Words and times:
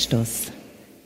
Anstoß, 0.00 0.50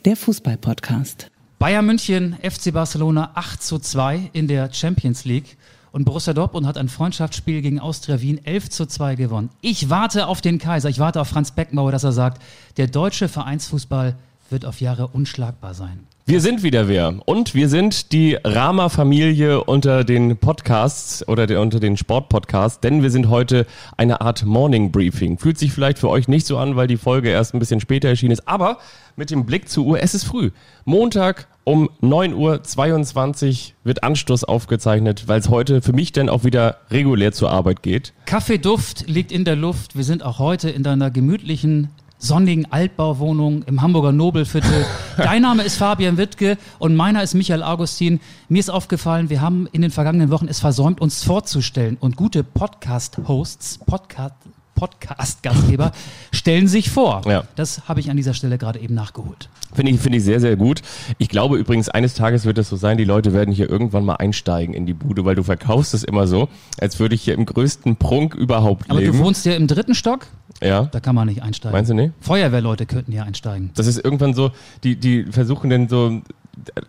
der 0.04 0.15
Fußball-Podcast. 0.15 1.29
Bayern 1.59 1.85
München, 1.85 2.37
FC 2.41 2.72
Barcelona 2.72 3.33
8 3.35 3.61
zu 3.61 3.81
2 3.81 4.31
in 4.33 4.47
der 4.47 4.72
Champions 4.72 5.24
League. 5.24 5.56
Und 5.90 6.04
Borussia 6.04 6.33
Dortmund 6.33 6.65
hat 6.65 6.79
ein 6.79 6.88
Freundschaftsspiel 6.88 7.61
gegen 7.61 7.80
Austria 7.80 8.21
Wien 8.21 8.38
11 8.47 8.71
zu 8.71 8.87
2 8.87 9.17
gewonnen. 9.17 9.51
Ich 9.62 9.90
warte 9.90 10.29
auf 10.29 10.43
den 10.43 10.61
Kaiser, 10.61 10.90
ich 10.90 11.01
warte 11.01 11.21
auf 11.21 11.26
Franz 11.26 11.51
Beckmauer, 11.51 11.90
dass 11.90 12.04
er 12.04 12.12
sagt, 12.12 12.40
der 12.76 12.87
deutsche 12.87 13.26
Vereinsfußball 13.26 14.15
wird 14.49 14.65
auf 14.65 14.80
Jahre 14.80 15.08
unschlagbar 15.08 15.74
sein. 15.74 16.06
Wir 16.27 16.41
sind 16.41 16.62
wieder 16.62 16.88
wer. 16.88 17.16
Und 17.27 17.55
wir 17.55 17.69
sind 17.69 18.12
die 18.12 18.38
Rama-Familie 18.43 19.62
unter 19.62 20.05
den 20.05 20.39
Podcasts 20.39 21.29
oder 21.29 21.47
der, 21.47 21.61
unter 21.61 21.81
den 21.81 21.98
Sportpodcasts, 21.98 22.81
denn 22.81 23.03
wir 23.03 23.11
sind 23.11 23.29
heute 23.29 23.67
eine 23.98 24.23
Art 24.23 24.47
Morning 24.47 24.91
Briefing. 24.91 25.37
Fühlt 25.37 25.59
sich 25.59 25.73
vielleicht 25.73 25.98
für 25.98 26.09
euch 26.09 26.27
nicht 26.27 26.47
so 26.47 26.57
an, 26.57 26.77
weil 26.77 26.87
die 26.87 26.97
Folge 26.97 27.29
erst 27.29 27.53
ein 27.53 27.59
bisschen 27.59 27.79
später 27.79 28.09
erschienen 28.09 28.33
ist, 28.33 28.48
aber 28.48 28.79
mit 29.17 29.31
dem 29.31 29.45
Blick 29.45 29.69
zur 29.69 29.84
Uhr, 29.84 30.01
es 30.03 30.15
ist 30.15 30.25
früh. 30.25 30.51
Montag 30.87 31.47
um 31.65 31.91
9.22 32.01 33.51
Uhr 33.51 33.75
wird 33.84 34.03
Anstoß 34.03 34.45
aufgezeichnet, 34.45 35.25
weil 35.27 35.41
es 35.41 35.51
heute 35.51 35.83
für 35.83 35.93
mich 35.93 36.12
dann 36.12 36.31
auch 36.31 36.43
wieder 36.43 36.79
regulär 36.91 37.33
zur 37.33 37.51
Arbeit 37.51 37.83
geht. 37.83 38.15
Kaffeeduft 38.25 39.06
liegt 39.09 39.31
in 39.31 39.45
der 39.45 39.56
Luft. 39.56 39.95
Wir 39.95 40.05
sind 40.05 40.23
auch 40.23 40.39
heute 40.39 40.70
in 40.70 40.83
deiner 40.83 41.11
gemütlichen 41.11 41.91
sonnigen 42.24 42.66
Altbauwohnung 42.73 43.64
im 43.64 43.83
Hamburger 43.83 44.12
Nobelviertel. 44.12 44.87
Dein 45.16 45.42
Name 45.42 45.62
ist 45.62 45.77
Fabian 45.77 46.16
Wittke 46.16 46.56
und 46.78 46.97
meiner 46.97 47.23
ist 47.23 47.34
Michael 47.34 47.62
Augustin. 47.62 48.20
Mir 48.48 48.60
ist 48.60 48.70
aufgefallen, 48.70 49.28
wir 49.28 49.41
haben 49.41 49.69
in 49.73 49.83
den 49.83 49.91
vergangenen 49.91 50.30
Wochen 50.30 50.48
es 50.48 50.59
versäumt, 50.59 51.00
uns 51.00 51.23
vorzustellen. 51.23 51.98
Und 52.00 52.16
gute 52.16 52.42
Podcast-Hosts, 52.42 53.78
Podcast, 53.86 54.34
Podcast-Gastgeber 54.75 55.92
stellen 56.33 56.66
sich 56.66 56.91
vor. 56.91 57.22
Ja. 57.27 57.44
Das 57.56 57.89
habe 57.89 58.00
ich 58.00 58.11
an 58.11 58.16
dieser 58.16 58.33
Stelle 58.33 58.56
gerade 58.56 58.81
eben 58.81 58.94
nachgeholt. 58.94 59.50
Finde 59.75 59.92
ich, 59.92 60.00
finde 60.00 60.19
ich 60.19 60.25
sehr, 60.25 60.41
sehr 60.41 60.56
gut. 60.56 60.83
Ich 61.19 61.28
glaube 61.28 61.59
übrigens, 61.59 61.88
eines 61.88 62.14
Tages 62.14 62.44
wird 62.44 62.59
es 62.59 62.69
so 62.69 62.77
sein, 62.77 62.97
die 62.97 63.05
Leute 63.05 63.33
werden 63.33 63.53
hier 63.53 63.69
irgendwann 63.69 64.05
mal 64.05 64.14
einsteigen 64.14 64.75
in 64.75 64.86
die 64.86 64.94
Bude, 64.94 65.25
weil 65.25 65.34
du 65.34 65.42
verkaufst 65.42 65.94
es 65.94 66.05
immer 66.05 66.27
so, 66.27 66.48
als 66.78 67.00
würde 67.00 67.14
ich 67.16 67.22
hier 67.22 67.34
im 67.34 67.44
größten 67.44 67.97
Prunk 67.97 68.34
überhaupt 68.34 68.91
Aber 68.91 69.00
leben. 69.00 69.19
du 69.19 69.25
wohnst 69.25 69.44
ja 69.44 69.55
im 69.55 69.66
dritten 69.66 69.94
Stock, 69.94 70.28
ja. 70.62 70.84
da 70.84 71.00
kann 71.00 71.14
man 71.14 71.28
nicht 71.28 71.42
einsteigen. 71.42 71.77
Meinst 71.77 71.91
du 71.91 71.94
nicht? 71.94 72.12
Feuerwehrleute 72.20 72.86
könnten 72.86 73.12
hier 73.12 73.24
einsteigen. 73.24 73.70
Das 73.74 73.86
ist 73.86 74.05
irgendwann 74.05 74.34
so, 74.34 74.52
die, 74.83 74.97
die 74.97 75.24
versuchen 75.24 75.70
dann 75.70 75.88
so 75.88 76.20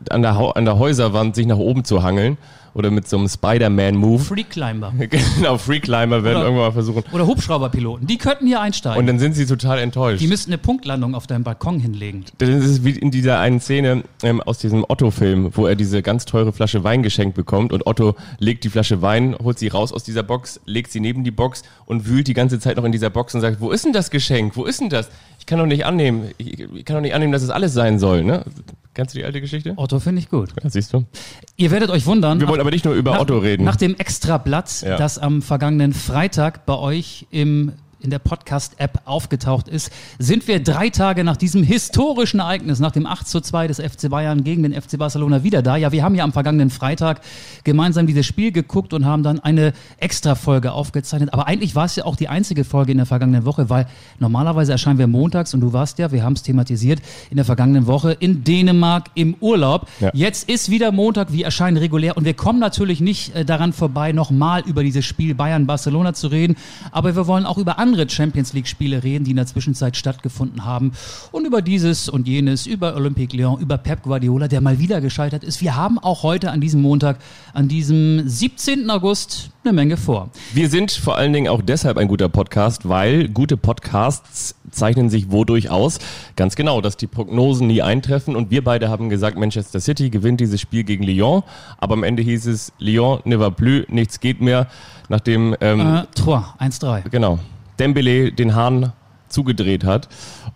an 0.09 0.21
der, 0.21 0.35
an 0.55 0.65
der 0.65 0.77
Häuserwand 0.77 1.35
sich 1.35 1.47
nach 1.47 1.57
oben 1.57 1.83
zu 1.83 2.03
hangeln 2.03 2.37
oder 2.75 2.91
mit 2.91 3.07
so 3.07 3.17
einem 3.17 3.27
Spider-Man-Move. 3.29 4.21
Free 4.23 4.43
Climber 4.43 4.93
genau, 5.37 5.57
Freeclimber 5.57 6.23
werden 6.23 6.35
Oder- 6.35 6.45
irgendwann 6.45 6.65
mal 6.67 6.71
versuchen. 6.71 7.03
oder 7.13 7.25
Hubschrauberpiloten, 7.25 8.05
die 8.05 8.17
könnten 8.17 8.45
hier 8.45 8.59
einsteigen. 8.61 8.99
Und 8.99 9.07
dann 9.07 9.17
sind 9.17 9.33
sie 9.33 9.45
total 9.45 9.79
enttäuscht. 9.79 10.21
die 10.21 10.27
müssten 10.27 10.51
eine 10.51 10.57
Punktlandung 10.57 11.15
auf 11.15 11.25
deinem 11.25 11.43
Balkon 11.43 11.79
hinlegen. 11.79 12.25
Das 12.37 12.49
ist 12.49 12.83
wie 12.83 12.91
in 12.91 13.11
dieser 13.11 13.39
einen 13.39 13.61
Szene 13.61 14.03
ähm, 14.23 14.41
aus 14.41 14.57
diesem 14.59 14.85
Otto-Film, 14.87 15.51
wo 15.53 15.65
er 15.65 15.75
diese 15.75 16.01
ganz 16.01 16.25
teure 16.25 16.51
Flasche 16.51 16.83
Wein 16.83 17.01
geschenkt 17.01 17.35
bekommt 17.35 17.71
und 17.71 17.87
Otto 17.87 18.15
legt 18.39 18.65
die 18.65 18.69
Flasche 18.69 19.01
Wein, 19.01 19.35
holt 19.41 19.57
sie 19.57 19.69
raus 19.69 19.93
aus 19.93 20.03
dieser 20.03 20.23
Box, 20.23 20.59
legt 20.65 20.91
sie 20.91 20.99
neben 20.99 21.23
die 21.23 21.31
Box 21.31 21.63
und 21.85 22.07
wühlt 22.09 22.27
die 22.27 22.33
ganze 22.33 22.59
Zeit 22.59 22.75
noch 22.75 22.83
in 22.83 22.91
dieser 22.91 23.09
Box 23.09 23.33
und 23.33 23.41
sagt, 23.41 23.61
wo 23.61 23.71
ist 23.71 23.85
denn 23.85 23.93
das 23.93 24.11
Geschenk? 24.11 24.57
Wo 24.57 24.65
ist 24.65 24.81
denn 24.81 24.89
das? 24.89 25.09
Ich 25.39 25.45
kann 25.45 25.59
doch 25.59 25.65
nicht 25.65 25.85
annehmen, 25.85 26.31
ich, 26.37 26.59
ich 26.59 26.85
kann 26.85 26.95
doch 26.95 27.01
nicht 27.01 27.13
annehmen, 27.15 27.31
dass 27.31 27.43
es 27.43 27.49
alles 27.49 27.73
sein 27.73 27.99
soll, 27.99 28.23
ne? 28.23 28.43
Kennst 28.95 29.13
du 29.13 29.19
die 29.19 29.25
alte 29.25 29.41
Geschichte? 29.41 29.73
Otto 29.75 29.99
finde 29.99 30.21
ich 30.21 30.29
gut. 30.29 30.51
Ja, 30.63 30.69
siehst 30.69 30.93
du. 30.93 31.03
Ihr 31.57 31.69
werdet 31.69 31.89
euch 31.89 32.05
wundern. 32.05 32.39
Wir 32.39 32.47
wollen 32.47 32.61
aber 32.65 32.71
nicht 32.71 32.85
nur 32.85 32.95
über 32.95 33.11
nach, 33.11 33.19
Otto 33.21 33.37
reden. 33.37 33.63
Nach 33.63 33.75
dem 33.75 33.95
Extrablatt, 33.95 34.81
Ja. 34.81 34.97
das 34.97 35.17
am 35.19 35.41
vergangenen 35.41 35.93
Freitag 35.93 36.65
bei 36.65 36.75
euch 36.75 37.27
im 37.31 37.73
in 38.05 38.11
der 38.11 38.19
Podcast-App 38.19 39.01
aufgetaucht 39.05 39.67
ist, 39.67 39.91
sind 40.19 40.47
wir 40.47 40.63
drei 40.63 40.89
Tage 40.89 41.23
nach 41.23 41.37
diesem 41.37 41.63
historischen 41.63 42.39
Ereignis, 42.39 42.79
nach 42.79 42.91
dem 42.91 43.05
8 43.05 43.27
zu 43.27 43.41
2 43.41 43.67
des 43.67 43.79
FC 43.79 44.09
Bayern 44.09 44.43
gegen 44.43 44.63
den 44.63 44.73
FC 44.79 44.97
Barcelona 44.97 45.43
wieder 45.43 45.61
da. 45.61 45.75
Ja, 45.75 45.91
wir 45.91 46.03
haben 46.03 46.15
ja 46.15 46.23
am 46.23 46.31
vergangenen 46.31 46.69
Freitag 46.69 47.21
gemeinsam 47.63 48.07
dieses 48.07 48.25
Spiel 48.25 48.51
geguckt 48.51 48.93
und 48.93 49.05
haben 49.05 49.23
dann 49.23 49.39
eine 49.39 49.73
Extra-Folge 49.97 50.71
aufgezeichnet. 50.71 51.33
Aber 51.33 51.47
eigentlich 51.47 51.75
war 51.75 51.85
es 51.85 51.95
ja 51.95 52.05
auch 52.05 52.15
die 52.15 52.27
einzige 52.27 52.63
Folge 52.63 52.91
in 52.91 52.97
der 52.97 53.07
vergangenen 53.07 53.45
Woche, 53.45 53.69
weil 53.69 53.87
normalerweise 54.19 54.71
erscheinen 54.71 54.99
wir 54.99 55.07
montags 55.07 55.53
und 55.53 55.61
du 55.61 55.73
warst 55.73 55.97
ja, 55.99 56.11
wir 56.11 56.23
haben 56.23 56.33
es 56.33 56.43
thematisiert, 56.43 57.01
in 57.29 57.37
der 57.37 57.45
vergangenen 57.45 57.87
Woche 57.87 58.11
in 58.11 58.43
Dänemark 58.43 59.09
im 59.15 59.35
Urlaub. 59.39 59.87
Ja. 59.99 60.11
Jetzt 60.13 60.49
ist 60.49 60.69
wieder 60.69 60.91
Montag, 60.91 61.31
wir 61.31 61.45
erscheinen 61.45 61.77
regulär 61.77 62.17
und 62.17 62.25
wir 62.25 62.33
kommen 62.33 62.59
natürlich 62.59 63.01
nicht 63.01 63.33
äh, 63.35 63.45
daran 63.45 63.73
vorbei, 63.73 64.11
nochmal 64.11 64.61
über 64.65 64.83
dieses 64.83 65.05
Spiel 65.05 65.33
Bayern-Barcelona 65.33 66.13
zu 66.13 66.27
reden, 66.27 66.55
aber 66.91 67.15
wir 67.15 67.25
wollen 67.25 67.45
auch 67.45 67.57
über 67.57 67.79
andere 67.79 67.94
Champions 68.09 68.53
League-Spiele 68.53 69.03
reden, 69.03 69.23
die 69.23 69.31
in 69.31 69.37
der 69.37 69.45
Zwischenzeit 69.47 69.95
stattgefunden 69.97 70.65
haben 70.65 70.91
und 71.31 71.45
über 71.45 71.61
dieses 71.61 72.09
und 72.09 72.27
jenes, 72.27 72.65
über 72.67 72.95
Olympique 72.95 73.35
Lyon, 73.35 73.59
über 73.59 73.77
Pep 73.77 74.03
Guardiola, 74.03 74.47
der 74.47 74.61
mal 74.61 74.79
wieder 74.79 75.01
gescheitert 75.01 75.43
ist. 75.43 75.61
Wir 75.61 75.75
haben 75.75 75.97
auch 75.99 76.23
heute 76.23 76.51
an 76.51 76.61
diesem 76.61 76.81
Montag, 76.81 77.17
an 77.53 77.67
diesem 77.67 78.27
17. 78.27 78.89
August, 78.89 79.49
eine 79.63 79.73
Menge 79.73 79.97
vor. 79.97 80.29
Wir 80.53 80.69
sind 80.69 80.91
vor 80.91 81.17
allen 81.17 81.33
Dingen 81.33 81.47
auch 81.47 81.61
deshalb 81.61 81.97
ein 81.97 82.07
guter 82.07 82.29
Podcast, 82.29 82.87
weil 82.87 83.29
gute 83.29 83.57
Podcasts 83.57 84.55
zeichnen 84.71 85.09
sich 85.09 85.31
wodurch 85.31 85.69
aus? 85.69 85.99
Ganz 86.35 86.55
genau, 86.55 86.81
dass 86.81 86.97
die 86.97 87.07
Prognosen 87.07 87.67
nie 87.67 87.81
eintreffen 87.81 88.35
und 88.35 88.51
wir 88.51 88.63
beide 88.63 88.89
haben 88.89 89.09
gesagt, 89.09 89.37
Manchester 89.37 89.79
City 89.79 90.09
gewinnt 90.09 90.39
dieses 90.41 90.59
Spiel 90.61 90.83
gegen 90.83 91.03
Lyon, 91.03 91.43
aber 91.77 91.93
am 91.93 92.03
Ende 92.03 92.21
hieß 92.21 92.45
es 92.47 92.73
Lyon 92.77 93.19
ne 93.23 93.39
va 93.39 93.49
plus, 93.49 93.85
nichts 93.87 94.19
geht 94.19 94.41
mehr, 94.41 94.67
nachdem 95.09 95.55
ähm, 95.61 95.79
Äh, 95.79 96.03
3, 96.15 96.43
1-3. 96.59 97.09
genau 97.09 97.39
Dembele 97.79 98.31
den 98.31 98.55
Hahn 98.55 98.93
zugedreht 99.29 99.83
hat. 99.83 100.07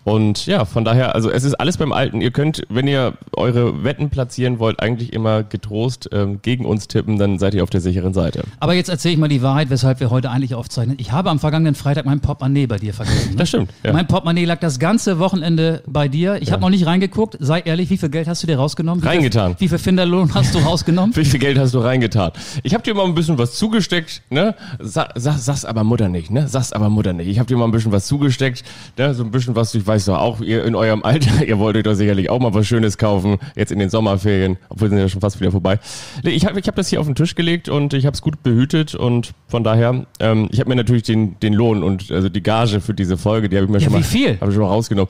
Und 0.03 0.46
ja, 0.46 0.66
von 0.66 0.85
daher, 0.85 1.16
also 1.16 1.30
es 1.30 1.44
ist 1.44 1.56
alles 1.56 1.78
beim 1.78 1.91
Alten. 1.91 2.22
Ihr 2.22 2.31
könnt, 2.31 2.63
wenn 2.69 2.88
ihr 2.88 3.13
eure 3.35 3.84
Wetten 3.84 4.09
platzieren 4.09 4.59
wollt, 4.59 4.80
eigentlich 4.80 5.13
immer 5.13 5.44
getrost 5.44 6.09
ähm, 6.13 6.40
gegen 6.41 6.66
uns 6.66 6.88
tippen, 6.88 7.18
dann 7.18 7.38
seid 7.38 7.53
ihr 7.53 7.63
auf 7.63 7.69
der 7.69 7.81
sicheren 7.81 8.13
Seite. 8.13 8.44
Aber 8.59 8.74
jetzt 8.74 8.90
erzähle 8.90 9.13
ich 9.13 9.19
mal 9.19 9.28
die 9.28 9.41
Wahrheit, 9.41 9.69
weshalb 9.69 10.00
wir 10.00 10.09
heute 10.09 10.30
eigentlich 10.31 10.56
aufzeichnen. 10.56 10.97
Ich 11.00 11.12
habe 11.12 11.30
am 11.30 11.40
vergangenen 11.40 11.75
Freitag 11.75 12.06
mein 12.06 12.22
Portemonnaie 12.22 12.68
bei 12.68 12.78
dir 12.78 12.94
vergessen. 12.94 13.31
Ne? 13.31 13.35
Das 13.40 13.50
stimmt, 13.50 13.72
ja. 13.84 13.94
Mein 13.94 14.07
Portemonnaie 14.07 14.46
lag 14.46 14.59
das 14.59 14.80
ganze 14.80 15.19
Wochenende 15.19 15.81
bei 15.88 16.07
dir. 16.07 16.41
Ich 16.41 16.51
habe 16.51 16.62
noch 16.62 16.69
nicht 16.69 16.86
reingeguckt. 16.86 17.38
Sei 17.40 17.59
ehrlich, 17.62 17.90
wie 17.90 17.97
viel 17.97 18.09
Geld 18.09 18.28
hast 18.28 18.44
du 18.44 18.47
dir 18.47 18.57
rausgenommen? 18.57 19.03
Wie 19.03 19.07
Reingetan. 19.07 19.56
Viel, 19.56 19.66
wie 19.66 19.69
viel 19.69 19.78
Finderlohn 19.80 20.34
hast 20.34 20.53
du 20.56 20.59
rausgenommen? 20.59 21.16
Wie 21.16 21.25
viel 21.25 21.40
Geld 21.40 21.57
hast 21.57 21.74
du 21.74 21.80
reingetan? 21.80 22.31
Ich 22.63 22.74
habe 22.74 22.84
dir 22.84 22.94
mal 22.94 23.06
ein 23.06 23.16
bisschen 23.16 23.38
was 23.38 23.53
zugesteckt, 23.56 24.22
ne? 24.30 24.56
Sag, 24.80 25.12
sag, 25.16 25.38
sag's 25.38 25.66
aber 25.66 25.84
Mutter 25.84 26.09
nicht, 26.09 26.31
ne? 26.31 26.47
Sag's 26.47 26.72
aber 26.74 26.90
Mutter 26.90 27.13
nicht. 27.13 27.28
Ich 27.28 27.40
habe 27.40 27.47
dir 27.47 27.57
mal 27.57 27.66
ein 27.66 27.72
bisschen 27.72 27.91
was 27.91 28.07
zugesteckt, 28.07 28.59
ne? 28.97 29.14
So 29.14 29.24
ein 29.24 29.31
bisschen 29.31 29.56
was, 29.56 29.74
ich 29.75 29.86
weiß 29.86 30.06
doch 30.06 30.20
auch, 30.20 30.42
ihr 30.42 30.64
in 30.66 30.75
eurem 30.75 31.03
Alter, 31.03 31.44
ihr 31.47 31.59
wolltet 31.59 31.86
doch 31.86 31.94
sicherlich 31.94 32.30
auch 32.30 32.40
mal 32.40 32.53
was 32.53 32.68
Schönes 32.68 32.97
kaufen, 32.97 33.38
jetzt 33.56 33.72
in 33.72 33.80
den 33.80 33.90
Sommerferien, 33.90 34.58
obwohl 34.70 34.90
sind 34.90 34.97
ja 34.97 35.09
schon 35.09 35.22
fast 35.22 35.40
wieder 35.40 35.52
vorbei. 35.52 35.80
Ich 36.24 36.46
habe 36.46 36.59
ich 36.59 36.68
hab 36.68 36.75
das 36.75 36.90
hier 36.90 37.00
auf 37.00 37.06
den 37.06 37.16
Tisch 37.16 37.36
gelegt 37.36 37.69
und 37.69 37.94
ich 37.94 38.06
habe 38.06 38.14
es 38.14 38.22
gut 38.22 38.44
behütet 38.44 38.96
und 38.96 39.31
von 39.48 39.64
daher, 39.64 40.06
ähm, 40.19 40.48
ich 40.52 40.59
habe 40.59 40.69
mir 40.69 40.75
natürlich 40.75 41.03
den, 41.03 41.40
den 41.40 41.53
Lohn 41.53 41.84
und 41.84 42.12
also 42.12 42.30
die 42.30 42.44
Gage 42.44 42.81
für 42.81 42.94
diese 42.94 43.18
Folge, 43.18 43.50
die 43.50 43.58
habe 43.58 43.66
ich 43.66 43.72
mir 43.72 43.78
Ja, 43.80 43.86
schon 43.86 43.94
wie 43.94 43.98
mal, 43.98 44.03
viel? 44.03 44.38
Hab 44.40 44.48
ich 44.50 44.53
schon 44.56 44.64
mal 44.64 44.69
rausgenommen. 44.69 45.09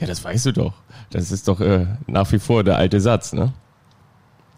Ja, 0.00 0.06
das 0.06 0.22
weißt 0.24 0.46
du 0.46 0.52
doch. 0.52 0.72
Das 1.10 1.30
ist 1.30 1.48
doch 1.48 1.60
äh, 1.60 1.86
nach 2.06 2.30
wie 2.32 2.38
vor 2.38 2.64
der 2.64 2.76
alte 2.76 3.00
Satz, 3.00 3.32
ne? 3.32 3.52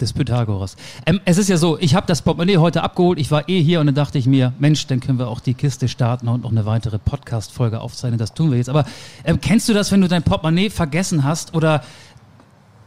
Des 0.00 0.12
Pythagoras. 0.12 0.76
Ähm, 1.06 1.20
es 1.24 1.38
ist 1.38 1.48
ja 1.48 1.56
so, 1.56 1.76
ich 1.78 1.96
habe 1.96 2.06
das 2.06 2.22
Portemonnaie 2.22 2.58
heute 2.58 2.82
abgeholt. 2.84 3.18
Ich 3.18 3.32
war 3.32 3.48
eh 3.48 3.60
hier 3.60 3.80
und 3.80 3.86
dann 3.86 3.96
dachte 3.96 4.16
ich 4.16 4.26
mir, 4.26 4.52
Mensch, 4.60 4.86
dann 4.86 5.00
können 5.00 5.18
wir 5.18 5.26
auch 5.26 5.40
die 5.40 5.54
Kiste 5.54 5.88
starten 5.88 6.28
und 6.28 6.42
noch 6.42 6.52
eine 6.52 6.66
weitere 6.66 6.98
Podcast-Folge 6.98 7.80
aufzeichnen. 7.80 8.18
Das 8.18 8.32
tun 8.32 8.50
wir 8.50 8.58
jetzt. 8.58 8.68
Aber 8.68 8.84
ähm, 9.24 9.40
kennst 9.40 9.68
du 9.68 9.72
das, 9.72 9.90
wenn 9.90 10.00
du 10.00 10.06
dein 10.06 10.22
Portemonnaie 10.22 10.70
vergessen 10.70 11.24
hast? 11.24 11.54
Oder 11.54 11.82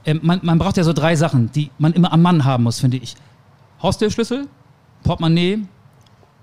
ähm, 0.06 0.22
man, 0.24 0.40
man 0.44 0.58
braucht 0.58 0.78
ja 0.78 0.84
so 0.84 0.94
drei 0.94 1.16
Sachen, 1.18 1.52
die 1.52 1.70
man 1.78 1.92
immer 1.94 2.14
am 2.14 2.22
Mann 2.22 2.46
haben 2.46 2.64
muss, 2.64 2.80
finde 2.80 2.98
ich. 2.98 3.16
Haustürschlüssel, 3.84 4.48
Portemonnaie 5.04 5.60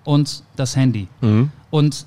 und 0.05 0.43
das 0.56 0.76
Handy. 0.76 1.09
Und 1.71 2.06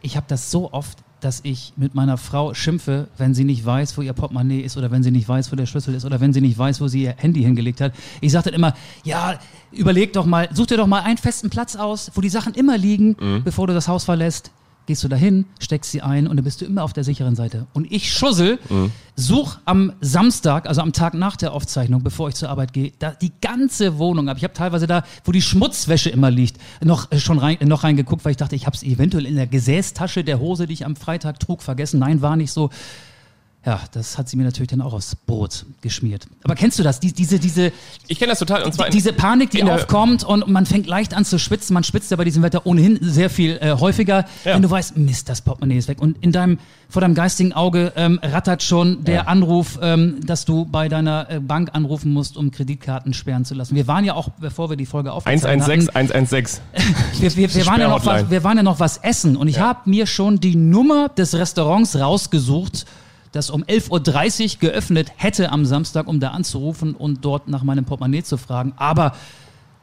ich 0.00 0.16
habe 0.16 0.26
das 0.28 0.50
so 0.50 0.72
oft, 0.72 0.98
dass 1.22 1.40
ich 1.44 1.72
mit 1.76 1.94
meiner 1.94 2.18
Frau 2.18 2.52
schimpfe, 2.52 3.08
wenn 3.16 3.34
sie 3.34 3.44
nicht 3.44 3.64
weiß, 3.64 3.96
wo 3.96 4.02
ihr 4.02 4.12
Portemonnaie 4.12 4.60
ist 4.60 4.76
oder 4.76 4.90
wenn 4.90 5.02
sie 5.02 5.10
nicht 5.10 5.28
weiß, 5.28 5.50
wo 5.52 5.56
der 5.56 5.66
Schlüssel 5.66 5.94
ist 5.94 6.04
oder 6.04 6.20
wenn 6.20 6.32
sie 6.32 6.40
nicht 6.40 6.58
weiß, 6.58 6.80
wo 6.80 6.88
sie 6.88 7.04
ihr 7.04 7.14
Handy 7.16 7.42
hingelegt 7.42 7.80
hat. 7.80 7.92
Ich 8.20 8.32
sage 8.32 8.46
dann 8.46 8.54
immer, 8.54 8.74
ja, 9.04 9.38
überleg 9.70 10.12
doch 10.12 10.26
mal, 10.26 10.48
such 10.52 10.66
dir 10.66 10.76
doch 10.76 10.86
mal 10.86 11.00
einen 11.00 11.18
festen 11.18 11.48
Platz 11.50 11.76
aus, 11.76 12.10
wo 12.14 12.20
die 12.20 12.28
Sachen 12.28 12.54
immer 12.54 12.76
liegen, 12.76 13.16
bevor 13.44 13.66
du 13.66 13.74
das 13.74 13.88
Haus 13.88 14.04
verlässt. 14.04 14.50
Gehst 14.86 15.04
du 15.04 15.08
dahin, 15.08 15.46
steckst 15.60 15.92
sie 15.92 16.02
ein 16.02 16.26
und 16.26 16.36
dann 16.36 16.44
bist 16.44 16.60
du 16.60 16.64
immer 16.64 16.82
auf 16.82 16.92
der 16.92 17.04
sicheren 17.04 17.36
Seite. 17.36 17.66
Und 17.72 17.90
ich 17.92 18.12
schussel, 18.12 18.58
such 19.14 19.58
am 19.64 19.92
Samstag, 20.00 20.66
also 20.66 20.80
am 20.80 20.92
Tag 20.92 21.14
nach 21.14 21.36
der 21.36 21.52
Aufzeichnung, 21.52 22.02
bevor 22.02 22.28
ich 22.28 22.34
zur 22.34 22.48
Arbeit 22.48 22.72
gehe, 22.72 22.92
da 22.98 23.12
die 23.12 23.32
ganze 23.40 23.98
Wohnung 23.98 24.28
ab. 24.28 24.36
Ich 24.38 24.44
habe 24.44 24.54
teilweise 24.54 24.86
da, 24.86 25.04
wo 25.24 25.32
die 25.32 25.42
Schmutzwäsche 25.42 26.10
immer 26.10 26.30
liegt, 26.30 26.58
noch 26.82 27.10
äh, 27.12 27.18
schon 27.18 27.38
rein, 27.38 27.58
noch 27.64 27.84
reingeguckt, 27.84 28.24
weil 28.24 28.32
ich 28.32 28.36
dachte, 28.38 28.56
ich 28.56 28.66
habe 28.66 28.76
es 28.76 28.82
eventuell 28.82 29.26
in 29.26 29.36
der 29.36 29.46
Gesäßtasche 29.46 30.24
der 30.24 30.40
Hose, 30.40 30.66
die 30.66 30.72
ich 30.72 30.84
am 30.84 30.96
Freitag 30.96 31.40
trug, 31.40 31.62
vergessen. 31.62 32.00
Nein, 32.00 32.22
war 32.22 32.36
nicht 32.36 32.52
so. 32.52 32.70
Ja, 33.64 33.80
das 33.92 34.18
hat 34.18 34.28
sie 34.28 34.36
mir 34.36 34.42
natürlich 34.42 34.70
dann 34.70 34.80
auch 34.80 34.92
aufs 34.92 35.14
Brot 35.14 35.66
geschmiert. 35.82 36.26
Aber 36.42 36.56
kennst 36.56 36.80
du 36.80 36.82
das? 36.82 36.98
Die, 36.98 37.12
diese, 37.12 37.38
diese, 37.38 37.70
Ich 38.08 38.18
kenne 38.18 38.30
das 38.32 38.40
total. 38.40 38.64
Und 38.64 38.74
zwar 38.74 38.90
diese 38.90 39.12
Panik, 39.12 39.50
die 39.50 39.62
aufkommt 39.62 40.24
und 40.24 40.48
man 40.48 40.66
fängt 40.66 40.88
leicht 40.88 41.14
an 41.14 41.24
zu 41.24 41.38
schwitzen. 41.38 41.74
Man 41.74 41.84
schwitzt 41.84 42.10
ja 42.10 42.16
bei 42.16 42.24
diesem 42.24 42.42
Wetter 42.42 42.66
ohnehin 42.66 42.98
sehr 43.00 43.30
viel 43.30 43.58
äh, 43.60 43.76
häufiger, 43.78 44.24
Ja. 44.44 44.54
wenn 44.54 44.62
du 44.62 44.70
weißt, 44.70 44.96
Mist, 44.96 45.28
das 45.28 45.42
Portemonnaie 45.42 45.78
ist 45.78 45.86
weg. 45.86 46.02
Und 46.02 46.16
in 46.24 46.32
deinem, 46.32 46.58
vor 46.88 47.02
deinem 47.02 47.14
geistigen 47.14 47.52
Auge 47.52 47.92
ähm, 47.94 48.18
rattert 48.20 48.64
schon 48.64 49.04
der 49.04 49.14
Ja. 49.14 49.22
Anruf, 49.22 49.78
ähm, 49.80 50.16
dass 50.26 50.44
du 50.44 50.64
bei 50.64 50.88
deiner 50.88 51.30
äh, 51.30 51.38
Bank 51.38 51.70
anrufen 51.72 52.12
musst, 52.12 52.36
um 52.36 52.50
Kreditkarten 52.50 53.14
sperren 53.14 53.44
zu 53.44 53.54
lassen. 53.54 53.76
Wir 53.76 53.86
waren 53.86 54.04
ja 54.04 54.14
auch, 54.14 54.30
bevor 54.40 54.70
wir 54.70 54.76
die 54.76 54.86
Folge 54.86 55.12
aufgezeichnet 55.12 55.62
116, 55.62 55.88
hatten, 55.94 55.98
116. 56.12 56.62
wir, 57.20 57.36
wir, 57.36 57.54
wir, 57.54 57.66
waren 57.66 57.80
ja 57.80 57.88
noch 57.88 58.04
was, 58.04 58.28
wir 58.28 58.42
waren 58.42 58.56
ja 58.56 58.64
noch 58.64 58.80
was 58.80 58.96
essen 58.98 59.36
und 59.36 59.46
ich 59.46 59.60
habe 59.60 59.88
mir 59.88 60.06
schon 60.08 60.40
die 60.40 60.56
Nummer 60.56 61.08
des 61.10 61.34
Restaurants 61.34 61.94
rausgesucht, 61.96 62.86
das 63.32 63.50
um 63.50 63.64
11.30 63.64 64.54
Uhr 64.54 64.60
geöffnet 64.60 65.12
hätte 65.16 65.50
am 65.50 65.64
Samstag, 65.64 66.06
um 66.06 66.20
da 66.20 66.28
anzurufen 66.28 66.94
und 66.94 67.24
dort 67.24 67.48
nach 67.48 67.62
meinem 67.62 67.84
Portemonnaie 67.84 68.22
zu 68.22 68.36
fragen. 68.36 68.74
Aber 68.76 69.12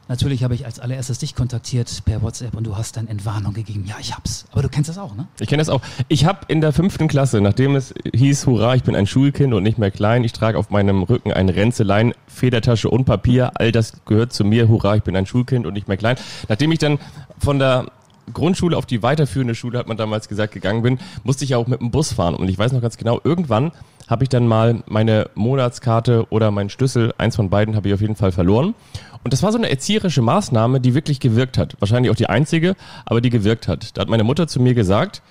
natürlich 0.08 0.44
habe 0.44 0.54
ich 0.54 0.64
als 0.64 0.78
allererstes 0.78 1.18
dich 1.18 1.34
kontaktiert 1.34 2.04
per 2.04 2.22
WhatsApp 2.22 2.54
und 2.54 2.64
du 2.64 2.76
hast 2.76 2.96
dann 2.96 3.08
Entwarnung 3.08 3.52
gegeben. 3.52 3.84
Ja, 3.86 3.96
ich 4.00 4.14
hab's. 4.14 4.46
Aber 4.52 4.62
du 4.62 4.68
kennst 4.68 4.88
das 4.88 4.98
auch, 4.98 5.16
ne? 5.16 5.26
Ich 5.40 5.48
kenne 5.48 5.60
das 5.60 5.68
auch. 5.68 5.82
Ich 6.08 6.24
habe 6.24 6.40
in 6.48 6.60
der 6.60 6.72
fünften 6.72 7.08
Klasse, 7.08 7.40
nachdem 7.40 7.74
es 7.74 7.92
hieß, 8.14 8.46
hurra, 8.46 8.76
ich 8.76 8.84
bin 8.84 8.94
ein 8.94 9.06
Schulkind 9.06 9.52
und 9.52 9.64
nicht 9.64 9.78
mehr 9.78 9.90
klein, 9.90 10.22
ich 10.22 10.32
trage 10.32 10.56
auf 10.56 10.70
meinem 10.70 11.02
Rücken 11.02 11.32
ein 11.32 11.48
Ränzelein, 11.48 12.14
Federtasche 12.28 12.88
und 12.88 13.04
Papier, 13.04 13.52
all 13.54 13.72
das 13.72 14.04
gehört 14.04 14.32
zu 14.32 14.44
mir, 14.44 14.68
hurra, 14.68 14.96
ich 14.96 15.02
bin 15.02 15.16
ein 15.16 15.26
Schulkind 15.26 15.66
und 15.66 15.74
nicht 15.74 15.88
mehr 15.88 15.96
klein. 15.96 16.16
Nachdem 16.48 16.70
ich 16.70 16.78
dann 16.78 16.98
von 17.38 17.58
der 17.58 17.86
Grundschule 18.32 18.76
auf 18.76 18.86
die 18.86 19.02
weiterführende 19.02 19.54
Schule, 19.54 19.78
hat 19.78 19.88
man 19.88 19.96
damals 19.96 20.28
gesagt, 20.28 20.52
gegangen 20.54 20.82
bin, 20.82 20.98
musste 21.24 21.44
ich 21.44 21.50
ja 21.50 21.56
auch 21.56 21.66
mit 21.66 21.80
dem 21.80 21.90
Bus 21.90 22.12
fahren. 22.12 22.34
Und 22.34 22.48
ich 22.48 22.58
weiß 22.58 22.72
noch 22.72 22.80
ganz 22.80 22.96
genau, 22.96 23.20
irgendwann 23.24 23.72
habe 24.08 24.24
ich 24.24 24.28
dann 24.28 24.46
mal 24.46 24.82
meine 24.86 25.30
Monatskarte 25.34 26.26
oder 26.30 26.50
meinen 26.50 26.70
Schlüssel, 26.70 27.14
eins 27.18 27.36
von 27.36 27.50
beiden 27.50 27.76
habe 27.76 27.88
ich 27.88 27.94
auf 27.94 28.00
jeden 28.00 28.16
Fall 28.16 28.32
verloren. 28.32 28.74
Und 29.22 29.32
das 29.32 29.42
war 29.42 29.52
so 29.52 29.58
eine 29.58 29.70
erzieherische 29.70 30.22
Maßnahme, 30.22 30.80
die 30.80 30.94
wirklich 30.94 31.20
gewirkt 31.20 31.58
hat. 31.58 31.76
Wahrscheinlich 31.78 32.10
auch 32.10 32.16
die 32.16 32.28
einzige, 32.28 32.74
aber 33.04 33.20
die 33.20 33.30
gewirkt 33.30 33.68
hat. 33.68 33.96
Da 33.96 34.02
hat 34.02 34.08
meine 34.08 34.24
Mutter 34.24 34.48
zu 34.48 34.60
mir 34.60 34.74
gesagt, 34.74 35.22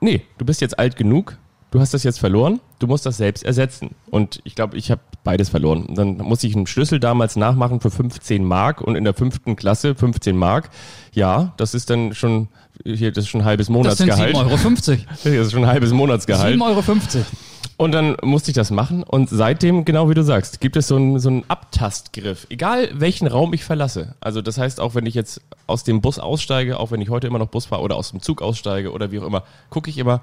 nee, 0.00 0.22
du 0.38 0.44
bist 0.44 0.60
jetzt 0.60 0.78
alt 0.78 0.96
genug, 0.96 1.38
du 1.70 1.80
hast 1.80 1.94
das 1.94 2.04
jetzt 2.04 2.18
verloren, 2.20 2.60
du 2.78 2.86
musst 2.86 3.04
das 3.06 3.16
selbst 3.16 3.44
ersetzen. 3.44 3.94
Und 4.10 4.40
ich 4.44 4.54
glaube, 4.54 4.76
ich 4.76 4.90
habe 4.90 5.00
beides 5.26 5.50
verloren. 5.50 5.84
Und 5.84 5.98
Dann 5.98 6.16
musste 6.18 6.46
ich 6.46 6.56
einen 6.56 6.66
Schlüssel 6.66 7.00
damals 7.00 7.36
nachmachen 7.36 7.80
für 7.80 7.90
15 7.90 8.44
Mark 8.44 8.80
und 8.80 8.94
in 8.96 9.04
der 9.04 9.12
fünften 9.12 9.56
Klasse 9.56 9.94
15 9.94 10.36
Mark. 10.36 10.70
Ja, 11.12 11.52
das 11.58 11.74
ist 11.74 11.90
dann 11.90 12.14
schon, 12.14 12.48
hier, 12.84 13.12
das 13.12 13.24
ist 13.24 13.30
schon 13.30 13.42
ein 13.42 13.44
halbes 13.44 13.66
Das 13.66 13.98
sind 13.98 14.08
Monatsgehalt. 14.08 14.34
7,50 14.34 14.90
Euro. 14.90 15.00
Das 15.10 15.26
ist 15.26 15.52
schon 15.52 15.64
ein 15.64 15.70
halbes 15.70 15.92
Monatsgehalt. 15.92 16.56
7,50 16.56 17.16
Euro. 17.16 17.26
Und 17.78 17.92
dann 17.92 18.16
musste 18.22 18.52
ich 18.52 18.54
das 18.54 18.70
machen 18.70 19.02
und 19.02 19.28
seitdem, 19.28 19.84
genau 19.84 20.08
wie 20.08 20.14
du 20.14 20.22
sagst, 20.22 20.62
gibt 20.62 20.76
es 20.76 20.88
so 20.88 20.96
einen, 20.96 21.18
so 21.18 21.28
einen 21.28 21.44
Abtastgriff, 21.48 22.46
egal 22.48 22.88
welchen 22.94 23.26
Raum 23.26 23.52
ich 23.52 23.64
verlasse. 23.64 24.14
Also 24.20 24.40
das 24.40 24.56
heißt, 24.56 24.80
auch 24.80 24.94
wenn 24.94 25.04
ich 25.04 25.14
jetzt 25.14 25.42
aus 25.66 25.84
dem 25.84 26.00
Bus 26.00 26.18
aussteige, 26.18 26.80
auch 26.80 26.90
wenn 26.90 27.02
ich 27.02 27.10
heute 27.10 27.26
immer 27.26 27.38
noch 27.38 27.48
Bus 27.48 27.66
fahre 27.66 27.82
oder 27.82 27.96
aus 27.96 28.12
dem 28.12 28.22
Zug 28.22 28.40
aussteige 28.40 28.92
oder 28.92 29.10
wie 29.10 29.18
auch 29.18 29.26
immer, 29.26 29.42
gucke 29.68 29.90
ich 29.90 29.98
immer 29.98 30.22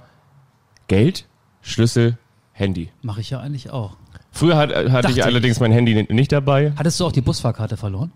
Geld, 0.87 1.25
Schlüssel, 1.61 2.17
Handy. 2.53 2.89
Mache 3.03 3.21
ich 3.21 3.29
ja 3.29 3.39
eigentlich 3.39 3.69
auch. 3.69 3.97
Früher 4.33 4.57
hat, 4.57 4.69
hatte 4.75 4.89
Dachte 4.89 5.11
ich 5.11 5.23
allerdings 5.23 5.59
mein 5.59 5.71
Handy 5.71 5.93
ni- 5.93 6.07
nicht 6.13 6.31
dabei. 6.31 6.73
Hattest 6.75 6.99
du 6.99 7.05
auch 7.05 7.11
die 7.11 7.21
Busfahrkarte 7.21 7.77
verloren? 7.77 8.11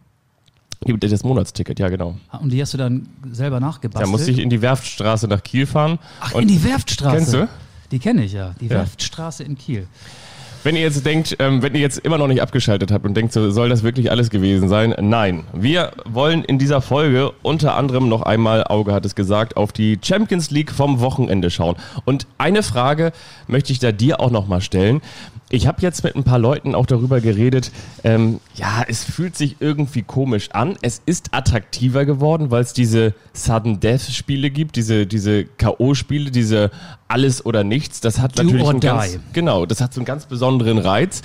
Das 0.82 1.24
Monatsticket, 1.24 1.80
ja 1.80 1.90
genau. 1.90 2.18
Und 2.42 2.52
die 2.52 2.62
hast 2.62 2.74
du 2.74 2.78
dann 2.78 3.08
selber 3.32 3.60
nachgebastelt? 3.60 4.06
Da 4.08 4.12
musste 4.12 4.32
ich 4.32 4.40
in 4.40 4.50
die 4.50 4.62
Werftstraße 4.62 5.28
nach 5.28 5.42
Kiel 5.44 5.66
fahren. 5.66 5.98
Ach, 6.20 6.34
und 6.34 6.44
in 6.44 6.48
die 6.48 6.64
Werftstraße. 6.64 7.16
Kennst 7.16 7.34
du? 7.34 7.48
Die 7.92 8.00
kenne 8.00 8.26
ich 8.26 8.34
ja. 8.34 8.54
Die 8.60 8.66
Ja. 8.66 8.72
Werftstraße 8.72 9.44
in 9.44 9.58
Kiel. 9.58 9.88
Wenn 10.64 10.76
ihr 10.76 10.82
jetzt 10.82 11.06
denkt, 11.06 11.36
ähm, 11.40 11.62
wenn 11.62 11.74
ihr 11.76 11.82
jetzt 11.82 12.00
immer 12.00 12.18
noch 12.18 12.28
nicht 12.28 12.42
abgeschaltet 12.42 12.92
habt 12.92 13.06
und 13.06 13.14
denkt, 13.16 13.32
so, 13.32 13.50
soll 13.52 13.70
das 13.70 13.84
wirklich 13.84 14.12
alles 14.12 14.30
gewesen 14.30 14.68
sein? 14.70 14.94
Nein. 15.00 15.46
Wir 15.54 15.92
wollen 16.06 16.44
in 16.44 16.58
dieser 16.60 16.82
Folge 16.82 17.32
unter 17.42 17.76
anderem 17.76 18.10
noch 18.10 18.24
einmal, 18.24 18.64
Auge 18.66 18.92
hat 18.94 19.06
es 19.06 19.16
gesagt, 19.16 19.56
auf 19.56 19.72
die 19.72 19.98
Champions 20.04 20.52
League 20.52 20.72
vom 20.72 21.00
Wochenende 21.00 21.50
schauen. 21.52 21.76
Und 22.06 22.28
eine 22.38 22.64
Frage 22.64 23.14
möchte 23.48 23.72
ich 23.72 23.80
da 23.80 23.92
dir 23.92 24.20
auch 24.20 24.32
noch 24.32 24.48
mal 24.48 24.60
stellen. 24.62 25.02
Ich 25.50 25.66
habe 25.66 25.82
jetzt 25.82 26.04
mit 26.04 26.16
ein 26.16 26.26
paar 26.26 26.40
Leuten 26.40 26.76
auch 26.76 26.86
darüber 26.86 27.22
geredet. 27.22 27.72
Ähm, 28.04 28.42
ja, 28.56 28.84
es 28.86 29.06
fühlt 29.06 29.38
sich 29.38 29.58
irgendwie 29.62 30.02
komisch 30.02 30.50
an. 30.52 30.78
Es 30.82 31.02
ist 31.06 31.34
attraktiver 31.34 32.06
geworden, 32.06 32.52
weil 32.52 32.64
es 32.64 32.74
diese 32.74 33.14
Sudden 33.32 33.80
Death 33.80 34.02
Spiele 34.02 34.50
gibt, 34.50 34.76
diese 34.76 35.08
diese 35.08 35.46
KO 35.46 35.94
Spiele, 35.94 36.32
diese 36.32 36.70
alles 37.08 37.46
oder 37.46 37.64
nichts. 37.64 38.02
Das 38.02 38.20
hat 38.20 38.38
Do 38.38 38.44
natürlich 38.44 38.68
einen 38.68 38.80
ganz. 38.82 39.20
Genau, 39.32 39.66
das 39.66 39.80
hat 39.80 39.94
so 39.94 40.02
einen 40.02 40.06
ganz 40.06 40.26
besonderen 40.26 40.80
Reiz. 40.80 41.22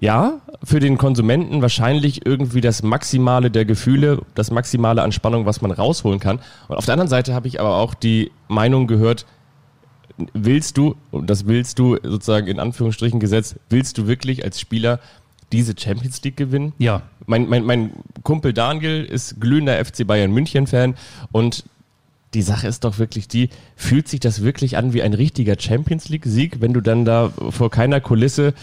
Ja, 0.00 0.40
für 0.64 0.80
den 0.80 0.98
Konsumenten 0.98 1.62
wahrscheinlich 1.62 2.26
irgendwie 2.26 2.60
das 2.60 2.82
Maximale 2.82 3.52
der 3.52 3.64
Gefühle, 3.64 4.22
das 4.34 4.50
Maximale 4.50 5.02
an 5.02 5.12
Spannung, 5.12 5.46
was 5.46 5.60
man 5.60 5.70
rausholen 5.70 6.18
kann. 6.18 6.40
Und 6.66 6.76
auf 6.76 6.84
der 6.84 6.94
anderen 6.94 7.08
Seite 7.08 7.32
habe 7.32 7.46
ich 7.46 7.60
aber 7.60 7.76
auch 7.76 7.94
die 7.94 8.32
Meinung 8.48 8.88
gehört, 8.88 9.24
willst 10.32 10.76
du, 10.76 10.96
und 11.10 11.28
das 11.28 11.46
willst 11.46 11.78
du 11.78 11.96
sozusagen 12.02 12.46
in 12.46 12.60
Anführungsstrichen 12.60 13.20
gesetzt, 13.20 13.56
willst 13.68 13.98
du 13.98 14.06
wirklich 14.06 14.44
als 14.44 14.60
Spieler 14.60 15.00
diese 15.52 15.74
Champions 15.78 16.22
League 16.22 16.36
gewinnen? 16.36 16.72
Ja. 16.78 17.02
Mein, 17.26 17.48
mein, 17.48 17.64
mein 17.64 17.92
Kumpel 18.22 18.52
Daniel 18.52 19.04
ist 19.04 19.40
glühender 19.40 19.82
FC 19.84 20.06
Bayern 20.06 20.32
München 20.32 20.66
Fan 20.66 20.94
und 21.32 21.64
die 22.34 22.42
Sache 22.42 22.66
ist 22.66 22.84
doch 22.84 22.98
wirklich 22.98 23.28
die, 23.28 23.48
fühlt 23.76 24.08
sich 24.08 24.20
das 24.20 24.42
wirklich 24.42 24.76
an 24.76 24.92
wie 24.92 25.02
ein 25.02 25.14
richtiger 25.14 25.54
Champions 25.58 26.08
League 26.08 26.26
Sieg, 26.26 26.60
wenn 26.60 26.72
du 26.72 26.80
dann 26.80 27.04
da 27.04 27.32
vor 27.50 27.70
keiner 27.70 28.00
Kulisse 28.00 28.54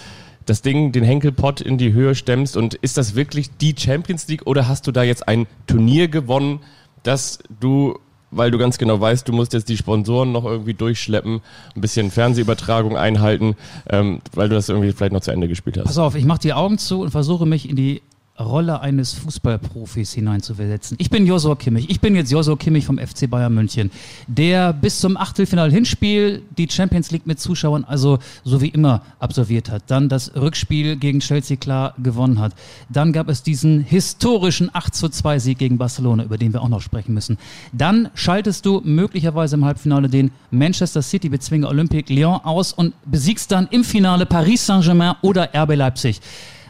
das 0.46 0.62
Ding, 0.62 0.92
den 0.92 1.04
Henkelpott 1.04 1.62
in 1.62 1.78
die 1.78 1.94
Höhe 1.94 2.16
stemmst 2.16 2.58
und 2.58 2.74
ist 2.74 2.98
das 2.98 3.16
wirklich 3.16 3.50
die 3.58 3.76
Champions 3.78 4.28
League 4.28 4.46
oder 4.46 4.68
hast 4.68 4.88
du 4.88 4.92
da 4.92 5.04
jetzt 5.04 5.28
ein 5.28 5.48
Turnier 5.68 6.08
gewonnen, 6.08 6.60
das 7.04 7.40
du, 7.60 8.00
weil 8.32 8.52
du 8.52 8.58
ganz 8.58 8.78
genau 8.78 9.00
weißt, 9.00 9.28
du 9.28 9.34
musst 9.34 9.54
jetzt 9.54 9.70
die 9.70 9.78
Sponsoren 9.78 10.32
noch 10.32 10.46
irgendwie 10.46 10.74
durchschleppen, 10.74 11.42
ein 11.76 11.82
bisschen 11.82 12.12
Fernsehübertragung 12.12 12.98
einhalten, 12.98 13.56
ähm, 13.90 14.22
weil 14.34 14.50
du 14.50 14.56
das 14.56 14.70
irgendwie 14.70 14.92
vielleicht 14.92 15.14
noch 15.14 15.22
zu 15.22 15.32
Ende 15.32 15.48
gespielt 15.48 15.78
hast. 15.78 15.86
Pass 15.86 15.98
auf, 15.98 16.16
ich 16.16 16.26
mache 16.26 16.40
die 16.40 16.54
Augen 16.54 16.78
zu 16.78 17.02
und 17.02 17.12
versuche 17.12 17.46
mich 17.46 17.70
in 17.70 17.76
die 17.76 18.02
Rolle 18.42 18.82
eines 18.82 19.14
Fußballprofis 19.14 20.14
hineinzuversetzen. 20.14 20.98
Ich 21.00 21.10
bin 21.10 21.26
Josua 21.26 21.56
Kimmich. 21.56 21.90
Ich 21.90 22.00
bin 22.00 22.16
jetzt 22.16 22.32
Josua 22.32 22.56
Kimmich 22.56 22.86
vom 22.86 22.98
FC 22.98 23.30
Bayern 23.30 23.54
München, 23.54 23.92
der 24.28 24.74
bis 24.74 25.00
zum 25.00 25.18
Achtelfinale 25.18 25.72
Hinspiel 25.72 26.42
die 26.58 26.68
Champions 26.70 27.12
League 27.12 27.28
mit 27.28 27.40
Zuschauern 27.40 27.84
also 27.84 28.20
so 28.44 28.62
wie 28.62 28.70
immer 28.70 29.02
absolviert 29.20 29.70
hat. 29.70 29.84
Dann 29.88 30.10
das 30.10 30.36
Rückspiel 30.36 30.96
gegen 30.96 31.20
Chelsea 31.20 31.58
klar 31.58 31.94
gewonnen 32.02 32.40
hat. 32.40 32.54
Dann 32.90 33.14
gab 33.14 33.30
es 33.30 33.44
diesen 33.44 33.82
historischen 33.82 34.70
8 34.74 34.94
zu 34.94 35.10
2 35.10 35.40
Sieg 35.40 35.58
gegen 35.58 35.78
Barcelona, 35.78 36.24
über 36.24 36.38
den 36.38 36.54
wir 36.54 36.62
auch 36.62 36.70
noch 36.70 36.82
sprechen 36.82 37.14
müssen. 37.14 37.38
Dann 37.74 38.10
schaltest 38.16 38.66
du 38.66 38.82
möglicherweise 38.84 39.56
im 39.56 39.66
Halbfinale 39.66 40.10
den 40.10 40.32
Manchester 40.50 41.02
City 41.02 41.30
bezwinger 41.30 41.70
Olympique 41.70 42.14
Lyon 42.14 42.40
aus 42.44 42.74
und 42.74 42.94
besiegst 43.06 43.52
dann 43.52 43.68
im 43.72 43.84
Finale 43.84 44.26
Paris 44.26 44.66
Saint-Germain 44.66 45.16
oder 45.22 45.50
RB 45.56 45.76
Leipzig. 45.76 46.22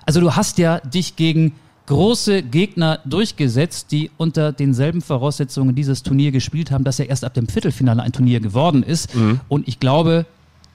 Also 0.06 0.20
du 0.20 0.36
hast 0.36 0.58
ja 0.58 0.80
dich 0.80 1.16
gegen 1.16 1.54
große 1.88 2.44
Gegner 2.44 3.00
durchgesetzt, 3.06 3.92
die 3.92 4.12
unter 4.18 4.52
denselben 4.52 5.02
Voraussetzungen 5.02 5.76
dieses 5.76 6.04
Turnier 6.04 6.32
gespielt 6.32 6.72
haben, 6.72 6.84
das 6.84 6.98
ja 6.98 7.06
erst 7.06 7.26
ab 7.26 7.34
dem 7.34 7.48
Viertelfinale 7.48 8.02
ein 8.02 8.12
Turnier 8.12 8.40
geworden 8.40 8.84
ist. 8.84 9.10
Und 9.50 9.68
ich 9.68 9.80
glaube, 9.80 10.26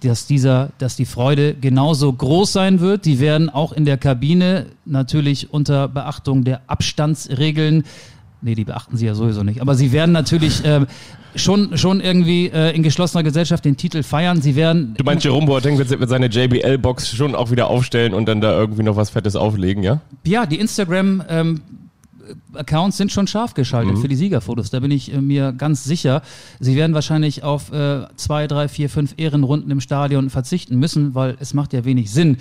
dass 0.02 0.26
dieser, 0.26 0.71
dass 0.78 0.97
die 0.97 1.06
Freude 1.06 1.54
genauso 1.54 2.12
groß 2.12 2.52
sein 2.52 2.80
wird. 2.80 3.06
Die 3.06 3.18
werden 3.18 3.49
auch 3.49 3.73
in 3.73 3.85
der 3.85 3.97
Kabine 3.97 4.66
natürlich 4.85 5.52
unter 5.52 5.88
Beachtung 5.88 6.45
der 6.45 6.61
Abstandsregeln 6.66 7.85
Nee, 8.43 8.55
die 8.55 8.64
beachten 8.64 8.97
sie 8.97 9.07
ja 9.07 9.14
sowieso 9.14 9.43
nicht. 9.43 9.61
Aber 9.61 9.75
sie 9.75 9.93
werden 9.93 10.12
natürlich 10.12 10.62
ähm, 10.64 10.87
schon, 11.35 11.76
schon 11.78 12.00
irgendwie 12.00 12.47
äh, 12.49 12.75
in 12.76 12.83
geschlossener 12.83 13.23
Gesellschaft 13.23 13.64
den 13.64 13.76
Titel 13.76 14.02
feiern. 14.02 14.43
Sie 14.43 14.57
werden. 14.57 14.95
Du 14.97 15.05
meinst, 15.05 15.25
Jerome 15.25 15.47
Boateng 15.47 15.78
wird 15.78 15.88
wird 15.90 16.09
seine 16.09 16.26
JBL-Box 16.26 17.11
schon 17.16 17.35
auch 17.35 17.50
wieder 17.50 17.69
aufstellen 17.69 18.14
und 18.14 18.26
dann 18.26 18.40
da 18.40 18.52
irgendwie 18.52 18.83
noch 18.83 18.97
was 18.97 19.11
Fettes 19.11 19.37
auflegen, 19.37 19.83
ja? 19.83 20.00
Ja, 20.25 20.47
die 20.47 20.59
Instagram 20.61 21.23
ähm, 21.28 21.61
Accounts 22.55 22.97
sind 22.97 23.12
schon 23.12 23.26
scharf 23.26 23.55
geschaltet 23.55 23.99
für 23.99 24.09
die 24.09 24.16
Siegerfotos. 24.16 24.71
Da 24.71 24.81
bin 24.81 24.90
ich 24.90 25.12
äh, 25.12 25.21
mir 25.21 25.52
ganz 25.52 25.85
sicher. 25.85 26.23
Sie 26.61 26.76
werden 26.76 26.95
wahrscheinlich 26.95 27.43
auf 27.43 27.73
äh, 27.73 28.07
zwei, 28.16 28.47
drei, 28.47 28.69
vier, 28.69 28.90
fünf 28.90 29.14
Ehrenrunden 29.16 29.71
im 29.71 29.81
Stadion 29.81 30.31
verzichten 30.31 30.78
müssen, 30.78 31.14
weil 31.14 31.37
es 31.40 31.55
macht 31.55 31.73
ja 31.73 31.85
wenig 31.85 32.11
Sinn, 32.11 32.38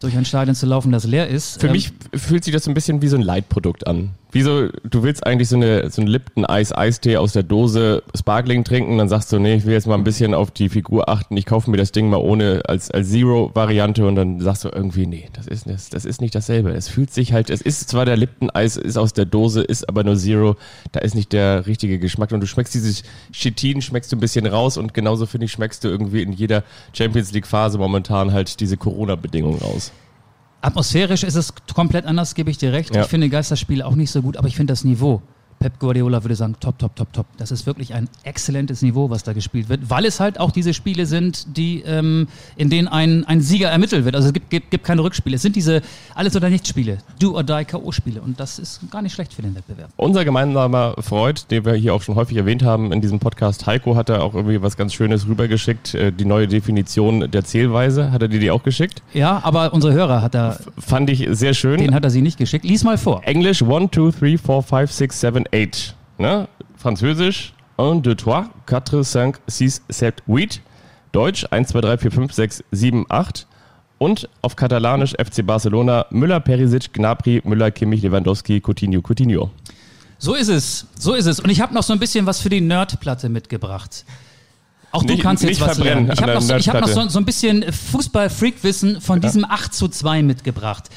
durch 0.00 0.16
ein 0.16 0.24
Stadion 0.24 0.54
zu 0.54 0.66
laufen, 0.66 0.92
das 0.92 1.04
leer 1.04 1.28
ist. 1.28 1.60
Für 1.60 1.66
Ähm, 1.66 1.72
mich 1.72 1.92
fühlt 2.14 2.44
sich 2.44 2.54
das 2.54 2.66
ein 2.66 2.74
bisschen 2.74 3.02
wie 3.02 3.08
so 3.08 3.16
ein 3.16 3.22
Leitprodukt 3.22 3.86
an. 3.86 4.10
Wieso, 4.32 4.68
du 4.84 5.02
willst 5.02 5.26
eigentlich 5.26 5.48
so 5.48 5.56
eine, 5.56 5.90
so 5.90 6.00
einen 6.00 6.08
Lipton 6.08 6.44
Eis 6.44 6.72
Eistee 6.72 7.16
aus 7.16 7.32
der 7.32 7.42
Dose 7.42 8.02
Sparkling 8.16 8.62
trinken, 8.62 8.98
dann 8.98 9.08
sagst 9.08 9.32
du, 9.32 9.38
nee, 9.38 9.54
ich 9.54 9.66
will 9.66 9.72
jetzt 9.72 9.88
mal 9.88 9.96
ein 9.96 10.04
bisschen 10.04 10.34
auf 10.34 10.52
die 10.52 10.68
Figur 10.68 11.08
achten, 11.08 11.36
ich 11.36 11.46
kaufe 11.46 11.70
mir 11.70 11.76
das 11.76 11.90
Ding 11.90 12.08
mal 12.08 12.18
ohne, 12.18 12.62
als, 12.66 12.90
als 12.90 13.10
Zero-Variante 13.10 14.06
und 14.06 14.14
dann 14.14 14.40
sagst 14.40 14.64
du 14.64 14.68
irgendwie, 14.68 15.06
nee, 15.06 15.28
das 15.32 15.48
ist, 15.48 15.68
das, 15.68 15.90
das 15.90 16.04
ist 16.04 16.20
nicht 16.20 16.34
dasselbe. 16.34 16.70
Es 16.70 16.88
fühlt 16.88 17.12
sich 17.12 17.32
halt, 17.32 17.50
es 17.50 17.60
ist 17.60 17.88
zwar 17.88 18.04
der 18.04 18.16
Lipton 18.16 18.50
Eis, 18.50 18.76
ist 18.76 18.96
aus 18.96 19.12
der 19.12 19.24
Dose, 19.24 19.62
ist 19.62 19.88
aber 19.88 20.04
nur 20.04 20.16
Zero, 20.16 20.56
da 20.92 21.00
ist 21.00 21.14
nicht 21.14 21.32
der 21.32 21.66
richtige 21.66 21.98
Geschmack 21.98 22.30
und 22.30 22.40
du 22.40 22.46
schmeckst 22.46 22.74
dieses 22.74 23.02
Chitin, 23.32 23.82
schmeckst 23.82 24.12
du 24.12 24.16
ein 24.16 24.20
bisschen 24.20 24.46
raus 24.46 24.76
und 24.76 24.94
genauso 24.94 25.26
finde 25.26 25.46
ich, 25.46 25.52
schmeckst 25.52 25.82
du 25.82 25.88
irgendwie 25.88 26.22
in 26.22 26.32
jeder 26.32 26.62
Champions 26.92 27.32
League 27.32 27.46
Phase 27.46 27.78
momentan 27.78 28.32
halt 28.32 28.60
diese 28.60 28.76
Corona-Bedingungen 28.76 29.58
raus. 29.58 29.92
Atmosphärisch 30.62 31.22
ist 31.22 31.36
es 31.36 31.54
komplett 31.74 32.04
anders, 32.04 32.34
gebe 32.34 32.50
ich 32.50 32.58
dir 32.58 32.72
recht. 32.72 32.94
Ja. 32.94 33.02
Ich 33.02 33.08
finde 33.08 33.28
Geisterspiele 33.28 33.86
auch 33.86 33.94
nicht 33.94 34.10
so 34.10 34.22
gut, 34.22 34.36
aber 34.36 34.48
ich 34.48 34.56
finde 34.56 34.72
das 34.72 34.84
Niveau. 34.84 35.22
Pep 35.60 35.78
Guardiola 35.78 36.24
würde 36.24 36.34
sagen, 36.36 36.56
top, 36.58 36.78
top, 36.78 36.96
top, 36.96 37.12
top. 37.12 37.26
Das 37.36 37.50
ist 37.50 37.66
wirklich 37.66 37.92
ein 37.92 38.08
exzellentes 38.24 38.80
Niveau, 38.80 39.10
was 39.10 39.24
da 39.24 39.34
gespielt 39.34 39.68
wird, 39.68 39.90
weil 39.90 40.06
es 40.06 40.18
halt 40.18 40.40
auch 40.40 40.52
diese 40.52 40.72
Spiele 40.72 41.04
sind, 41.04 41.54
die, 41.58 41.82
ähm, 41.82 42.28
in 42.56 42.70
denen 42.70 42.88
ein, 42.88 43.24
ein 43.26 43.42
Sieger 43.42 43.68
ermittelt 43.68 44.06
wird. 44.06 44.16
Also 44.16 44.28
es 44.28 44.32
gibt, 44.32 44.48
gibt, 44.48 44.70
gibt 44.70 44.84
keine 44.84 45.02
Rückspiele. 45.02 45.36
Es 45.36 45.42
sind 45.42 45.56
diese 45.56 45.82
Alles- 46.14 46.34
oder 46.34 46.48
Nichts-Spiele, 46.48 46.96
Do 47.18 47.34
or 47.34 47.42
Die 47.44 47.64
K.O.-Spiele 47.66 48.20
und 48.20 48.40
das 48.40 48.58
ist 48.58 48.80
gar 48.90 49.02
nicht 49.02 49.12
schlecht 49.12 49.34
für 49.34 49.42
den 49.42 49.54
Wettbewerb. 49.54 49.90
Unser 49.98 50.24
gemeinsamer 50.24 50.94
Freund, 50.98 51.50
den 51.50 51.66
wir 51.66 51.74
hier 51.74 51.92
auch 51.94 52.00
schon 52.00 52.14
häufig 52.14 52.38
erwähnt 52.38 52.62
haben 52.62 52.90
in 52.90 53.02
diesem 53.02 53.18
Podcast, 53.18 53.66
Heiko, 53.66 53.96
hat 53.96 54.08
da 54.08 54.20
auch 54.22 54.34
irgendwie 54.34 54.62
was 54.62 54.78
ganz 54.78 54.94
Schönes 54.94 55.28
rübergeschickt. 55.28 55.94
Äh, 55.94 56.10
Die 56.10 56.24
neue 56.24 56.48
Definition 56.48 57.30
der 57.30 57.44
Zählweise, 57.44 58.12
hat 58.12 58.22
er 58.22 58.28
dir 58.28 58.40
die 58.40 58.50
auch 58.50 58.62
geschickt? 58.62 59.02
Ja, 59.12 59.40
aber 59.44 59.74
unser 59.74 59.92
Hörer 59.92 60.22
hat 60.22 60.34
da, 60.34 60.56
Fand 60.78 61.10
ich 61.10 61.26
sehr 61.32 61.52
schön. 61.52 61.76
den 61.78 61.94
hat 61.94 62.04
er 62.04 62.10
sie 62.10 62.22
nicht 62.22 62.38
geschickt. 62.38 62.64
Lies 62.64 62.82
mal 62.82 62.96
vor. 62.96 63.20
Englisch 63.24 63.62
1, 63.62 63.90
2, 63.92 64.10
3, 64.10 64.38
4, 64.38 64.62
5, 64.62 64.90
6, 64.90 65.20
7, 65.20 65.49
8. 65.52 65.94
Ne? 66.18 66.48
Französisch 66.76 67.52
1, 67.76 68.02
2, 68.02 68.14
3, 68.16 68.44
4, 68.66 68.90
5, 69.12 69.38
6, 69.46 69.82
7, 69.88 70.22
8. 70.28 70.62
Deutsch 71.12 71.46
1, 71.50 71.68
2, 71.68 71.80
3, 71.80 71.98
4, 71.98 72.10
5, 72.12 72.32
6, 72.32 72.64
7, 72.70 73.06
8. 73.08 73.46
Und 73.98 74.28
auf 74.42 74.56
Katalanisch 74.56 75.12
FC 75.12 75.44
Barcelona 75.44 76.06
Müller, 76.10 76.40
Perisic, 76.40 76.92
Gnabry, 76.92 77.42
Müller, 77.44 77.70
Kimmich, 77.70 78.02
Lewandowski, 78.02 78.62
Coutinho, 78.64 79.02
Coutinho. 79.02 79.50
So 80.18 80.34
ist 80.34 80.48
es, 80.48 80.86
so 80.98 81.14
ist 81.14 81.26
es. 81.26 81.40
Und 81.40 81.50
ich 81.50 81.60
habe 81.60 81.74
noch 81.74 81.82
so 81.82 81.92
ein 81.92 81.98
bisschen 81.98 82.26
was 82.26 82.40
für 82.40 82.48
die 82.48 82.60
Nerdplatte 82.60 83.28
mitgebracht. 83.28 84.04
Auch 84.92 85.02
du 85.02 85.12
Nicht- 85.14 85.22
kannst 85.22 85.42
jetzt 85.42 85.60
was 85.60 85.76
verbrennen 85.76 86.06
lernen. 86.06 86.12
Ich 86.12 86.22
habe 86.22 86.34
noch, 86.34 86.40
so, 86.42 86.56
ich 86.56 86.68
hab 86.68 86.80
noch 86.80 86.88
so, 86.88 87.08
so 87.08 87.18
ein 87.18 87.24
bisschen 87.24 87.64
Fußball-Freak-Wissen 87.72 89.00
von 89.00 89.20
diesem 89.20 89.44
8 89.44 89.72
zu 89.72 89.88
2 89.88 90.22
mitgebracht. 90.22 90.90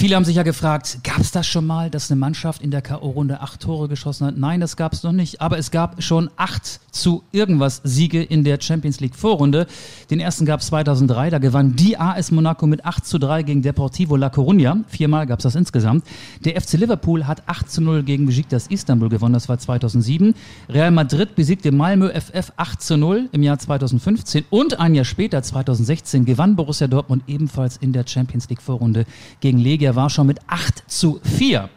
Viele 0.00 0.16
haben 0.16 0.24
sich 0.24 0.36
ja 0.36 0.44
gefragt, 0.44 1.00
gab 1.04 1.18
es 1.18 1.30
das 1.30 1.46
schon 1.46 1.66
mal, 1.66 1.90
dass 1.90 2.10
eine 2.10 2.18
Mannschaft 2.18 2.62
in 2.62 2.70
der 2.70 2.80
K.O.-Runde 2.80 3.40
acht 3.40 3.60
Tore 3.60 3.86
geschossen 3.86 4.26
hat? 4.26 4.38
Nein, 4.38 4.58
das 4.58 4.78
gab 4.78 4.94
es 4.94 5.02
noch 5.02 5.12
nicht. 5.12 5.42
Aber 5.42 5.58
es 5.58 5.70
gab 5.70 6.02
schon 6.02 6.30
acht 6.38 6.80
zu 6.90 7.22
irgendwas 7.32 7.80
Siege 7.84 8.22
in 8.22 8.42
der 8.42 8.58
Champions 8.60 9.00
League 9.00 9.14
Vorrunde. 9.14 9.66
Den 10.10 10.20
ersten 10.20 10.46
gab 10.46 10.60
es 10.60 10.68
2003, 10.68 11.30
da 11.30 11.38
gewann 11.38 11.76
die 11.76 11.98
AS 11.98 12.30
Monaco 12.30 12.66
mit 12.66 12.84
8 12.84 13.06
zu 13.06 13.18
3 13.18 13.42
gegen 13.42 13.62
Deportivo 13.62 14.16
La 14.16 14.28
Coruña. 14.28 14.82
Viermal 14.88 15.26
gab 15.26 15.40
es 15.40 15.44
das 15.44 15.54
insgesamt. 15.54 16.04
Der 16.44 16.60
FC 16.60 16.74
Liverpool 16.74 17.26
hat 17.26 17.42
8 17.46 17.70
zu 17.70 17.80
0 17.82 18.02
gegen 18.02 18.26
Besiktas 18.26 18.66
Istanbul 18.68 19.08
gewonnen, 19.08 19.34
das 19.34 19.48
war 19.48 19.58
2007. 19.58 20.34
Real 20.68 20.90
Madrid 20.90 21.34
besiegte 21.34 21.72
Malmö 21.72 22.08
FF 22.08 22.52
8 22.56 22.82
zu 22.82 22.96
0 22.96 23.28
im 23.32 23.42
Jahr 23.42 23.58
2015 23.58 24.44
und 24.50 24.80
ein 24.80 24.94
Jahr 24.94 25.04
später, 25.04 25.42
2016, 25.42 26.24
gewann 26.24 26.56
Borussia 26.56 26.86
Dortmund 26.86 27.24
ebenfalls 27.26 27.76
in 27.76 27.92
der 27.92 28.06
Champions 28.06 28.48
League 28.48 28.62
Vorrunde 28.62 29.04
gegen 29.40 29.58
Legia 29.58 29.89
Warschau 29.96 30.24
mit 30.24 30.38
8 30.46 30.84
zu 30.90 31.20
4. 31.22 31.68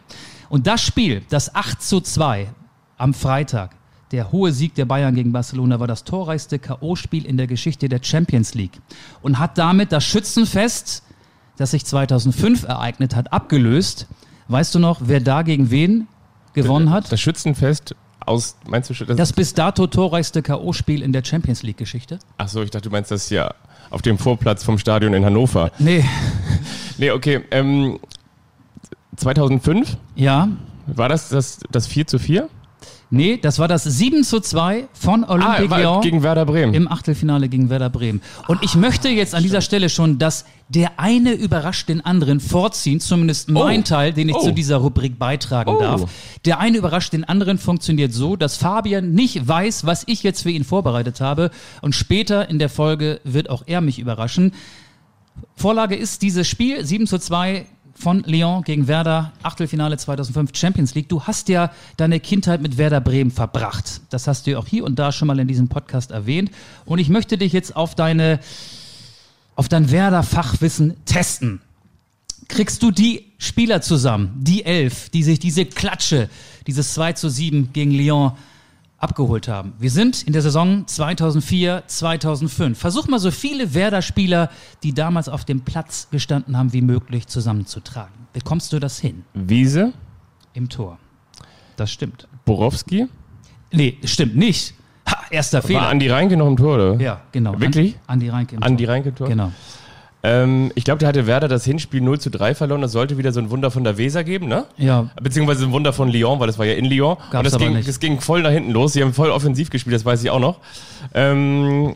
Und 0.49 0.67
das 0.67 0.81
Spiel, 0.81 1.23
das 1.29 1.55
8 1.55 1.81
zu 1.81 2.01
2 2.01 2.49
am 2.97 3.13
Freitag, 3.13 3.75
der 4.11 4.31
hohe 4.31 4.51
Sieg 4.51 4.75
der 4.75 4.85
Bayern 4.85 5.15
gegen 5.15 5.31
Barcelona 5.31 5.79
war 5.79 5.87
das 5.87 6.03
torreichste 6.03 6.59
K.O.-Spiel 6.59 7.25
in 7.25 7.37
der 7.37 7.47
Geschichte 7.47 7.89
der 7.89 7.99
Champions 8.03 8.53
League 8.53 8.79
und 9.23 9.39
hat 9.39 9.57
damit 9.57 9.91
das 9.91 10.03
Schützenfest, 10.03 11.03
das 11.57 11.71
sich 11.71 11.85
2005 11.85 12.63
ereignet 12.63 13.15
hat, 13.15 13.33
abgelöst. 13.33 14.07
Weißt 14.49 14.75
du 14.75 14.79
noch, 14.79 14.99
wer 15.05 15.19
da 15.19 15.41
gegen 15.41 15.71
wen 15.71 16.07
gewonnen 16.53 16.91
hat? 16.91 17.11
Das 17.11 17.21
Schützenfest 17.21 17.95
aus, 18.25 18.55
meinst 18.67 18.89
du, 18.89 18.93
das, 19.05 19.17
Das 19.17 19.33
bis 19.33 19.53
dato 19.55 19.87
torreichste 19.87 20.43
K.O.-Spiel 20.43 21.01
in 21.01 21.11
der 21.11 21.23
Champions 21.25 21.63
League-Geschichte? 21.63 22.19
ach 22.37 22.47
so, 22.47 22.61
ich 22.61 22.69
dachte, 22.69 22.89
du 22.89 22.91
meinst 22.93 23.09
das 23.09 23.29
ja 23.31 23.53
auf 23.93 24.01
dem 24.01 24.17
Vorplatz 24.17 24.63
vom 24.63 24.77
Stadion 24.77 25.13
in 25.13 25.23
Hannover. 25.23 25.71
Nee, 25.79 26.03
Nee, 26.97 27.11
okay, 27.11 27.41
ähm, 27.51 27.99
2005 29.17 29.97
ja. 30.15 30.49
war 30.87 31.09
das 31.09 31.29
das, 31.29 31.59
das 31.71 31.87
4 31.87 32.07
zu 32.07 32.19
4? 32.19 32.49
Nee, 33.15 33.37
das 33.37 33.59
war 33.59 33.67
das 33.67 33.83
7 33.83 34.23
zu 34.23 34.39
2 34.39 34.87
von 34.91 35.23
Olympique 35.23 35.69
war 35.69 35.79
Lyon. 35.79 36.01
gegen 36.01 36.23
Werder 36.23 36.45
Bremen. 36.47 36.73
im 36.73 36.87
Achtelfinale 36.91 37.47
gegen 37.47 37.69
Werder 37.69 37.91
Bremen. 37.91 38.21
Und 38.47 38.63
ich 38.63 38.73
möchte 38.73 39.07
jetzt 39.09 39.35
an 39.35 39.43
dieser 39.43 39.61
Stelle 39.61 39.89
schon, 39.89 40.17
dass 40.17 40.45
der 40.67 40.99
eine 40.99 41.33
überrascht 41.33 41.89
den 41.89 42.03
anderen 42.03 42.39
vorziehen, 42.39 42.99
zumindest 42.99 43.49
mein 43.51 43.81
Oh. 43.81 43.83
Teil, 43.83 44.13
den 44.13 44.29
ich 44.29 44.35
Oh. 44.35 44.41
zu 44.45 44.51
dieser 44.51 44.77
Rubrik 44.77 45.19
beitragen 45.19 45.69
Oh. 45.75 45.79
darf. 45.79 46.09
Der 46.45 46.59
eine 46.59 46.77
überrascht 46.77 47.13
den 47.13 47.23
anderen 47.23 47.59
funktioniert 47.59 48.13
so, 48.13 48.35
dass 48.35 48.57
Fabian 48.57 49.11
nicht 49.11 49.47
weiß, 49.47 49.85
was 49.85 50.03
ich 50.07 50.23
jetzt 50.23 50.41
für 50.41 50.49
ihn 50.49 50.63
vorbereitet 50.63 51.21
habe. 51.21 51.51
Und 51.83 51.93
später 51.93 52.49
in 52.49 52.57
der 52.57 52.69
Folge 52.69 53.21
wird 53.23 53.47
auch 53.47 53.61
er 53.67 53.81
mich 53.81 53.99
überraschen. 53.99 54.53
Vorlage 55.55 55.95
ist 55.95 56.23
dieses 56.23 56.47
Spiel 56.47 56.83
7 56.83 57.05
zu 57.05 57.19
2 57.19 57.65
von 57.95 58.23
Lyon 58.25 58.63
gegen 58.63 58.87
Werder, 58.87 59.31
Achtelfinale 59.43 59.97
2005 59.97 60.51
Champions 60.55 60.95
League. 60.95 61.09
Du 61.09 61.23
hast 61.23 61.49
ja 61.49 61.71
deine 61.97 62.19
Kindheit 62.19 62.61
mit 62.61 62.77
Werder 62.77 63.01
Bremen 63.01 63.31
verbracht. 63.31 64.01
Das 64.09 64.27
hast 64.27 64.45
du 64.45 64.51
ja 64.51 64.57
auch 64.57 64.67
hier 64.67 64.83
und 64.83 64.99
da 64.99 65.11
schon 65.11 65.27
mal 65.27 65.39
in 65.39 65.47
diesem 65.47 65.67
Podcast 65.67 66.11
erwähnt. 66.11 66.51
Und 66.85 66.99
ich 66.99 67.09
möchte 67.09 67.37
dich 67.37 67.53
jetzt 67.53 67.75
auf 67.75 67.95
deine, 67.95 68.39
auf 69.55 69.69
dein 69.69 69.91
Werder-Fachwissen 69.91 70.95
testen. 71.05 71.61
Kriegst 72.47 72.83
du 72.83 72.91
die 72.91 73.31
Spieler 73.37 73.81
zusammen, 73.81 74.33
die 74.37 74.65
elf, 74.65 75.09
die 75.09 75.23
sich 75.23 75.39
diese 75.39 75.65
Klatsche, 75.65 76.29
dieses 76.67 76.93
2 76.93 77.13
zu 77.13 77.29
7 77.29 77.71
gegen 77.73 77.91
Lyon 77.91 78.33
abgeholt 79.03 79.49
haben. 79.49 79.73
Wir 79.77 79.91
sind 79.91 80.23
in 80.23 80.31
der 80.31 80.41
Saison 80.41 80.87
2004, 80.87 81.83
2005. 81.85 82.79
Versuch 82.79 83.07
mal 83.07 83.19
so 83.19 83.31
viele 83.31 83.73
Werder-Spieler, 83.73 84.49
die 84.81 84.93
damals 84.93 85.27
auf 85.27 85.43
dem 85.43 85.61
Platz 85.61 86.07
gestanden 86.09 86.57
haben, 86.57 86.71
wie 86.71 86.81
möglich 86.81 87.27
zusammenzutragen. 87.27 88.13
Bekommst 88.31 88.71
du 88.71 88.79
das 88.79 88.97
hin 88.99 89.25
Wiese, 89.33 89.91
im 90.53 90.69
Tor? 90.69 90.97
Das 91.75 91.91
stimmt. 91.91 92.27
Borowski. 92.45 93.07
Nee, 93.73 93.97
stimmt 94.05 94.37
nicht. 94.37 94.73
Ha, 95.09 95.17
erster 95.29 95.57
War 95.57 95.67
Fehler. 95.67 95.89
Andi 95.89 96.09
Reinke 96.09 96.37
noch 96.37 96.47
im 96.47 96.55
Tor, 96.55 96.75
oder? 96.75 97.01
ja, 97.01 97.21
genau. 97.31 97.59
Wirklich? 97.59 97.97
Andi 98.07 98.29
Reinke 98.29 98.55
im 98.55 98.63
Andi 98.63 98.85
Tor. 98.85 98.93
Reinke 98.93 99.09
im 99.09 99.15
Tor? 99.15 99.27
Genau. 99.27 99.51
Ähm, 100.25 100.71
ich 100.75 100.85
glaube, 100.85 100.99
der 100.99 101.09
hatte 101.09 101.27
Werder 101.27 101.49
das 101.49 101.65
Hinspiel 101.65 101.99
0 101.99 102.17
zu 102.19 102.29
3 102.31 102.55
verloren. 102.55 102.81
Das 102.81 102.93
sollte 102.93 103.17
wieder 103.17 103.33
so 103.33 103.41
ein 103.41 103.49
Wunder 103.49 103.71
von 103.71 103.83
der 103.83 103.97
Weser 103.97 104.23
geben, 104.23 104.47
ne? 104.47 104.65
Ja, 104.77 105.09
Beziehungsweise 105.21 105.65
ein 105.65 105.71
Wunder 105.73 105.91
von 105.91 106.07
Lyon, 106.07 106.39
weil 106.39 106.47
das 106.47 106.57
war 106.57 106.65
ja 106.65 106.75
in 106.75 106.85
Lyon. 106.85 107.17
Gab's 107.17 107.35
und 107.39 107.45
das 107.45 107.53
aber 107.55 107.65
ging, 107.65 107.73
nicht. 107.73 107.89
das 107.89 107.99
ging 107.99 108.21
voll 108.21 108.41
nach 108.41 108.51
hinten 108.51 108.71
los. 108.71 108.93
Sie 108.93 109.01
haben 109.01 109.13
voll 109.13 109.29
offensiv 109.29 109.69
gespielt, 109.69 109.95
das 109.95 110.05
weiß 110.05 110.23
ich 110.23 110.29
auch 110.29 110.39
noch. 110.39 110.59
Ähm, 111.13 111.95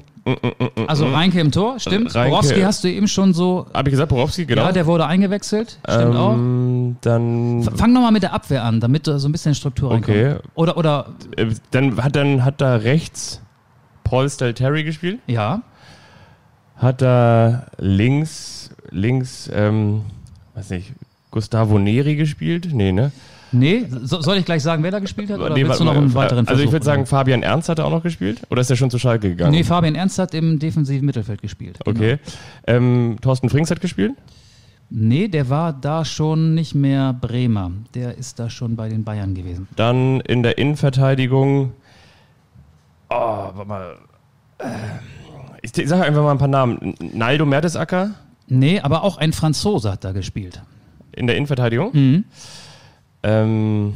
also 0.88 1.07
Reinke 1.07 1.39
im 1.39 1.51
Tor, 1.53 1.79
stimmt. 1.79 2.12
Reinke- 2.13 2.29
Borowski 2.31 2.60
hast 2.60 2.84
du 2.84 2.89
eben 2.91 3.07
schon 3.07 3.34
so. 3.34 3.65
Habe 3.74 3.88
ich 3.88 3.91
gesagt, 3.91 4.10
Borowski, 4.10 4.46
genau. 4.46 4.63
Ja, 4.63 4.72
der 4.74 4.86
wurde 4.86 5.05
eingewechselt. 5.05 5.79
Stimmt 5.89 6.15
auch. 6.17 6.34
ähm, 6.34 6.98
Dann, 7.00 7.63
Fang 7.77 7.93
nochmal 7.93 8.12
mit 8.12 8.24
der 8.24 8.34
Abwehr 8.34 8.65
an, 8.65 8.81
damit 8.81 9.07
da 9.07 9.19
so 9.19 9.29
ein 9.29 9.31
bisschen 9.31 9.55
Struktur 9.55 9.91
reinkommt. 9.91 10.17
Okay. 10.17 10.36
Oder, 10.55 10.75
oder, 10.75 11.05
äh, 11.38 11.46
dann 11.72 12.03
hat 12.03 12.17
dann 12.17 12.43
hat 12.43 12.60
da 12.60 12.75
rechts 12.75 13.41
Paul 14.03 14.29
Stalteri 14.29 14.84
gespielt. 14.84 15.19
ja. 15.27 15.62
Hat 16.77 17.01
da 17.01 17.65
links, 17.77 18.69
links, 18.91 19.50
ähm, 19.53 20.01
weiß 20.55 20.69
nicht, 20.72 20.93
Gustavo 21.31 21.79
Neri 21.79 22.15
gespielt? 22.15 22.69
Nee, 22.72 22.91
ne? 22.91 23.12
Nee, 23.51 23.86
so, 24.03 24.22
soll 24.22 24.38
ich 24.38 24.46
gleich 24.46 24.62
sagen, 24.62 24.84
wer 24.84 24.91
da 24.91 25.00
gespielt 25.00 25.29
hat? 25.31 25.39
Oder 25.39 25.53
nee, 25.55 25.65
willst 25.65 25.79
du 25.79 25.86
noch 25.86 25.96
einen 25.96 26.13
weiteren 26.13 26.48
Also 26.48 26.62
ich 26.62 26.65
Versuch? 26.65 26.74
würde 26.74 26.86
sagen, 26.86 27.05
Fabian 27.05 27.43
Ernst 27.43 27.69
hat 27.69 27.79
er 27.79 27.86
auch 27.86 27.91
noch 27.91 28.03
gespielt? 28.03 28.41
Oder 28.50 28.62
ist 28.62 28.69
er 28.69 28.75
schon 28.75 28.89
zu 28.91 29.00
Schalke 29.00 29.29
gegangen? 29.29 29.51
Nee, 29.51 29.63
Fabian 29.63 29.96
Ernst 29.96 30.19
hat 30.19 30.34
im 30.34 30.60
defensiven 30.60 31.05
Mittelfeld 31.05 31.41
gespielt. 31.41 31.79
Genau. 31.84 31.98
Okay. 31.98 32.19
Ähm, 32.67 33.17
Thorsten 33.22 33.50
Frings 33.50 33.72
hat 33.72 33.79
gespielt? 33.79 34.13
Nee, 34.89 35.27
der 35.29 35.50
war 35.50 35.74
da 35.74 36.05
schon 36.05 36.55
nicht 36.55 36.75
mehr 36.75 37.13
Bremer. 37.13 37.72
Der 37.93 38.17
ist 38.17 38.39
da 38.39 38.50
schon 38.50 38.75
bei 38.75 38.89
den 38.89 39.03
Bayern 39.03 39.34
gewesen. 39.34 39.67
Dann 39.75 40.19
in 40.22 40.43
der 40.43 40.57
Innenverteidigung. 40.57 41.72
Oh, 43.10 43.15
warte 43.15 43.65
mal. 43.65 43.96
Äh, 44.60 44.65
Ich 45.75 45.89
sage 45.89 46.03
einfach 46.03 46.24
mal 46.24 46.31
ein 46.31 46.38
paar 46.38 46.47
Namen. 46.47 46.95
Naldo 47.00 47.45
Mertesacker 47.45 48.12
Nee, 48.47 48.79
aber 48.79 49.03
auch 49.03 49.17
ein 49.17 49.33
Franzose 49.33 49.91
hat 49.91 50.03
da 50.03 50.12
gespielt. 50.13 50.62
in 51.12 51.27
der 51.27 51.36
Innenverteidigung. 51.36 51.91
Mhm. 51.93 52.24
Ähm, 53.24 53.93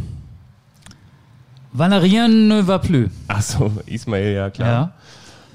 Valérien 1.71 2.47
ne 2.47 2.67
va 2.67 2.79
plus. 2.79 3.09
ach 3.27 3.41
so, 3.41 3.71
Ismail, 3.85 4.33
ja 4.33 4.49
klar. 4.49 4.67
Ja. 4.67 4.93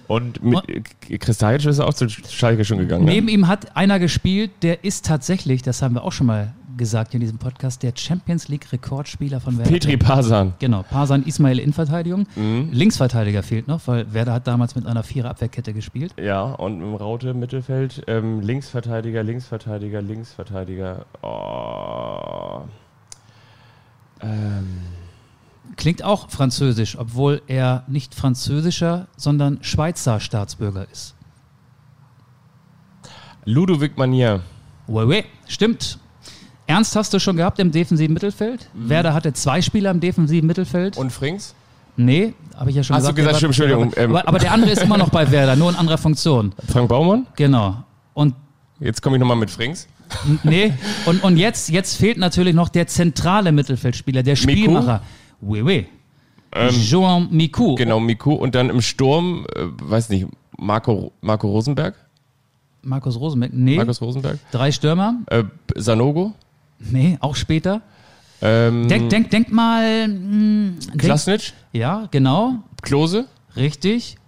Und 0.06 0.42
mit 0.42 1.20
Kristajic 1.20 1.66
ist 1.66 1.80
auch 1.80 1.92
zu 1.92 2.08
Schalke 2.08 2.64
schon 2.64 2.78
gegangen. 2.78 3.04
Neben 3.04 3.26
ne? 3.26 3.32
ihm 3.32 3.49
hat 3.49 3.76
einer 3.76 3.99
gespielt, 3.99 4.52
der 4.62 4.85
ist 4.85 5.04
tatsächlich, 5.04 5.62
das 5.62 5.82
haben 5.82 5.94
wir 5.94 6.04
auch 6.04 6.12
schon 6.12 6.28
mal 6.28 6.54
gesagt 6.76 7.14
in 7.14 7.21
diesem 7.21 7.38
Podcast, 7.38 7.83
der 7.83 7.92
Champions 7.97 8.49
League 8.49 8.71
Rekordspieler 8.73 9.40
von 9.40 9.59
Werder. 9.59 9.71
Petri 9.71 9.97
Pasan. 9.97 10.54
Genau, 10.59 10.83
Pasan 10.83 11.25
Ismail 11.25 11.59
Innenverteidigung. 11.59 12.26
Mhm. 12.37 12.71
Linksverteidiger 12.73 13.42
fehlt 13.42 13.68
noch, 13.68 13.87
weil 13.87 14.12
Werder 14.12 14.35
hat 14.35 14.47
damals 14.47 14.75
mit 14.75 14.87
einer 14.87 15.02
Vierer-Abwehrkette 15.02 15.73
gespielt. 15.73 16.14
Ja, 16.21 16.42
und 16.42 16.80
im 16.80 16.95
Raute 16.95 17.35
Mittelfeld 17.35 18.02
ähm, 18.06 18.40
Linksverteidiger, 18.40 19.23
Linksverteidiger, 19.23 20.02
Linksverteidiger. 20.02 21.06
Oh. 21.23 22.62
Ähm, 24.21 24.78
Klingt 25.76 26.02
auch 26.02 26.30
französisch, 26.30 26.97
obwohl 26.99 27.42
er 27.49 27.83
nicht 27.88 28.14
französischer, 28.14 29.09
sondern 29.16 29.59
Schweizer 29.62 30.21
Staatsbürger 30.21 30.87
ist. 30.90 31.14
Ludovic 33.45 33.97
Manier. 33.97 34.42
Oui, 34.87 35.04
oui, 35.04 35.25
stimmt. 35.47 35.99
Ernst 36.66 36.96
hast 36.96 37.12
du 37.14 37.18
schon 37.20 37.37
gehabt 37.37 37.58
im 37.58 37.70
defensiven 37.70 38.12
Mittelfeld? 38.14 38.68
Werder 38.75 39.14
hatte 39.14 39.32
zwei 39.32 39.62
Spieler 39.62 39.90
im 39.90 40.00
defensiven 40.00 40.46
Mittelfeld. 40.46 40.96
Und 40.96 41.12
Frings? 41.12 41.54
nee, 41.96 42.35
habe 42.56 42.70
ich 42.70 42.76
ja 42.76 42.82
schon 42.82 42.96
Hast 42.96 43.06
du 43.08 43.14
gesagt. 43.14 43.16
gesagt, 43.40 43.42
der 43.42 43.49
war- 43.49 43.52
stimmt, 43.54 43.70
Entschuldigung, 43.70 43.92
Aber, 44.11 44.20
ähm. 44.20 44.26
aber, 44.28 44.38
der 44.38 44.52
andere 44.52 44.70
ist 44.73 44.82
immer 44.82 44.99
noch 44.99 45.08
bei 45.11 45.30
Werder, 45.30 45.56
nur 45.56 45.70
in 45.70 45.76
anderer 45.76 45.96
Funktion. 45.99 46.52
Frank 46.68 46.88
Baumann? 46.88 47.26
Genau. 47.37 47.76
Und 48.14 48.35
Jetzt 48.80 49.00
komme 49.00 49.16
ich 49.16 49.20
nochmal 49.20 49.37
mit 49.38 49.50
Frings. 49.50 49.87
nee, 50.44 50.73
und, 51.06 51.23
und 51.25 51.37
jetzt, 51.37 51.68
jetzt 51.70 51.96
fehlt 51.96 52.18
natürlich 52.18 52.54
noch 52.54 52.68
der 52.68 52.87
zentrale 52.87 53.50
Mittelfeldspieler, 53.52 54.23
der 54.23 54.37
Spielmacher. 54.37 55.00
Oui, 55.40 55.62
oui. 55.62 55.87
Joan 56.70 57.28
Miku. 57.30 57.70
Ähm, 57.70 57.76
Genau, 57.76 58.00
Miku. 58.00 58.32
Und 58.35 58.54
dann 58.54 58.70
im 58.70 58.80
Sturm, 58.80 59.46
äh, 59.54 59.62
weiß 59.82 60.08
nicht, 60.11 60.26
Marco, 60.58 61.12
Marco 61.20 61.49
Rosenberg? 61.49 61.94
Markus 62.82 63.18
Rosenberg. 63.18 63.52
Nee. 63.52 63.76
Markus 63.76 64.00
Rosenberg? 64.00 64.38
Drei 64.52 64.70
Stürmer. 64.73 65.16
Äh, 65.28 65.42
Sanogo? 65.75 66.32
Nee, 66.78 67.16
auch 67.21 67.37
später. 67.37 67.80
Ähm, 68.42 68.87
Denk, 68.88 69.09
denk, 69.09 69.30
denk 69.30 69.50
mal. 69.50 70.09
Mh, 70.09 70.80
denk, 70.88 70.99
Klasnic? 70.99 71.54
ja, 71.73 72.06
genau. 72.11 72.56
Klose? 72.83 73.26
Richtig. 73.56 74.18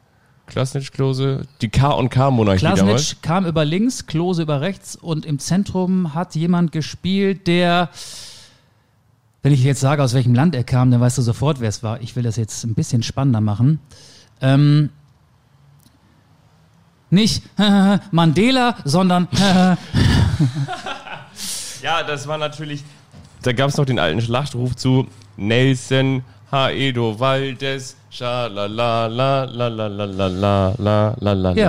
Klasnic, 0.47 0.93
Klose? 0.93 1.47
Die 1.61 1.69
K 1.69 1.91
und 1.91 2.09
K-Monarchie 2.09 2.65
damals? 2.65 2.85
Klasnic 2.87 3.23
kam 3.23 3.45
über 3.47 3.67
links, 3.67 4.07
Klose 4.07 4.43
über 4.43 4.63
rechts 4.63 4.97
und 4.97 5.27
im 5.27 5.39
Zentrum 5.39 6.15
hat 6.15 6.35
jemand 6.35 6.73
gespielt, 6.73 7.47
der, 7.47 7.91
wenn 9.43 9.53
ich 9.53 9.63
jetzt 9.63 9.81
sage, 9.81 10.03
aus 10.03 10.15
welchem 10.15 10.35
Land 10.35 10.55
er 10.55 10.65
kam, 10.65 10.91
dann 10.91 11.01
weißt 11.03 11.19
du 11.19 11.23
sofort, 11.23 11.61
wer 11.61 11.69
es 11.69 11.83
war. 11.83 12.01
Ich 12.01 12.17
will 12.17 12.23
das 12.23 12.37
jetzt 12.37 12.65
ein 12.65 12.75
bisschen 12.75 13.03
spannender 13.03 13.43
machen. 13.43 13.79
Ähm, 14.41 14.89
nicht 17.11 17.43
Mandela, 18.11 18.77
sondern 18.87 19.29
Ja, 21.83 22.03
das 22.03 22.27
war 22.27 22.39
natürlich. 22.39 22.83
Da 23.43 23.53
gab 23.53 23.71
es 23.71 23.77
noch 23.77 23.85
den 23.87 23.99
alten 23.99 24.21
Schlachtruf 24.21 24.75
zu 24.77 25.07
Nelson 25.37 26.23
Haedo 26.51 27.19
Valdez. 27.21 27.97
Ja, 28.11 28.49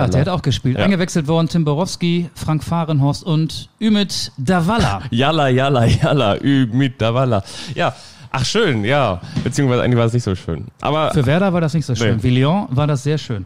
der 0.08 0.20
hat 0.20 0.28
auch 0.28 0.42
gespielt. 0.42 0.78
Ja. 0.78 0.84
Eingewechselt 0.84 1.28
worden 1.28 1.48
Tim 1.48 1.64
Borowski, 1.64 2.30
Frank 2.34 2.64
Fahrenhorst 2.64 3.22
und 3.22 3.68
Ümit 3.80 4.32
Davala. 4.38 5.02
Jalla, 5.10 5.48
jalla, 5.48 5.84
jalla, 5.84 6.36
Ümit 6.42 7.00
Davala. 7.00 7.42
Ja, 7.74 7.94
Ach 8.32 8.44
schön, 8.44 8.84
ja. 8.84 9.20
Beziehungsweise 9.42 9.82
eigentlich 9.82 9.98
war 9.98 10.06
es 10.06 10.12
nicht 10.12 10.22
so 10.22 10.36
schön. 10.36 10.66
Aber 10.80 11.10
für 11.12 11.26
Werder 11.26 11.52
war 11.52 11.60
das 11.60 11.74
nicht 11.74 11.84
so 11.84 11.96
schön. 11.96 12.20
Nee. 12.22 12.22
Für 12.22 12.68
war 12.70 12.86
das 12.86 13.02
sehr 13.02 13.18
schön. 13.18 13.44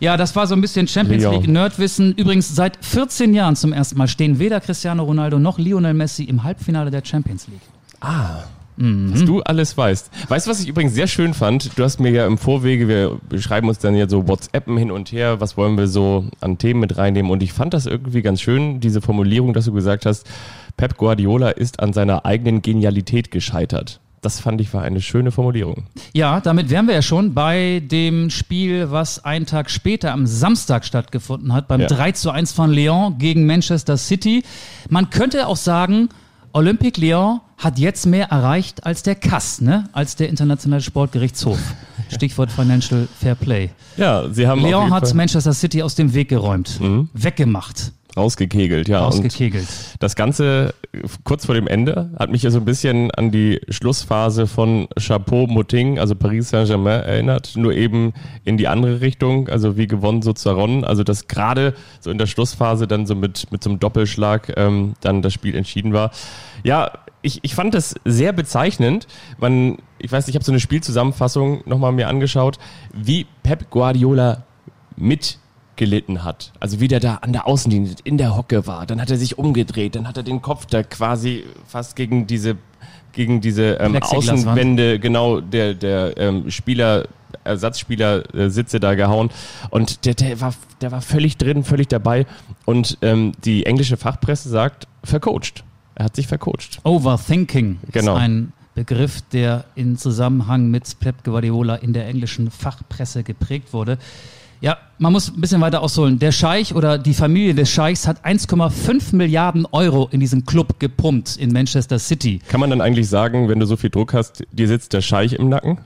Ja, 0.00 0.16
das 0.16 0.34
war 0.36 0.46
so 0.46 0.54
ein 0.54 0.60
bisschen 0.60 0.86
Champions. 0.88 1.24
League 1.24 1.48
Nerdwissen. 1.48 2.14
Übrigens, 2.14 2.54
seit 2.54 2.84
14 2.84 3.34
Jahren 3.34 3.56
zum 3.56 3.72
ersten 3.72 3.96
Mal 3.98 4.08
stehen 4.08 4.38
weder 4.38 4.60
Cristiano 4.60 5.02
Ronaldo 5.04 5.38
noch 5.38 5.58
Lionel 5.58 5.94
Messi 5.94 6.24
im 6.24 6.42
Halbfinale 6.42 6.90
der 6.90 7.02
Champions 7.04 7.48
League. 7.48 7.60
was 8.76 9.24
du 9.24 9.40
alles 9.42 9.76
weißt. 9.76 10.10
Weißt 10.28 10.46
du, 10.46 10.50
was 10.50 10.60
ich 10.60 10.68
übrigens 10.68 10.94
sehr 10.94 11.06
schön 11.06 11.32
fand? 11.32 11.78
Du 11.78 11.84
hast 11.84 12.00
mir 12.00 12.10
ja 12.10 12.26
im 12.26 12.38
Vorwege, 12.38 12.88
wir 12.88 13.40
schreiben 13.40 13.68
uns 13.68 13.78
dann 13.78 13.94
ja 13.94 14.08
so 14.08 14.26
WhatsAppen 14.26 14.76
hin 14.76 14.90
und 14.90 15.12
her, 15.12 15.40
was 15.40 15.56
wollen 15.56 15.78
wir 15.78 15.86
so 15.86 16.24
an 16.40 16.58
Themen 16.58 16.80
mit 16.80 16.96
reinnehmen 16.96 17.30
und 17.30 17.42
ich 17.42 17.52
fand 17.52 17.72
das 17.72 17.86
irgendwie 17.86 18.22
ganz 18.22 18.40
schön, 18.40 18.80
diese 18.80 19.00
Formulierung, 19.00 19.52
dass 19.54 19.66
du 19.66 19.72
gesagt 19.72 20.06
hast, 20.06 20.26
Pep 20.76 20.96
Guardiola 20.96 21.50
ist 21.50 21.80
an 21.80 21.92
seiner 21.92 22.26
eigenen 22.26 22.62
Genialität 22.62 23.30
gescheitert. 23.30 24.00
Das 24.24 24.40
fand 24.40 24.58
ich 24.62 24.72
war 24.72 24.82
eine 24.82 25.02
schöne 25.02 25.30
Formulierung. 25.30 25.84
Ja, 26.14 26.40
damit 26.40 26.70
wären 26.70 26.86
wir 26.86 26.94
ja 26.94 27.02
schon 27.02 27.34
bei 27.34 27.82
dem 27.84 28.30
Spiel, 28.30 28.90
was 28.90 29.22
einen 29.22 29.44
Tag 29.44 29.70
später 29.70 30.12
am 30.12 30.26
Samstag 30.26 30.86
stattgefunden 30.86 31.52
hat, 31.52 31.68
beim 31.68 31.82
Ja. 31.82 31.88
3 31.88 32.12
zu 32.12 32.30
1 32.30 32.52
von 32.52 32.72
Lyon 32.72 33.18
gegen 33.18 33.44
Manchester 33.44 33.98
City. 33.98 34.42
Man 34.88 35.10
könnte 35.10 35.46
auch 35.46 35.58
sagen, 35.58 36.08
Olympique 36.54 36.98
Lyon 37.00 37.40
hat 37.58 37.78
jetzt 37.78 38.06
mehr 38.06 38.28
erreicht 38.30 38.86
als 38.86 39.02
der 39.02 39.14
CAS, 39.14 39.60
ne? 39.60 39.88
als 39.92 40.16
der 40.16 40.30
Internationale 40.30 40.80
Sportgerichtshof. 40.82 41.58
Stichwort 42.10 42.50
Financial 42.50 43.06
Fair 43.20 43.34
Play. 43.34 43.70
Ja, 43.98 44.28
sie 44.30 44.46
haben 44.46 44.62
Lyon 44.62 44.90
hat 44.90 45.12
Manchester 45.14 45.52
City 45.52 45.82
aus 45.82 45.94
dem 45.96 46.14
Weg 46.14 46.28
geräumt, 46.30 46.80
weggemacht, 47.12 47.92
rausgekegelt, 48.16 48.88
ja. 48.88 49.00
Und 49.00 49.06
ausgekegelt. 49.06 49.66
Das 49.98 50.16
Ganze 50.16 50.74
äh, 50.92 50.98
kurz 51.24 51.46
vor 51.46 51.54
dem 51.54 51.66
Ende 51.66 52.10
hat 52.18 52.30
mich 52.30 52.42
ja 52.42 52.50
so 52.50 52.58
ein 52.58 52.64
bisschen 52.64 53.10
an 53.10 53.30
die 53.30 53.60
Schlussphase 53.68 54.46
von 54.46 54.88
Chapeau 54.98 55.46
Moting, 55.46 55.98
also 55.98 56.14
Paris 56.14 56.50
Saint-Germain 56.50 57.02
erinnert, 57.02 57.52
nur 57.56 57.72
eben 57.72 58.12
in 58.44 58.56
die 58.56 58.68
andere 58.68 59.00
Richtung, 59.00 59.48
also 59.48 59.76
wie 59.76 59.86
gewonnen 59.86 60.22
so 60.22 60.32
zerronnen, 60.32 60.84
also 60.84 61.02
dass 61.02 61.28
gerade 61.28 61.74
so 62.00 62.10
in 62.10 62.18
der 62.18 62.26
Schlussphase 62.26 62.86
dann 62.86 63.06
so 63.06 63.14
mit, 63.14 63.50
mit 63.50 63.62
so 63.62 63.70
einem 63.70 63.80
Doppelschlag 63.80 64.52
ähm, 64.56 64.94
dann 65.00 65.22
das 65.22 65.32
Spiel 65.32 65.54
entschieden 65.54 65.92
war. 65.92 66.10
Ja, 66.62 66.92
ich, 67.22 67.40
ich 67.42 67.54
fand 67.54 67.74
das 67.74 67.94
sehr 68.04 68.32
bezeichnend. 68.32 69.06
Man, 69.38 69.78
ich 69.98 70.12
weiß, 70.12 70.26
nicht, 70.26 70.34
ich 70.34 70.36
habe 70.36 70.44
so 70.44 70.52
eine 70.52 70.60
Spielzusammenfassung 70.60 71.62
nochmal 71.64 71.92
mir 71.92 72.08
angeschaut, 72.08 72.58
wie 72.92 73.26
Pep 73.42 73.70
Guardiola 73.70 74.44
mitgelitten 75.74 76.24
hat. 76.24 76.52
Also 76.60 76.80
wie 76.80 76.88
der 76.88 77.00
da 77.00 77.16
an 77.16 77.32
der 77.32 77.46
Außenlinie 77.46 77.94
in 78.04 78.18
der 78.18 78.36
Hocke 78.36 78.66
war. 78.66 78.86
Dann 78.86 79.00
hat 79.00 79.10
er 79.10 79.16
sich 79.16 79.38
umgedreht, 79.38 79.94
dann 79.94 80.06
hat 80.06 80.16
er 80.16 80.22
den 80.22 80.40
Kopf 80.40 80.66
da 80.66 80.82
quasi 80.82 81.44
fast 81.66 81.96
gegen 81.96 82.26
diese 82.26 82.56
gegen 83.12 83.40
diese 83.40 83.74
ähm. 83.74 83.96
Außenwände 83.96 84.98
genau 84.98 85.40
der 85.40 85.74
der 85.74 86.16
ähm, 86.16 86.50
Spieler 86.50 87.06
Ersatzspieler 87.44 88.34
äh, 88.34 88.48
Sitze 88.48 88.80
da 88.80 88.94
gehauen 88.94 89.30
und 89.70 90.04
der, 90.04 90.14
der 90.14 90.40
war 90.40 90.54
der 90.80 90.92
war 90.92 91.00
völlig 91.00 91.36
drin, 91.36 91.64
völlig 91.64 91.88
dabei 91.88 92.26
und 92.64 92.98
ähm, 93.02 93.32
die 93.44 93.66
englische 93.66 93.96
Fachpresse 93.96 94.48
sagt 94.48 94.86
vercoacht. 95.02 95.64
Er 95.96 96.06
hat 96.06 96.16
sich 96.16 96.26
vercoacht. 96.26 96.80
Overthinking 96.84 97.78
Genau. 97.92 98.16
ist 98.16 98.20
ein 98.20 98.52
Begriff, 98.74 99.20
der 99.32 99.64
in 99.76 99.96
Zusammenhang 99.96 100.68
mit 100.68 100.98
Pep 100.98 101.22
Guardiola 101.22 101.76
in 101.76 101.92
der 101.92 102.08
englischen 102.08 102.50
Fachpresse 102.50 103.22
geprägt 103.22 103.72
wurde. 103.72 103.98
Ja, 104.64 104.78
man 104.96 105.12
muss 105.12 105.28
ein 105.28 105.42
bisschen 105.42 105.60
weiter 105.60 105.82
ausholen. 105.82 106.18
Der 106.18 106.32
Scheich 106.32 106.74
oder 106.74 106.96
die 106.96 107.12
Familie 107.12 107.54
des 107.54 107.68
Scheichs 107.68 108.08
hat 108.08 108.24
1,5 108.24 109.14
Milliarden 109.14 109.66
Euro 109.72 110.08
in 110.10 110.20
diesen 110.20 110.46
Club 110.46 110.80
gepumpt 110.80 111.36
in 111.36 111.52
Manchester 111.52 111.98
City. 111.98 112.40
Kann 112.48 112.60
man 112.60 112.70
dann 112.70 112.80
eigentlich 112.80 113.06
sagen, 113.10 113.50
wenn 113.50 113.60
du 113.60 113.66
so 113.66 113.76
viel 113.76 113.90
Druck 113.90 114.14
hast, 114.14 114.42
dir 114.52 114.66
sitzt 114.66 114.94
der 114.94 115.02
Scheich 115.02 115.34
im 115.34 115.50
Nacken, 115.50 115.76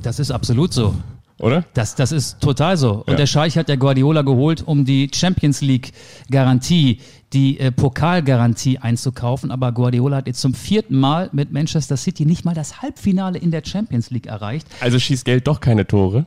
Das 0.00 0.20
ist 0.20 0.30
absolut 0.30 0.72
so. 0.72 0.94
oder? 1.40 1.64
Das, 1.74 1.96
das 1.96 2.12
ist 2.12 2.40
total 2.40 2.76
so. 2.76 2.98
Und 3.04 3.10
Ja. 3.10 3.16
der 3.16 3.26
Scheich 3.26 3.58
hat 3.58 3.68
der 3.68 3.76
Guardiola 3.76 4.22
geholt, 4.22 4.62
um 4.64 4.84
die 4.84 5.10
Champions 5.12 5.60
League 5.60 5.90
Garantie, 6.30 7.00
die 7.32 7.58
äh, 7.58 7.72
Pokalgarantie 7.72 8.78
einzukaufen. 8.78 9.50
Aber 9.50 9.72
Guardiola 9.72 10.18
hat 10.18 10.28
jetzt 10.28 10.40
zum 10.40 10.54
vierten 10.54 11.00
Mal 11.00 11.30
mit 11.32 11.52
Manchester 11.52 11.96
City 11.96 12.26
nicht 12.26 12.44
mal 12.44 12.54
das 12.54 12.80
Halbfinale 12.80 13.40
in 13.40 13.50
der 13.50 13.62
Champions 13.64 14.10
League 14.10 14.26
erreicht. 14.26 14.68
Also 14.80 15.00
schießt 15.00 15.24
Geld 15.24 15.48
doch 15.48 15.58
keine 15.58 15.84
Tore. 15.84 16.26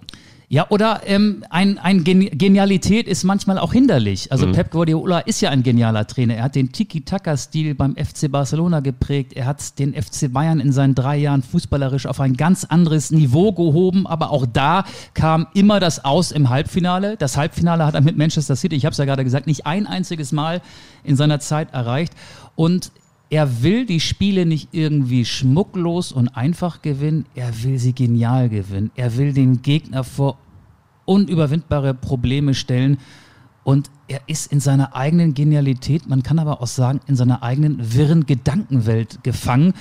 Ja, 0.51 0.65
oder 0.67 1.03
ähm, 1.05 1.45
ein, 1.49 1.77
ein 1.77 2.03
Gen 2.03 2.29
Genialität 2.37 3.07
ist 3.07 3.23
manchmal 3.23 3.57
auch 3.57 3.71
hinderlich. 3.71 4.33
Also 4.33 4.51
Pep 4.51 4.71
Guardiola 4.71 5.19
ist 5.19 5.39
ja 5.39 5.49
ein 5.49 5.63
genialer 5.63 6.05
Trainer. 6.05 6.35
Er 6.35 6.43
hat 6.43 6.55
den 6.55 6.73
Tiki-Taka-Stil 6.73 7.73
beim 7.73 7.95
FC 7.95 8.29
Barcelona 8.29 8.81
geprägt. 8.81 9.31
Er 9.31 9.45
hat 9.45 9.79
den 9.79 9.93
FC 9.93 10.29
Bayern 10.29 10.59
in 10.59 10.73
seinen 10.73 10.93
drei 10.93 11.15
Jahren 11.15 11.41
fußballerisch 11.41 12.05
auf 12.05 12.19
ein 12.19 12.35
ganz 12.35 12.65
anderes 12.65 13.11
Niveau 13.11 13.53
gehoben. 13.53 14.05
Aber 14.05 14.31
auch 14.31 14.45
da 14.45 14.83
kam 15.13 15.47
immer 15.53 15.79
das 15.79 16.03
Aus 16.03 16.33
im 16.33 16.49
Halbfinale. 16.49 17.15
Das 17.15 17.37
Halbfinale 17.37 17.85
hat 17.85 17.95
er 17.95 18.01
mit 18.01 18.17
Manchester 18.17 18.57
City, 18.57 18.75
ich 18.75 18.83
habe 18.83 18.91
es 18.91 18.97
ja 18.97 19.05
gerade 19.05 19.23
gesagt, 19.23 19.47
nicht 19.47 19.65
ein 19.65 19.87
einziges 19.87 20.33
Mal 20.33 20.61
in 21.05 21.15
seiner 21.15 21.39
Zeit 21.39 21.73
erreicht. 21.73 22.11
Und 22.57 22.91
er 23.31 23.63
will 23.63 23.85
die 23.85 24.01
Spiele 24.01 24.45
nicht 24.45 24.69
irgendwie 24.73 25.23
schmucklos 25.23 26.11
und 26.11 26.27
einfach 26.35 26.81
gewinnen, 26.81 27.25
er 27.33 27.63
will 27.63 27.79
sie 27.79 27.93
genial 27.93 28.49
gewinnen. 28.49 28.91
Er 28.95 29.15
will 29.15 29.31
den 29.31 29.61
Gegner 29.61 30.03
vor 30.03 30.37
unüberwindbare 31.05 31.93
Probleme 31.93 32.53
stellen 32.53 32.97
und 33.63 33.89
er 34.09 34.19
ist 34.27 34.51
in 34.51 34.59
seiner 34.59 34.97
eigenen 34.97 35.33
Genialität, 35.33 36.09
man 36.09 36.23
kann 36.23 36.39
aber 36.39 36.61
auch 36.61 36.67
sagen, 36.67 36.99
in 37.07 37.15
seiner 37.15 37.41
eigenen 37.41 37.93
wirren 37.93 38.25
Gedankenwelt 38.25 39.23
gefangen. 39.23 39.73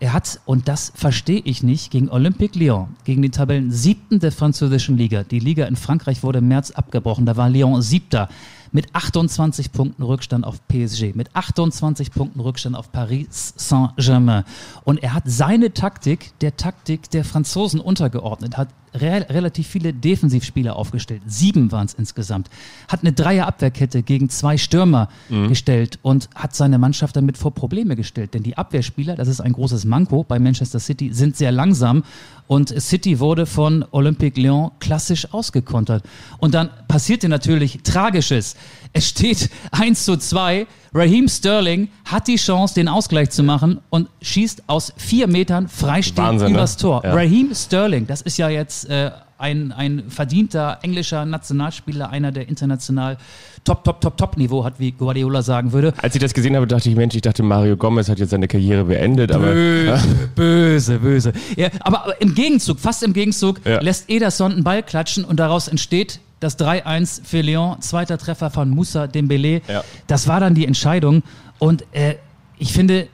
Er 0.00 0.14
hat, 0.14 0.40
und 0.46 0.66
das 0.66 0.90
verstehe 0.94 1.42
ich 1.44 1.62
nicht, 1.62 1.90
gegen 1.90 2.08
Olympique 2.08 2.58
Lyon, 2.58 2.96
gegen 3.04 3.20
den 3.20 3.32
Tabellen 3.32 3.70
siebten 3.70 4.18
der 4.18 4.32
französischen 4.32 4.96
Liga. 4.96 5.24
Die 5.24 5.40
Liga 5.40 5.66
in 5.66 5.76
Frankreich 5.76 6.22
wurde 6.22 6.38
im 6.38 6.48
März 6.48 6.70
abgebrochen, 6.70 7.26
da 7.26 7.36
war 7.36 7.50
Lyon 7.50 7.82
siebter. 7.82 8.30
Mit 8.74 8.92
28 8.92 9.70
Punkten 9.70 10.02
Rückstand 10.02 10.44
auf 10.44 10.66
PSG, 10.66 11.14
mit 11.14 11.34
28 11.34 12.10
Punkten 12.10 12.40
Rückstand 12.40 12.74
auf 12.74 12.90
Paris 12.90 13.54
Saint-Germain. 13.56 14.42
Und 14.82 15.00
er 15.02 15.14
hat 15.14 15.22
seine 15.26 15.72
Taktik 15.72 16.36
der 16.40 16.56
Taktik 16.56 17.08
der 17.10 17.24
Franzosen 17.24 17.78
untergeordnet, 17.78 18.58
hat 18.58 18.68
re 18.94 19.26
relativ 19.28 19.66
viele 19.66 19.92
Defensivspieler 19.92 20.76
aufgestellt. 20.76 21.22
Sieben 21.26 21.72
waren 21.72 21.86
es 21.86 21.94
insgesamt. 21.94 22.48
Hat 22.88 23.00
eine 23.00 23.12
Dreierabwehrkette 23.12 24.02
gegen 24.02 24.28
zwei 24.28 24.56
Stürmer 24.56 25.08
mhm. 25.28 25.48
gestellt 25.48 25.98
und 26.02 26.28
hat 26.34 26.54
seine 26.54 26.78
Mannschaft 26.78 27.16
damit 27.16 27.36
vor 27.38 27.52
Probleme 27.52 27.96
gestellt. 27.96 28.34
Denn 28.34 28.42
die 28.42 28.56
Abwehrspieler, 28.56 29.16
das 29.16 29.28
ist 29.28 29.40
ein 29.40 29.52
großes 29.52 29.84
Manko 29.84 30.24
bei 30.24 30.38
Manchester 30.38 30.78
City, 30.78 31.12
sind 31.12 31.36
sehr 31.36 31.52
langsam 31.52 32.04
und 32.46 32.68
City 32.80 33.20
wurde 33.20 33.46
von 33.46 33.84
Olympique 33.90 34.40
Lyon 34.40 34.70
klassisch 34.78 35.32
ausgekontert. 35.32 36.04
Und 36.38 36.54
dann 36.54 36.70
passierte 36.88 37.28
natürlich 37.28 37.80
Tragisches. 37.82 38.56
Es 38.92 39.08
steht 39.08 39.50
1 39.70 40.04
zu 40.04 40.16
2. 40.16 40.66
Raheem 40.94 41.28
Sterling 41.28 41.88
hat 42.04 42.28
die 42.28 42.36
Chance, 42.36 42.74
den 42.74 42.88
Ausgleich 42.88 43.30
zu 43.30 43.42
machen 43.42 43.80
und 43.90 44.08
schießt 44.22 44.64
aus 44.68 44.92
vier 44.96 45.26
Metern 45.26 45.68
freistehend 45.68 46.40
ne? 46.40 46.50
übers 46.50 46.76
Tor. 46.76 47.02
Ja. 47.04 47.12
Raheem 47.14 47.52
Sterling, 47.52 48.06
das 48.06 48.22
ist 48.22 48.38
ja 48.38 48.48
jetzt 48.48 48.88
äh, 48.88 49.10
ein, 49.36 49.72
ein 49.72 50.04
verdienter 50.08 50.78
englischer 50.82 51.24
Nationalspieler, 51.24 52.10
einer 52.10 52.30
der 52.30 52.48
international 52.48 53.18
Top, 53.64 53.82
Top, 53.82 54.00
Top, 54.00 54.16
Top 54.16 54.36
Niveau 54.36 54.64
hat, 54.64 54.74
wie 54.78 54.92
Guardiola 54.92 55.42
sagen 55.42 55.72
würde. 55.72 55.94
Als 55.96 56.14
ich 56.14 56.20
das 56.20 56.32
gesehen 56.32 56.54
habe, 56.54 56.66
dachte 56.66 56.88
ich, 56.88 56.94
Mensch, 56.94 57.14
ich 57.16 57.22
dachte, 57.22 57.42
Mario 57.42 57.76
Gomez 57.76 58.08
hat 58.08 58.18
jetzt 58.18 58.30
seine 58.30 58.46
Karriere 58.46 58.84
beendet. 58.84 59.32
Böse, 59.32 59.92
aber, 59.92 60.02
böse, 60.36 60.98
böse. 60.98 61.32
Ja, 61.56 61.68
aber 61.80 62.14
im 62.20 62.34
Gegenzug, 62.34 62.78
fast 62.78 63.02
im 63.02 63.12
Gegenzug, 63.12 63.60
ja. 63.64 63.80
lässt 63.80 64.08
Ederson 64.08 64.52
einen 64.52 64.64
Ball 64.64 64.82
klatschen 64.82 65.24
und 65.24 65.40
daraus 65.40 65.66
entsteht 65.66 66.20
das 66.44 66.58
3-1 66.58 67.24
für 67.24 67.40
Lyon, 67.40 67.80
zweiter 67.80 68.18
Treffer 68.18 68.50
von 68.50 68.70
Moussa 68.70 69.06
Dembele. 69.06 69.62
Ja. 69.66 69.82
Das 70.06 70.28
war 70.28 70.40
dann 70.40 70.54
die 70.54 70.66
Entscheidung. 70.66 71.22
Und 71.58 71.84
äh, 71.92 72.16
ich 72.58 72.72
finde, 72.72 73.08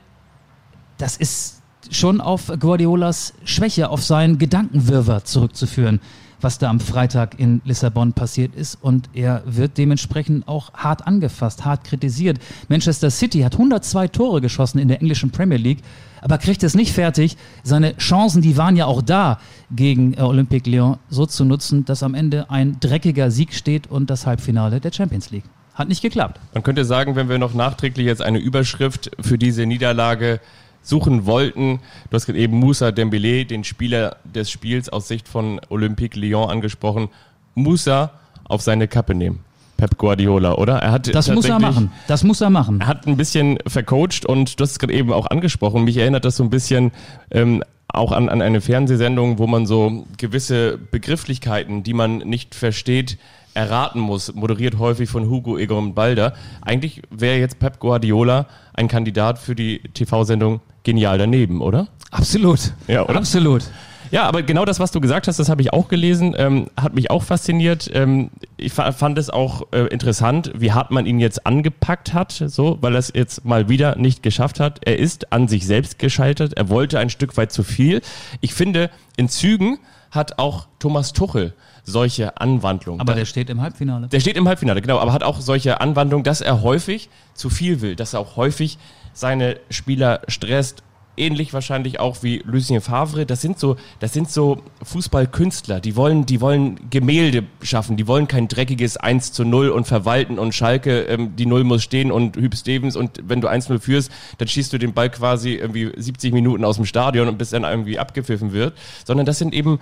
das 0.97 1.17
ist 1.17 1.61
schon 1.89 2.21
auf 2.21 2.51
Guardiolas 2.59 3.33
Schwäche, 3.43 3.89
auf 3.89 4.03
seinen 4.03 4.37
Gedankenwirrwarr 4.37 5.23
zurückzuführen, 5.23 5.99
was 6.41 6.57
da 6.57 6.69
am 6.69 6.79
Freitag 6.79 7.39
in 7.39 7.61
Lissabon 7.65 8.13
passiert 8.13 8.55
ist. 8.55 8.77
Und 8.81 9.09
er 9.13 9.43
wird 9.45 9.77
dementsprechend 9.77 10.47
auch 10.47 10.73
hart 10.73 11.07
angefasst, 11.07 11.65
hart 11.65 11.83
kritisiert. 11.83 12.39
Manchester 12.67 13.09
City 13.09 13.41
hat 13.41 13.53
102 13.53 14.07
Tore 14.09 14.41
geschossen 14.41 14.79
in 14.79 14.87
der 14.87 15.01
englischen 15.01 15.31
Premier 15.31 15.57
League 15.57 15.83
aber 16.21 16.37
kriegt 16.37 16.63
es 16.63 16.75
nicht 16.75 16.93
fertig, 16.93 17.35
seine 17.63 17.97
Chancen, 17.97 18.41
die 18.41 18.55
waren 18.55 18.75
ja 18.75 18.85
auch 18.85 19.01
da, 19.01 19.39
gegen 19.71 20.13
äh, 20.13 20.21
Olympique 20.21 20.69
Lyon 20.69 20.97
so 21.09 21.25
zu 21.25 21.43
nutzen, 21.43 21.83
dass 21.85 22.03
am 22.03 22.13
Ende 22.13 22.49
ein 22.49 22.79
dreckiger 22.79 23.31
Sieg 23.31 23.53
steht 23.53 23.87
und 23.87 24.09
das 24.09 24.25
Halbfinale 24.25 24.79
der 24.79 24.93
Champions 24.93 25.31
League. 25.31 25.45
Hat 25.73 25.87
nicht 25.87 26.01
geklappt. 26.01 26.39
Man 26.53 26.63
könnte 26.63 26.85
sagen, 26.85 27.15
wenn 27.15 27.29
wir 27.29 27.39
noch 27.39 27.53
nachträglich 27.53 28.05
jetzt 28.05 28.21
eine 28.21 28.39
Überschrift 28.39 29.11
für 29.19 29.37
diese 29.37 29.65
Niederlage 29.65 30.39
suchen 30.81 31.25
wollten, 31.25 31.79
du 32.09 32.15
hast 32.15 32.27
eben 32.29 32.57
Moussa 32.57 32.89
Dembélé, 32.89 33.45
den 33.45 33.63
Spieler 33.63 34.17
des 34.23 34.49
Spiels 34.49 34.89
aus 34.89 35.07
Sicht 35.07 35.27
von 35.27 35.61
Olympique 35.69 36.19
Lyon 36.19 36.49
angesprochen, 36.49 37.09
Moussa 37.55 38.11
auf 38.45 38.61
seine 38.61 38.87
Kappe 38.87 39.15
nehmen. 39.15 39.39
Pep 39.77 39.97
Guardiola, 39.97 40.55
oder? 40.55 40.77
Er 40.77 40.91
hat 40.91 41.13
das 41.13 41.27
muss 41.29 41.45
er 41.45 41.59
machen. 41.59 41.91
Das 42.07 42.23
muss 42.23 42.39
er 42.39 42.51
machen. 42.51 42.81
Er 42.81 42.87
hat 42.87 43.07
ein 43.07 43.17
bisschen 43.17 43.57
vercoacht 43.65 44.27
und 44.27 44.59
du 44.59 44.63
hast 44.63 44.73
es 44.73 44.79
gerade 44.79 44.93
eben 44.93 45.11
auch 45.11 45.25
angesprochen. 45.27 45.83
Mich 45.83 45.97
erinnert 45.97 46.23
das 46.23 46.37
so 46.37 46.43
ein 46.43 46.51
bisschen 46.51 46.91
ähm, 47.31 47.63
auch 47.87 48.11
an, 48.11 48.29
an 48.29 48.43
eine 48.43 48.61
Fernsehsendung, 48.61 49.39
wo 49.39 49.47
man 49.47 49.65
so 49.65 50.05
gewisse 50.17 50.77
Begrifflichkeiten, 50.77 51.81
die 51.81 51.93
man 51.93 52.19
nicht 52.19 52.53
versteht, 52.53 53.17
erraten 53.53 53.99
muss, 53.99 54.33
moderiert 54.35 54.77
häufig 54.77 55.09
von 55.09 55.29
Hugo 55.29 55.57
Egon 55.57 55.93
Balder. 55.93 56.33
Eigentlich 56.61 57.01
wäre 57.09 57.39
jetzt 57.39 57.57
Pep 57.57 57.79
Guardiola 57.79 58.45
ein 58.73 58.87
Kandidat 58.87 59.39
für 59.39 59.55
die 59.55 59.79
TV-Sendung 59.79 60.61
Genial 60.83 61.17
daneben, 61.17 61.61
oder? 61.61 61.87
Absolut. 62.09 62.73
Ja, 62.87 63.03
oder? 63.03 63.17
Absolut. 63.17 63.63
Ja, 64.11 64.23
aber 64.23 64.43
genau 64.43 64.65
das, 64.65 64.81
was 64.81 64.91
du 64.91 64.99
gesagt 64.99 65.29
hast, 65.29 65.39
das 65.39 65.47
habe 65.47 65.61
ich 65.61 65.71
auch 65.71 65.87
gelesen, 65.87 66.35
ähm, 66.37 66.67
hat 66.75 66.93
mich 66.93 67.09
auch 67.09 67.23
fasziniert. 67.23 67.89
Ähm, 67.93 68.29
ich 68.57 68.73
fand 68.73 69.17
es 69.17 69.29
auch 69.29 69.67
äh, 69.71 69.85
interessant, 69.87 70.51
wie 70.53 70.73
hart 70.73 70.91
man 70.91 71.05
ihn 71.05 71.21
jetzt 71.21 71.45
angepackt 71.47 72.13
hat, 72.13 72.31
so, 72.31 72.77
weil 72.81 72.95
er 72.95 72.99
es 72.99 73.13
jetzt 73.15 73.45
mal 73.45 73.69
wieder 73.69 73.95
nicht 73.95 74.21
geschafft 74.21 74.59
hat. 74.59 74.81
Er 74.83 74.99
ist 74.99 75.31
an 75.31 75.47
sich 75.47 75.65
selbst 75.65 75.97
gescheitert. 75.97 76.53
Er 76.57 76.67
wollte 76.67 76.99
ein 76.99 77.09
Stück 77.09 77.37
weit 77.37 77.53
zu 77.53 77.63
viel. 77.63 78.01
Ich 78.41 78.53
finde, 78.53 78.89
in 79.15 79.29
Zügen 79.29 79.79
hat 80.11 80.39
auch 80.39 80.67
Thomas 80.79 81.13
Tuchel 81.13 81.53
solche 81.83 82.37
Anwandlungen. 82.37 82.99
Aber 82.99 83.15
der 83.15 83.25
steht 83.25 83.49
im 83.49 83.61
Halbfinale. 83.61 84.07
Der 84.07 84.19
steht 84.19 84.35
im 84.35 84.47
Halbfinale, 84.47 84.81
genau, 84.81 84.99
aber 84.99 85.13
hat 85.13 85.23
auch 85.23 85.39
solche 85.39 85.79
Anwandlungen, 85.81 86.23
dass 86.23 86.41
er 86.41 86.61
häufig 86.61 87.09
zu 87.33 87.49
viel 87.49 87.81
will, 87.81 87.95
dass 87.95 88.13
er 88.13 88.19
auch 88.19 88.35
häufig 88.35 88.77
seine 89.13 89.59
Spieler 89.69 90.21
stresst 90.27 90.83
ähnlich 91.17 91.53
wahrscheinlich 91.53 91.99
auch 91.99 92.23
wie 92.23 92.41
Lucien 92.45 92.81
Favre. 92.81 93.25
Das 93.25 93.41
sind 93.41 93.59
so, 93.59 93.75
das 93.99 94.13
sind 94.13 94.29
so 94.29 94.61
Fußballkünstler. 94.83 95.79
Die 95.79 95.95
wollen, 95.95 96.25
die 96.25 96.41
wollen 96.41 96.89
Gemälde 96.89 97.43
schaffen. 97.61 97.97
Die 97.97 98.07
wollen 98.07 98.27
kein 98.27 98.47
dreckiges 98.47 98.97
1 98.97 99.31
zu 99.31 99.43
0 99.43 99.69
und 99.69 99.87
verwalten 99.87 100.39
und 100.39 100.55
Schalke, 100.55 101.01
ähm, 101.03 101.35
die 101.35 101.45
Null 101.45 101.63
muss 101.63 101.83
stehen 101.83 102.11
und 102.11 102.37
Hüb 102.37 102.55
Stevens 102.55 102.95
und 102.95 103.19
wenn 103.23 103.41
du 103.41 103.47
1-0 103.47 103.79
führst, 103.79 104.11
dann 104.37 104.47
schießt 104.47 104.73
du 104.73 104.77
den 104.77 104.93
Ball 104.93 105.09
quasi 105.09 105.53
irgendwie 105.55 105.91
70 105.95 106.33
Minuten 106.33 106.65
aus 106.65 106.77
dem 106.77 106.85
Stadion 106.85 107.27
und 107.27 107.37
bis 107.37 107.51
dann 107.51 107.63
irgendwie 107.63 107.99
abgepfiffen 107.99 108.53
wird. 108.53 108.75
Sondern 109.05 109.25
das 109.25 109.37
sind 109.37 109.53
eben 109.53 109.79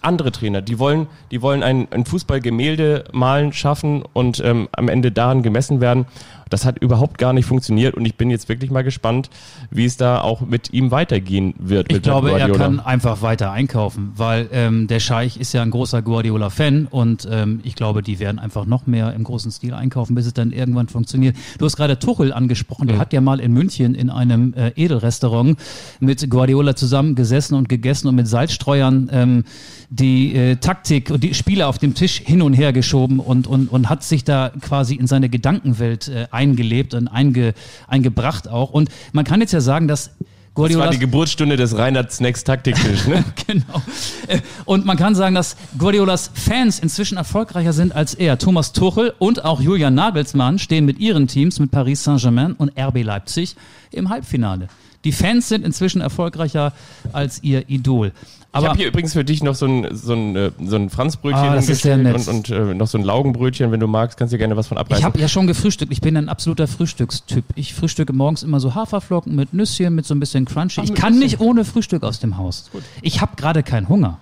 andere 0.00 0.32
Trainer, 0.32 0.62
die 0.62 0.78
wollen, 0.78 1.06
die 1.30 1.42
wollen 1.42 1.62
ein, 1.62 1.86
ein 1.92 2.04
Fußballgemälde 2.04 3.04
malen, 3.12 3.52
schaffen 3.52 4.02
und 4.12 4.40
ähm, 4.44 4.68
am 4.72 4.88
Ende 4.88 5.12
daran 5.12 5.42
gemessen 5.42 5.80
werden. 5.80 6.06
Das 6.52 6.64
hat 6.64 6.78
überhaupt 6.78 7.18
gar 7.18 7.32
nicht 7.32 7.46
funktioniert 7.46 7.94
und 7.94 8.04
ich 8.04 8.16
bin 8.16 8.30
jetzt 8.30 8.48
wirklich 8.48 8.70
mal 8.70 8.82
gespannt, 8.82 9.30
wie 9.70 9.84
es 9.84 9.96
da 9.96 10.20
auch 10.20 10.40
mit 10.40 10.72
ihm 10.72 10.90
weitergehen 10.90 11.54
wird. 11.58 11.92
Ich 11.92 12.02
glaube, 12.02 12.38
er 12.38 12.50
kann 12.50 12.80
einfach 12.80 13.22
weiter 13.22 13.50
einkaufen, 13.50 14.12
weil 14.16 14.48
ähm, 14.52 14.86
der 14.86 15.00
Scheich 15.00 15.38
ist 15.38 15.52
ja 15.52 15.62
ein 15.62 15.70
großer 15.70 16.02
Guardiola-Fan 16.02 16.86
und 16.90 17.26
ähm, 17.30 17.60
ich 17.62 17.74
glaube, 17.74 18.02
die 18.02 18.18
werden 18.18 18.38
einfach 18.38 18.66
noch 18.66 18.86
mehr 18.86 19.14
im 19.14 19.24
großen 19.24 19.50
Stil 19.50 19.74
einkaufen, 19.74 20.14
bis 20.14 20.26
es 20.26 20.34
dann 20.34 20.52
irgendwann 20.52 20.88
funktioniert. 20.88 21.36
Du 21.58 21.64
hast 21.64 21.76
gerade 21.76 21.98
Tuchel 21.98 22.32
angesprochen, 22.32 22.86
der 22.86 22.96
mhm. 22.96 23.00
hat 23.00 23.12
ja 23.12 23.20
mal 23.20 23.40
in 23.40 23.52
München 23.52 23.94
in 23.94 24.10
einem 24.10 24.54
äh, 24.54 24.72
Edelrestaurant 24.76 25.58
mit 26.00 26.28
Guardiola 26.28 26.76
zusammen 26.76 27.14
gesessen 27.14 27.54
und 27.54 27.68
gegessen 27.68 28.08
und 28.08 28.14
mit 28.14 28.28
Salzstreuern 28.28 29.08
ähm, 29.12 29.44
die 29.90 30.34
äh, 30.34 30.56
Taktik 30.56 31.10
und 31.10 31.22
die 31.22 31.34
Spieler 31.34 31.68
auf 31.68 31.78
dem 31.78 31.94
Tisch 31.94 32.22
hin 32.24 32.40
und 32.40 32.54
her 32.54 32.72
geschoben 32.72 33.20
und, 33.20 33.46
und, 33.46 33.70
und 33.70 33.90
hat 33.90 34.02
sich 34.02 34.24
da 34.24 34.50
quasi 34.60 34.94
in 34.94 35.06
seine 35.06 35.28
Gedankenwelt 35.28 36.08
äh, 36.08 36.26
eingelebt 36.42 36.94
und 36.94 37.08
einge, 37.08 37.54
eingebracht 37.86 38.48
auch. 38.48 38.70
Und 38.70 38.90
man 39.12 39.24
kann 39.24 39.40
jetzt 39.40 39.52
ja 39.52 39.60
sagen, 39.60 39.86
dass 39.88 40.10
Guardiola. 40.54 40.84
Das 40.84 40.88
war 40.88 40.92
die 40.92 40.98
Geburtsstunde 40.98 41.56
des 41.56 41.78
Reinhard 41.78 42.12
Snacks 42.12 42.44
Taktiktisch, 42.44 43.06
ne? 43.06 43.24
genau. 43.46 43.82
Äh, 44.26 44.40
und 44.66 44.84
man 44.84 44.96
kann 44.96 45.14
sagen, 45.14 45.34
dass 45.34 45.56
Guardiolas 45.78 46.30
Fans 46.34 46.78
inzwischen 46.78 47.16
erfolgreicher 47.16 47.72
sind 47.72 47.94
als 47.94 48.14
er. 48.14 48.38
Thomas 48.38 48.72
Tuchel 48.72 49.14
und 49.18 49.44
auch 49.44 49.60
Julian 49.60 49.94
Nagelsmann 49.94 50.58
stehen 50.58 50.84
mit 50.84 50.98
ihren 50.98 51.26
Teams, 51.26 51.58
mit 51.58 51.70
Paris 51.70 52.04
Saint-Germain 52.04 52.52
und 52.52 52.72
RB 52.78 53.02
Leipzig 53.02 53.56
im 53.90 54.10
Halbfinale. 54.10 54.68
Die 55.04 55.12
Fans 55.12 55.48
sind 55.48 55.64
inzwischen 55.64 56.00
erfolgreicher 56.00 56.72
als 57.12 57.42
ihr 57.42 57.68
Idol. 57.68 58.12
Aber 58.54 58.64
ich 58.64 58.68
habe 58.68 58.78
hier 58.78 58.88
übrigens 58.88 59.14
für 59.14 59.24
dich 59.24 59.42
noch 59.42 59.54
so 59.54 59.66
ein, 59.66 59.96
so 59.96 60.12
ein, 60.12 60.36
äh, 60.36 60.50
so 60.62 60.76
ein 60.76 60.90
Franzbrötchen 60.90 61.42
ah, 61.42 61.54
das 61.54 61.70
ist 61.70 61.82
sehr 61.82 61.96
nett. 61.96 62.28
und, 62.28 62.28
und 62.28 62.50
äh, 62.50 62.74
noch 62.74 62.86
so 62.86 62.98
ein 62.98 63.04
Laugenbrötchen, 63.04 63.72
wenn 63.72 63.80
du 63.80 63.86
magst, 63.86 64.18
kannst 64.18 64.34
du 64.34 64.38
gerne 64.38 64.56
was 64.56 64.68
von 64.68 64.76
abreißen. 64.76 65.00
Ich 65.00 65.04
habe 65.04 65.18
ja 65.18 65.26
schon 65.26 65.46
gefrühstückt. 65.46 65.90
Ich 65.90 66.02
bin 66.02 66.18
ein 66.18 66.28
absoluter 66.28 66.68
Frühstückstyp. 66.68 67.44
Ich 67.54 67.72
frühstücke 67.72 68.12
morgens 68.12 68.42
immer 68.42 68.60
so 68.60 68.74
Haferflocken 68.74 69.34
mit 69.34 69.54
Nüsschen, 69.54 69.94
mit 69.94 70.04
so 70.04 70.14
ein 70.14 70.20
bisschen 70.20 70.44
Crunchy. 70.44 70.80
Ach, 70.80 70.84
ich 70.84 70.94
kann 70.94 71.14
Nüsschen. 71.14 71.24
nicht 71.24 71.40
ohne 71.40 71.64
Frühstück 71.64 72.02
aus 72.02 72.20
dem 72.20 72.36
Haus. 72.36 72.70
Ich 73.00 73.22
habe 73.22 73.36
gerade 73.36 73.62
keinen 73.62 73.88
Hunger. 73.88 74.18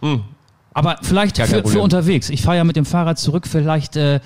Hm. 0.00 0.22
Aber 0.72 0.98
vielleicht 1.02 1.36
für, 1.38 1.62
für, 1.66 1.80
unterwegs. 1.80 2.30
Ich 2.30 2.42
fahre 2.42 2.56
ja 2.56 2.64
mit 2.64 2.76
dem 2.76 2.86
Fahrrad 2.86 3.18
zurück. 3.18 3.46
Vielleicht 3.46 3.96
äh, 3.96 4.20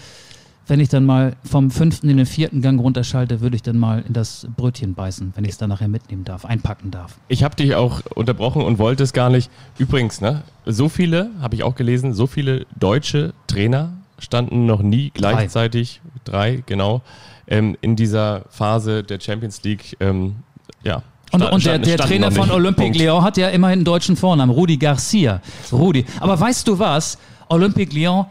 wenn 0.69 0.81
ich 0.81 0.89
dann 0.89 1.05
mal 1.05 1.35
vom 1.45 1.71
fünften 1.71 2.09
in 2.09 2.19
den 2.19 2.27
vierten 2.27 2.61
Gang 2.63 2.81
runterschalte, 2.81 3.41
würde 3.41 3.57
ich 3.57 3.63
dann 3.63 3.79
mal 3.79 4.05
in 4.07 4.13
das 4.13 4.47
Brötchen 4.57 4.95
beißen, 4.95 5.33
wenn 5.35 5.45
ich 5.45 5.53
es 5.53 5.59
dann 5.59 5.71
nachher 5.71 5.89
mitnehmen 5.89 6.25
darf, 6.25 6.45
einpacken 6.45 6.91
darf. 6.91 7.17
Ich 7.29 7.43
habe 7.43 7.57
dich 7.57 7.75
auch 7.75 8.03
unterbrochen 8.15 8.63
und 8.63 8.79
wollte 8.79 9.03
es 9.03 9.13
gar 9.13 9.31
nicht. 9.31 9.51
Übrigens, 9.79 10.21
ne, 10.21 10.43
so 10.67 10.89
viele, 10.89 11.31
habe 11.41 11.55
ich 11.55 11.63
auch 11.63 11.75
gelesen, 11.75 12.13
so 12.13 12.27
viele 12.27 12.67
deutsche 12.79 13.33
Trainer 13.47 13.95
standen 14.19 14.67
noch 14.67 14.83
nie 14.83 15.11
gleichzeitig, 15.15 16.03
drei, 16.25 16.57
drei 16.57 16.63
genau, 16.67 17.03
ähm, 17.47 17.77
in 17.81 17.97
dieser 17.97 18.45
Phase 18.51 19.03
der 19.03 19.21
Champions 19.21 19.63
League, 19.63 19.97
ähm, 20.01 20.37
ja, 20.85 21.03
und, 21.31 21.43
und 21.43 21.67
der, 21.67 21.79
der 21.79 21.99
Trainer 21.99 22.33
von 22.33 22.51
Olympique 22.51 22.99
Lyon 22.99 23.23
hat 23.23 23.37
ja 23.37 23.49
immerhin 23.49 23.81
einen 23.81 23.85
deutschen 23.85 24.17
Vornamen, 24.17 24.51
Rudi 24.51 24.79
Garcia. 24.79 25.43
Rudi. 25.71 26.07
Aber 26.21 26.41
weißt 26.41 26.67
du 26.67 26.79
was? 26.79 27.19
Olympique 27.51 27.95
Lyon 27.95 28.25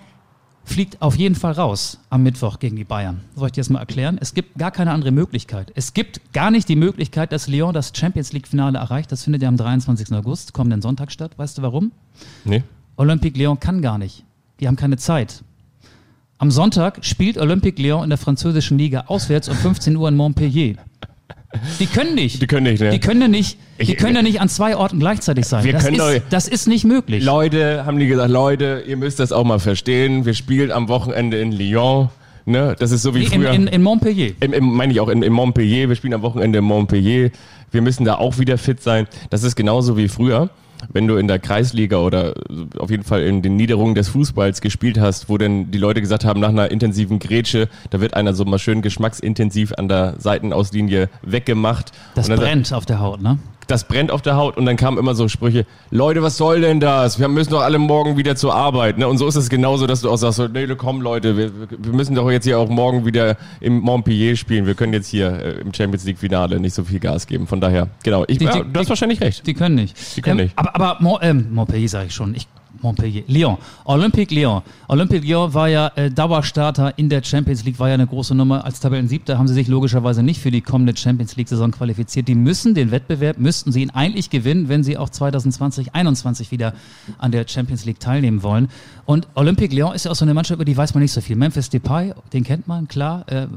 fliegt 0.67 1.01
auf 1.01 1.15
jeden 1.15 1.35
Fall 1.35 1.53
raus 1.53 1.97
am 2.09 2.23
Mittwoch 2.23 2.59
gegen 2.59 2.75
die 2.75 2.83
Bayern. 2.83 3.21
Soll 3.35 3.47
ich 3.47 3.53
dir 3.53 3.61
das 3.61 3.69
mal 3.69 3.79
erklären? 3.79 4.17
Es 4.19 4.33
gibt 4.33 4.57
gar 4.57 4.71
keine 4.71 4.91
andere 4.91 5.11
Möglichkeit. 5.11 5.71
Es 5.75 5.93
gibt 5.93 6.33
gar 6.33 6.51
nicht 6.51 6.67
die 6.69 6.75
Möglichkeit, 6.75 7.31
dass 7.31 7.47
Lyon 7.47 7.73
das 7.73 7.93
Champions 7.95 8.33
League-Finale 8.33 8.77
erreicht. 8.77 9.11
Das 9.11 9.23
findet 9.23 9.41
ja 9.41 9.47
am 9.47 9.57
23. 9.57 10.11
August, 10.11 10.53
kommenden 10.53 10.81
Sonntag 10.81 11.11
statt. 11.11 11.31
Weißt 11.37 11.57
du 11.57 11.61
warum? 11.61 11.91
Nee. 12.43 12.63
Olympique 12.97 13.39
Lyon 13.39 13.59
kann 13.59 13.81
gar 13.81 13.97
nicht. 13.97 14.25
Die 14.59 14.67
haben 14.67 14.75
keine 14.75 14.97
Zeit. 14.97 15.43
Am 16.37 16.51
Sonntag 16.51 17.03
spielt 17.03 17.37
Olympique 17.37 17.81
Lyon 17.81 18.03
in 18.03 18.09
der 18.09 18.19
französischen 18.19 18.77
Liga 18.77 19.05
auswärts 19.07 19.49
um 19.49 19.55
15 19.55 19.95
Uhr 19.95 20.09
in 20.09 20.15
Montpellier. 20.15 20.75
Die 21.79 21.85
können 21.87 22.15
nicht. 22.15 22.41
Die 22.41 22.47
können 22.47 22.63
nicht, 22.71 22.81
ne? 22.81 22.89
Die 22.91 22.99
können 22.99 23.21
ja 23.21 23.27
nicht, 23.27 23.57
die 23.79 23.91
Ich- 23.93 23.97
können 23.97 24.15
ja 24.15 24.21
nicht 24.21 24.41
an 24.41 24.49
zwei 24.49 24.75
Orten 24.75 24.99
gleichzeitig 24.99 25.45
sein. 25.45 25.63
Wir 25.63 25.73
das, 25.73 25.83
können 25.83 25.95
ist, 25.95 26.01
doch- 26.01 26.29
das 26.29 26.47
ist 26.47 26.67
nicht 26.67 26.85
möglich. 26.85 27.23
Leute, 27.23 27.85
haben 27.85 27.99
die 27.99 28.07
gesagt, 28.07 28.29
Leute, 28.29 28.83
ihr 28.87 28.97
müsst 28.97 29.19
das 29.19 29.31
auch 29.31 29.43
mal 29.43 29.59
verstehen. 29.59 30.25
Wir 30.25 30.33
spielen 30.33 30.71
am 30.71 30.87
Wochenende 30.87 31.39
in 31.39 31.51
Lyon. 31.51 32.09
Ne? 32.45 32.75
Das 32.79 32.91
ist 32.91 33.01
so 33.01 33.13
wie 33.13 33.23
in, 33.23 33.29
früher. 33.29 33.51
in, 33.51 33.67
in 33.67 33.81
Montpellier. 33.83 34.31
Im, 34.39 34.53
im, 34.53 34.73
meine 34.73 34.93
ich 34.93 34.99
auch 35.01 35.09
in, 35.09 35.21
in 35.21 35.33
Montpellier. 35.33 35.89
Wir 35.89 35.95
spielen 35.97 36.13
am 36.13 36.21
Wochenende 36.21 36.59
in 36.59 36.65
Montpellier. 36.65 37.31
Wir 37.71 37.81
müssen 37.81 38.05
da 38.05 38.15
auch 38.15 38.39
wieder 38.39 38.57
fit 38.57 38.81
sein. 38.81 39.07
Das 39.29 39.43
ist 39.43 39.55
genauso 39.57 39.97
wie 39.97 40.07
früher. 40.07 40.49
Wenn 40.91 41.07
du 41.07 41.15
in 41.15 41.27
der 41.27 41.39
Kreisliga 41.39 41.97
oder 41.97 42.33
auf 42.77 42.89
jeden 42.89 43.03
Fall 43.03 43.23
in 43.23 43.41
den 43.41 43.55
Niederungen 43.55 43.95
des 43.95 44.09
Fußballs 44.09 44.61
gespielt 44.61 44.99
hast, 44.99 45.29
wo 45.29 45.37
dann 45.37 45.71
die 45.71 45.77
Leute 45.77 46.01
gesagt 46.01 46.25
haben, 46.25 46.39
nach 46.39 46.49
einer 46.49 46.71
intensiven 46.71 47.19
Grätsche, 47.19 47.67
da 47.89 47.99
wird 48.01 48.13
einer 48.13 48.33
so 48.33 48.45
mal 48.45 48.59
schön 48.59 48.81
geschmacksintensiv 48.81 49.73
an 49.77 49.87
der 49.87 50.15
Seitenauslinie 50.19 51.09
weggemacht. 51.21 51.91
Das 52.15 52.27
dann 52.27 52.37
sagt- 52.37 52.47
brennt 52.47 52.73
auf 52.73 52.85
der 52.85 52.99
Haut, 52.99 53.21
ne? 53.21 53.37
Das 53.67 53.87
brennt 53.87 54.11
auf 54.11 54.21
der 54.21 54.35
Haut 54.37 54.57
und 54.57 54.65
dann 54.65 54.77
kamen 54.77 54.97
immer 54.97 55.13
so 55.13 55.27
Sprüche, 55.27 55.65
Leute, 55.91 56.23
was 56.23 56.37
soll 56.37 56.61
denn 56.61 56.79
das? 56.79 57.19
Wir 57.19 57.27
müssen 57.27 57.51
doch 57.51 57.61
alle 57.61 57.79
morgen 57.79 58.17
wieder 58.17 58.35
zur 58.35 58.55
Arbeit. 58.55 58.97
Ne? 58.97 59.07
Und 59.07 59.17
so 59.17 59.27
ist 59.27 59.35
es 59.35 59.49
genauso, 59.49 59.87
dass 59.87 60.01
du 60.01 60.09
auch 60.09 60.17
sagst, 60.17 60.41
nee, 60.53 60.65
komm 60.77 61.01
Leute, 61.01 61.37
wir, 61.37 61.51
wir 61.77 61.93
müssen 61.93 62.15
doch 62.15 62.29
jetzt 62.31 62.45
hier 62.45 62.59
auch 62.59 62.69
morgen 62.69 63.05
wieder 63.05 63.35
im 63.59 63.79
Montpellier 63.79 64.35
spielen. 64.35 64.65
Wir 64.65 64.73
können 64.75 64.93
jetzt 64.93 65.07
hier 65.09 65.27
äh, 65.31 65.61
im 65.61 65.73
Champions 65.73 66.05
League 66.05 66.17
Finale 66.17 66.59
nicht 66.59 66.73
so 66.73 66.83
viel 66.83 66.99
Gas 66.99 67.27
geben. 67.27 67.45
Von 67.47 67.61
daher, 67.61 67.89
genau, 68.03 68.23
ich, 68.27 68.37
Die- 68.37 68.45
ja, 68.45 68.63
du 68.63 68.79
hast 68.79 68.85
die- 68.85 68.89
wahrscheinlich 68.89 69.21
recht. 69.21 69.45
Die 69.45 69.53
können 69.53 69.75
nicht. 69.75 69.95
Die 70.15 70.21
können 70.21 70.39
ähm, 70.39 70.45
nicht. 70.45 70.57
Aber, 70.57 70.75
aber 70.75 70.97
Mo, 71.03 71.19
ähm, 71.21 71.47
Montpellier 71.51 71.89
sage 71.89 72.07
ich 72.07 72.13
schon. 72.15 72.35
Ich, 72.35 72.47
Montpellier. 72.81 73.23
Lyon. 73.27 73.57
Olympique 73.85 74.33
Lyon. 74.33 74.61
Olympique 74.87 75.25
Lyon 75.25 75.53
war 75.53 75.67
ja 75.67 75.91
äh, 75.95 76.09
Dauerstarter 76.09 76.97
in 76.97 77.09
der 77.09 77.23
Champions 77.23 77.63
League, 77.63 77.79
war 77.79 77.87
ja 77.89 77.93
eine 77.93 78.07
große 78.07 78.35
Nummer. 78.35 78.65
Als 78.65 78.79
Tabellensiebter 78.79 79.37
haben 79.37 79.47
sie 79.47 79.53
sich 79.53 79.67
logischerweise 79.67 80.23
nicht 80.23 80.41
für 80.41 80.51
die 80.51 80.61
kommende 80.61 80.95
Champions 80.95 81.35
League-Saison 81.35 81.71
qualifiziert. 81.71 82.27
Die 82.27 82.35
müssen 82.35 82.73
den 82.73 82.91
Wettbewerb, 82.91 83.37
müssten 83.37 83.71
sie 83.71 83.81
ihn 83.81 83.89
eigentlich 83.89 84.29
gewinnen, 84.29 84.69
wenn 84.69 84.83
sie 84.83 84.97
auch 84.97 85.09
2020, 85.09 85.87
2021 85.87 86.51
wieder 86.51 86.73
an 87.17 87.31
der 87.31 87.47
Champions 87.47 87.85
League 87.85 87.99
teilnehmen 87.99 88.43
wollen. 88.43 88.69
Und 89.05 89.27
Olympique 89.35 89.75
Lyon 89.75 89.93
ist 89.93 90.05
ja 90.05 90.11
auch 90.11 90.15
so 90.15 90.25
eine 90.25 90.33
Mannschaft, 90.33 90.55
über 90.55 90.65
die 90.65 90.75
weiß 90.75 90.93
man 90.93 91.01
nicht 91.01 91.11
so 91.11 91.21
viel. 91.21 91.35
Memphis 91.35 91.69
Depay, 91.69 92.13
den 92.33 92.43
kennt 92.43 92.67
man, 92.67 92.87
klar. 92.87 93.25
Äh, 93.27 93.47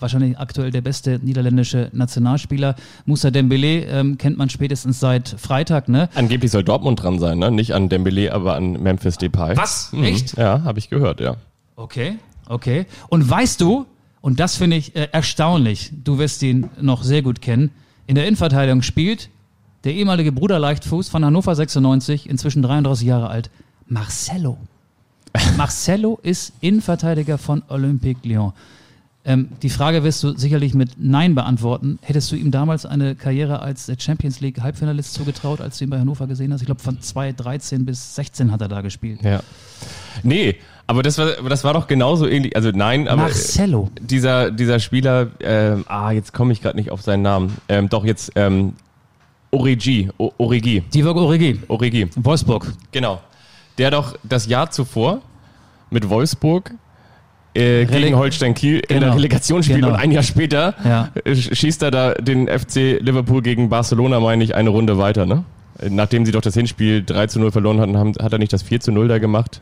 wahrscheinlich 0.00 0.38
aktuell 0.38 0.70
der 0.70 0.80
beste 0.80 1.20
niederländische 1.22 1.90
Nationalspieler. 1.92 2.76
Moussa 3.04 3.30
Dembele 3.30 3.84
ähm, 3.86 4.18
kennt 4.18 4.38
man 4.38 4.50
spätestens 4.50 5.00
seit 5.00 5.28
Freitag, 5.28 5.88
ne? 5.88 6.08
Angeblich 6.14 6.50
soll 6.50 6.64
Dortmund 6.64 7.02
dran 7.02 7.18
sein, 7.18 7.38
ne? 7.38 7.50
nicht 7.50 7.74
an 7.74 7.88
Dembele, 7.88 8.32
aber 8.32 8.54
an 8.54 8.72
Memphis 8.82 9.18
Depay. 9.18 9.56
Was? 9.56 9.92
Mhm. 9.92 10.04
Echt? 10.04 10.36
Ja, 10.36 10.62
habe 10.64 10.78
ich 10.78 10.90
gehört, 10.90 11.20
ja. 11.20 11.36
Okay, 11.76 12.16
okay. 12.48 12.86
Und 13.08 13.28
weißt 13.28 13.60
du, 13.60 13.86
und 14.20 14.40
das 14.40 14.56
finde 14.56 14.76
ich 14.76 14.96
äh, 14.96 15.08
erstaunlich, 15.12 15.92
du 16.04 16.18
wirst 16.18 16.42
ihn 16.42 16.68
noch 16.80 17.02
sehr 17.02 17.22
gut 17.22 17.40
kennen, 17.40 17.70
in 18.06 18.14
der 18.14 18.26
Innenverteidigung 18.26 18.82
spielt 18.82 19.30
der 19.86 19.94
ehemalige 19.94 20.32
Bruder 20.32 20.58
Leichtfuß 20.58 21.08
von 21.08 21.24
Hannover 21.24 21.54
96, 21.54 22.28
inzwischen 22.28 22.60
33 22.60 23.06
Jahre 23.06 23.28
alt, 23.28 23.50
Marcelo. 23.86 24.58
Marcelo 25.56 26.18
ist 26.24 26.52
Innenverteidiger 26.60 27.38
von 27.38 27.62
Olympique 27.68 28.26
Lyon. 28.26 28.52
Ähm, 29.28 29.48
die 29.60 29.70
Frage 29.70 30.04
wirst 30.04 30.22
du 30.22 30.36
sicherlich 30.36 30.72
mit 30.74 30.92
Nein 30.98 31.34
beantworten. 31.34 31.98
Hättest 32.00 32.30
du 32.30 32.36
ihm 32.36 32.52
damals 32.52 32.86
eine 32.86 33.16
Karriere 33.16 33.60
als 33.60 33.88
äh, 33.88 33.96
Champions 33.98 34.38
League 34.40 34.60
Halbfinalist 34.62 35.12
zugetraut, 35.14 35.60
als 35.60 35.78
du 35.78 35.84
ihn 35.84 35.90
bei 35.90 35.98
Hannover 35.98 36.28
gesehen 36.28 36.52
hast? 36.52 36.60
Ich 36.60 36.66
glaube, 36.66 36.80
von 36.80 37.00
2013 37.00 37.84
bis 37.84 38.14
16 38.14 38.52
hat 38.52 38.60
er 38.60 38.68
da 38.68 38.82
gespielt. 38.82 39.20
Ja. 39.22 39.40
Nee, 40.22 40.56
aber 40.86 41.02
das 41.02 41.18
war, 41.18 41.32
das 41.48 41.64
war 41.64 41.74
doch 41.74 41.88
genauso 41.88 42.28
ähnlich. 42.28 42.54
Also 42.54 42.70
nein, 42.72 43.08
aber 43.08 43.22
Marcelo. 43.22 43.90
dieser, 44.00 44.52
dieser 44.52 44.78
Spieler, 44.78 45.28
ähm, 45.40 45.84
ah, 45.88 46.12
jetzt 46.12 46.32
komme 46.32 46.52
ich 46.52 46.62
gerade 46.62 46.76
nicht 46.76 46.92
auf 46.92 47.02
seinen 47.02 47.22
Namen. 47.22 47.56
Ähm, 47.68 47.88
doch 47.88 48.04
jetzt 48.04 48.30
ähm, 48.36 48.74
Origi, 49.50 50.08
O- 50.18 50.32
Origi, 50.38 50.82
Divock 50.94 51.16
Origi, 51.16 51.60
Origi, 51.68 52.08
Wolfsburg. 52.16 52.72
genau. 52.92 53.20
Der 53.78 53.90
doch 53.90 54.16
das 54.22 54.46
Jahr 54.46 54.70
zuvor 54.70 55.20
mit 55.90 56.08
Wolfsburg 56.08 56.72
äh, 57.56 57.84
gegen 57.86 58.16
Holstein 58.16 58.54
Kiel 58.54 58.76
in 58.80 58.82
Genau. 58.88 59.00
der 59.06 59.14
Relegation 59.16 59.62
spielt 59.62 59.80
Genau. 59.80 59.92
und 59.94 59.96
ein 60.00 60.10
Jahr 60.12 60.22
später 60.22 60.74
Ja. 60.84 61.08
äh, 61.24 61.34
schießt 61.34 61.82
er 61.82 61.90
da 61.90 62.14
den 62.14 62.46
FC 62.48 62.98
Liverpool 63.00 63.42
gegen 63.42 63.68
Barcelona, 63.68 64.20
meine 64.20 64.44
ich, 64.44 64.54
eine 64.54 64.70
Runde 64.70 64.98
weiter, 64.98 65.26
ne? 65.26 65.44
Äh, 65.78 65.90
Nachdem 65.90 66.24
sie 66.26 66.32
doch 66.32 66.40
das 66.42 66.54
Hinspiel 66.54 67.02
3 67.04 67.26
zu 67.26 67.40
0 67.40 67.50
verloren 67.52 67.80
hatten, 67.80 67.96
haben, 67.96 68.12
hat 68.20 68.32
er 68.32 68.38
nicht 68.38 68.52
das 68.52 68.62
4 68.62 68.80
zu 68.80 68.92
0 68.92 69.08
da 69.08 69.18
gemacht? 69.18 69.60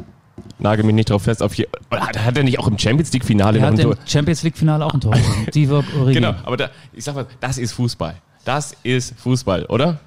Nagel 0.59 0.85
mich 0.85 0.95
nicht 0.95 1.11
drauf 1.11 1.23
fest. 1.23 1.43
Auf 1.43 1.53
hier, 1.55 1.67
hat, 1.91 2.25
hat 2.25 2.37
er 2.37 2.43
nicht 2.45 2.59
auch 2.59 2.67
im 2.69 2.79
Champions 2.79 3.13
League 3.13 3.25
Finale 3.25 3.59
Er 3.59 3.63
noch 3.63 3.69
ein 3.73 3.79
im 3.79 3.91
Tor? 3.93 3.97
Champions 4.07 4.43
League 4.43 4.57
Finale 4.57 4.85
auch 4.85 4.95
ein 4.95 5.01
Tor. 5.01 5.15
Divock 5.55 5.85
Origi. 5.99 6.15
Genau, 6.15 6.35
aber 6.45 6.57
da, 6.57 6.71
ich 6.93 7.05
sag 7.05 7.15
mal, 7.15 7.27
das 7.41 7.59
ist 7.59 7.73
Fußball. 7.73 8.15
Das 8.45 8.77
ist 8.83 9.15
Fußball, 9.21 9.65
oder? 9.67 9.99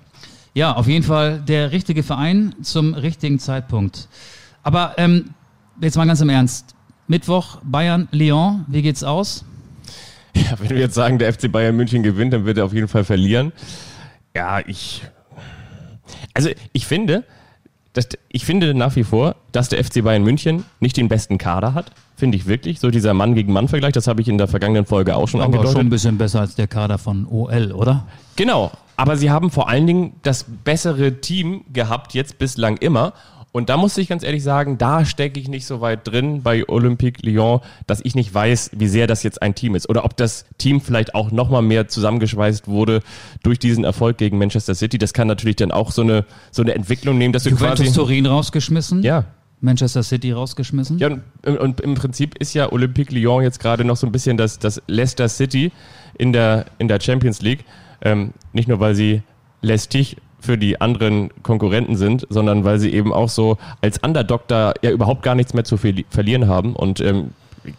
Ja, 0.53 0.73
auf 0.73 0.87
jeden 0.87 1.03
Fall 1.03 1.39
der 1.47 1.71
richtige 1.71 2.01
Verein 2.03 2.55
zum 2.61 2.93
richtigen 2.93 3.39
Zeitpunkt. 3.39 4.07
Aber 4.63 4.93
ähm, 4.97 5.31
jetzt 5.81 5.97
mal 5.97 6.05
ganz 6.07 6.21
im 6.21 6.29
Ernst. 6.29 6.73
Mittwoch 7.07 7.57
Bayern, 7.63 8.07
Lyon, 8.11 8.65
wie 8.67 8.81
geht's 8.81 9.03
aus? 9.03 9.45
Ja, 10.35 10.59
wenn 10.59 10.69
wir 10.69 10.77
jetzt 10.79 10.93
sagen, 10.95 11.17
der 11.19 11.33
FC 11.33 11.51
Bayern 11.51 11.75
München 11.75 12.03
gewinnt, 12.03 12.33
dann 12.33 12.45
wird 12.45 12.57
er 12.57 12.65
auf 12.65 12.73
jeden 12.73 12.87
Fall 12.87 13.03
verlieren. 13.03 13.53
Ja, 14.35 14.59
ich. 14.65 15.03
Also 16.33 16.49
ich 16.73 16.85
finde, 16.85 17.23
dass, 17.93 18.07
ich 18.29 18.45
finde 18.45 18.75
nach 18.75 18.95
wie 18.95 19.03
vor, 19.03 19.35
dass 19.51 19.69
der 19.69 19.83
FC 19.83 20.03
Bayern 20.03 20.23
München 20.23 20.65
nicht 20.79 20.97
den 20.97 21.07
besten 21.07 21.37
Kader 21.39 21.73
hat. 21.73 21.91
Finde 22.15 22.37
ich 22.37 22.45
wirklich. 22.45 22.79
So 22.79 22.91
dieser 22.91 23.13
Mann 23.13 23.33
gegen 23.33 23.51
Mann 23.51 23.67
Vergleich, 23.67 23.93
das 23.93 24.07
habe 24.07 24.21
ich 24.21 24.27
in 24.27 24.37
der 24.37 24.47
vergangenen 24.47 24.85
Folge 24.85 25.15
auch 25.15 25.27
schon 25.27 25.39
Aber 25.39 25.47
angedeutet. 25.47 25.73
schon 25.73 25.87
ein 25.87 25.89
bisschen 25.89 26.17
besser 26.17 26.41
als 26.41 26.55
der 26.55 26.67
Kader 26.67 26.97
von 26.97 27.25
OL, 27.25 27.71
oder? 27.71 28.05
Genau. 28.35 28.71
Aber 28.97 29.17
sie 29.17 29.31
haben 29.31 29.49
vor 29.51 29.69
allen 29.69 29.87
Dingen 29.87 30.13
das 30.23 30.45
bessere 30.63 31.21
Team 31.21 31.63
gehabt, 31.71 32.13
jetzt 32.13 32.37
bislang 32.39 32.77
immer. 32.77 33.13
Und 33.51 33.69
da 33.69 33.77
muss 33.77 33.97
ich 33.97 34.07
ganz 34.07 34.23
ehrlich 34.23 34.43
sagen, 34.43 34.77
da 34.77 35.03
stecke 35.03 35.39
ich 35.39 35.47
nicht 35.47 35.65
so 35.65 35.81
weit 35.81 36.07
drin 36.07 36.43
bei 36.43 36.67
Olympique 36.69 37.25
Lyon, 37.25 37.61
dass 37.87 38.01
ich 38.03 38.13
nicht 38.13 38.31
weiß, 38.31 38.71
wie 38.73 38.87
sehr 38.87 39.07
das 39.07 39.23
jetzt 39.23 39.41
ein 39.41 39.55
Team 39.55 39.73
ist. 39.73 39.89
Oder 39.89 40.05
ob 40.05 40.15
das 40.15 40.45
Team 40.57 40.79
vielleicht 40.79 41.15
auch 41.15 41.31
nochmal 41.31 41.61
mehr 41.63 41.87
zusammengeschweißt 41.87 42.67
wurde 42.67 43.01
durch 43.43 43.57
diesen 43.57 43.83
Erfolg 43.83 44.17
gegen 44.17 44.37
Manchester 44.37 44.75
City. 44.75 44.97
Das 44.97 45.13
kann 45.13 45.27
natürlich 45.27 45.55
dann 45.55 45.71
auch 45.71 45.91
so 45.91 46.03
eine, 46.03 46.25
so 46.51 46.61
eine 46.61 46.75
Entwicklung 46.75 47.17
nehmen, 47.17 47.33
dass 47.33 47.43
du 47.43 47.49
Juventus 47.49 47.79
quasi... 47.79 47.93
Turin 47.93 48.25
rausgeschmissen, 48.27 49.01
Ja, 49.01 49.25
Manchester 49.59 50.03
City 50.03 50.33
rausgeschmissen. 50.33 50.99
ja, 50.99 51.07
und, 51.07 51.57
und 51.57 51.81
im 51.81 51.95
Prinzip 51.95 52.37
ist 52.37 52.53
ja 52.53 52.71
Olympique 52.71 53.11
Lyon 53.11 53.41
jetzt 53.41 53.59
gerade 53.59 53.83
noch 53.83 53.97
so 53.97 54.05
ein 54.05 54.11
bisschen 54.11 54.37
das, 54.37 54.59
das 54.59 54.81
Leicester 54.85 55.27
City 55.29 55.71
in 56.19 56.31
der, 56.31 56.65
in 56.77 56.87
der 56.87 56.99
Champions 57.01 57.41
League. 57.41 57.65
Ähm, 58.01 58.33
nicht 58.53 58.67
nur, 58.67 58.79
weil 58.79 58.93
sie 58.93 59.23
lästig 59.61 60.17
für 60.47 60.57
die 60.57 60.79
anderen 60.79 61.29
Konkurrenten 61.43 61.97
sind, 61.97 62.25
sondern 62.29 62.63
weil 62.63 62.79
sie 62.79 62.93
eben 62.93 63.11
auch 63.11 63.27
so 63.27 63.57
als 63.81 63.97
Underdog 63.99 64.47
da 64.47 64.73
ja 64.81 64.91
überhaupt 64.91 65.21
gar 65.21 65.35
nichts 65.35 65.53
mehr 65.53 65.65
zu 65.65 65.75
verli- 65.75 66.05
verlieren 66.09 66.47
haben. 66.47 66.73
Und 66.73 67.01
ähm, 67.01 67.31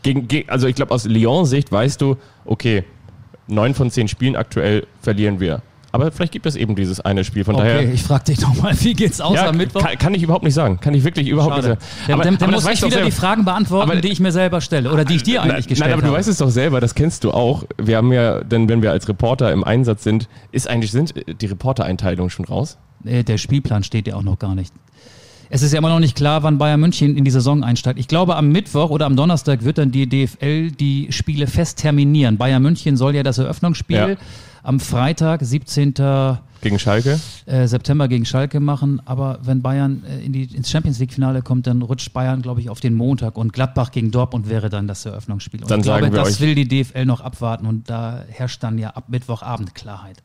gegen, 0.03 0.29
gegen, 0.29 0.51
also 0.51 0.67
ich 0.67 0.77
glaube, 0.77 0.93
aus 0.93 1.07
Lyon-Sicht 1.07 1.73
weißt 1.73 1.99
du, 2.03 2.17
okay, 2.45 2.85
neun 3.47 3.73
von 3.73 3.91
zehn 3.91 4.07
Spielen 4.07 4.37
aktuell 4.37 4.87
verlieren 5.01 5.41
wir. 5.41 5.63
Aber 5.91 6.11
vielleicht 6.13 6.33
gibt 6.33 6.45
es 6.45 6.55
eben 6.55 6.77
dieses 6.77 7.01
eine 7.01 7.25
Spiel. 7.25 7.45
Von 7.45 7.55
Okay, 7.55 7.65
daher 7.65 7.93
ich 7.93 8.03
frage 8.03 8.25
dich 8.25 8.41
nochmal, 8.41 8.75
wie 8.81 8.93
geht's 8.93 9.21
aus 9.21 9.37
ja, 9.37 9.49
am 9.49 9.57
Mittwoch? 9.57 9.83
kann, 9.83 9.97
kann 9.99 10.15
ich 10.15 10.23
überhaupt 10.23 10.45
nicht 10.45 10.53
sagen. 10.55 10.79
Kann 10.81 10.93
ich 10.95 11.03
wirklich 11.05 11.29
überhaupt 11.29 11.55
Schade. 11.55 11.69
nicht 11.71 11.81
Dann, 12.09 12.19
sagen. 12.19 12.23
dann, 12.23 12.39
dann 12.39 12.51
das 12.53 12.65
muss 12.65 12.73
ich 12.75 12.81
doch 12.81 12.91
wieder 12.91 13.05
die. 13.05 13.11
Fragen 13.11 13.45
beantworten, 13.47 13.91
Aber- 13.91 14.01
die 14.01 14.09
ich 14.09 14.21
mir 14.21 14.33
selber 14.33 14.61
stelle 14.61 14.93
oder 14.93 15.05
die 15.05 15.17
ich 15.17 15.23
dir 15.23 15.43
eigentlich 15.43 15.67
gestellt 15.67 15.91
nein, 15.91 15.93
aber 15.99 16.03
habe. 16.03 16.13
du 16.13 16.19
weißt 16.19 16.29
es 16.29 16.37
doch 16.39 16.51
selber, 16.51 16.81
das 16.81 16.95
kennst 16.95 17.25
du 17.25 17.31
auch. 17.31 17.65
Wir 17.79 17.97
haben 17.97 18.13
ja, 18.13 18.45
denn 18.45 18.69
wenn 18.69 18.83
wir 18.83 18.91
als 18.91 19.09
Reporter 19.09 19.51
im 19.53 19.65
Einsatz 19.65 20.05
sind, 20.05 20.29
ist 20.53 20.69
eigentlich 20.69 20.93
sind 20.93 21.15
die 21.41 21.47
Reportereinteilungen 21.47 22.31
schon 22.31 22.45
raus? 22.45 22.77
Äh, 23.05 23.25
Der 23.25 23.39
Spielplan 23.39 23.83
steht 23.83 24.07
ja 24.09 24.17
auch 24.17 24.23
noch 24.23 24.39
gar 24.39 24.55
nicht. 24.55 24.75
Es 25.51 25.63
ist 25.63 25.73
ja 25.73 25.79
immer 25.79 25.89
noch 25.89 26.01
nicht 26.01 26.15
klar, 26.15 26.43
wann 26.43 26.59
Bayern 26.59 26.79
München 26.81 27.17
in 27.17 27.25
die 27.25 27.31
Saison 27.31 27.65
einsteigt. 27.65 27.99
Ich 27.99 28.07
glaube, 28.09 28.37
am 28.37 28.51
Mittwoch 28.53 28.91
oder 28.91 29.07
am 29.07 29.17
Donnerstag 29.17 29.65
wird 29.65 29.79
dann 29.79 29.91
die 29.91 30.07
DFL 30.07 30.71
die 30.73 31.07
Spiele 31.11 31.47
fest 31.47 31.79
terminieren. 31.79 32.37
Bayern 32.37 32.63
München 32.63 32.99
soll 32.99 33.15
ja 33.15 33.23
das 33.23 33.39
Eröffnungsspiel 33.39 33.97
Ja. 33.97 34.09
Am 34.63 34.81
Freitag, 34.81 35.41
17. 35.43 35.95
Gegen 36.61 36.79
Schalke? 36.81 37.21
äh, 37.47 37.69
September 37.69 38.09
gegen 38.09 38.25
Schalke 38.25 38.59
machen. 38.59 39.01
Aber 39.05 39.39
wenn 39.43 39.63
Bayern 39.63 40.03
äh, 40.05 40.25
in 40.25 40.33
die, 40.33 40.43
ins 40.45 40.69
Champions 40.71 40.99
League-Finale 40.99 41.43
kommt, 41.43 41.67
dann 41.69 41.83
rutscht 41.83 42.13
Bayern, 42.13 42.43
glaube 42.43 42.61
ich, 42.61 42.69
auf 42.69 42.81
den 42.81 42.95
Montag 42.95 43.37
und 43.39 43.53
Gladbach 43.53 43.93
gegen 43.93 44.11
Dortmund 44.11 44.49
wäre 44.49 44.69
dann 44.69 44.89
das 44.89 45.07
Eröffnungsspiel. 45.07 45.63
Und 45.63 45.71
Dann 45.71 45.81
ich 45.81 45.85
glaube, 45.85 46.01
sagen 46.03 46.13
wir 46.13 46.19
das 46.21 46.29
euch- 46.35 46.41
will 46.41 46.55
die 46.57 46.67
DFL 46.67 47.05
noch 47.05 47.21
abwarten 47.21 47.67
und 47.67 47.89
da 47.89 48.25
herrscht 48.29 48.63
dann 48.65 48.77
ja 48.79 48.91
ab 48.91 49.05
Mittwochabend 49.09 49.75
Klarheit. 49.77 50.21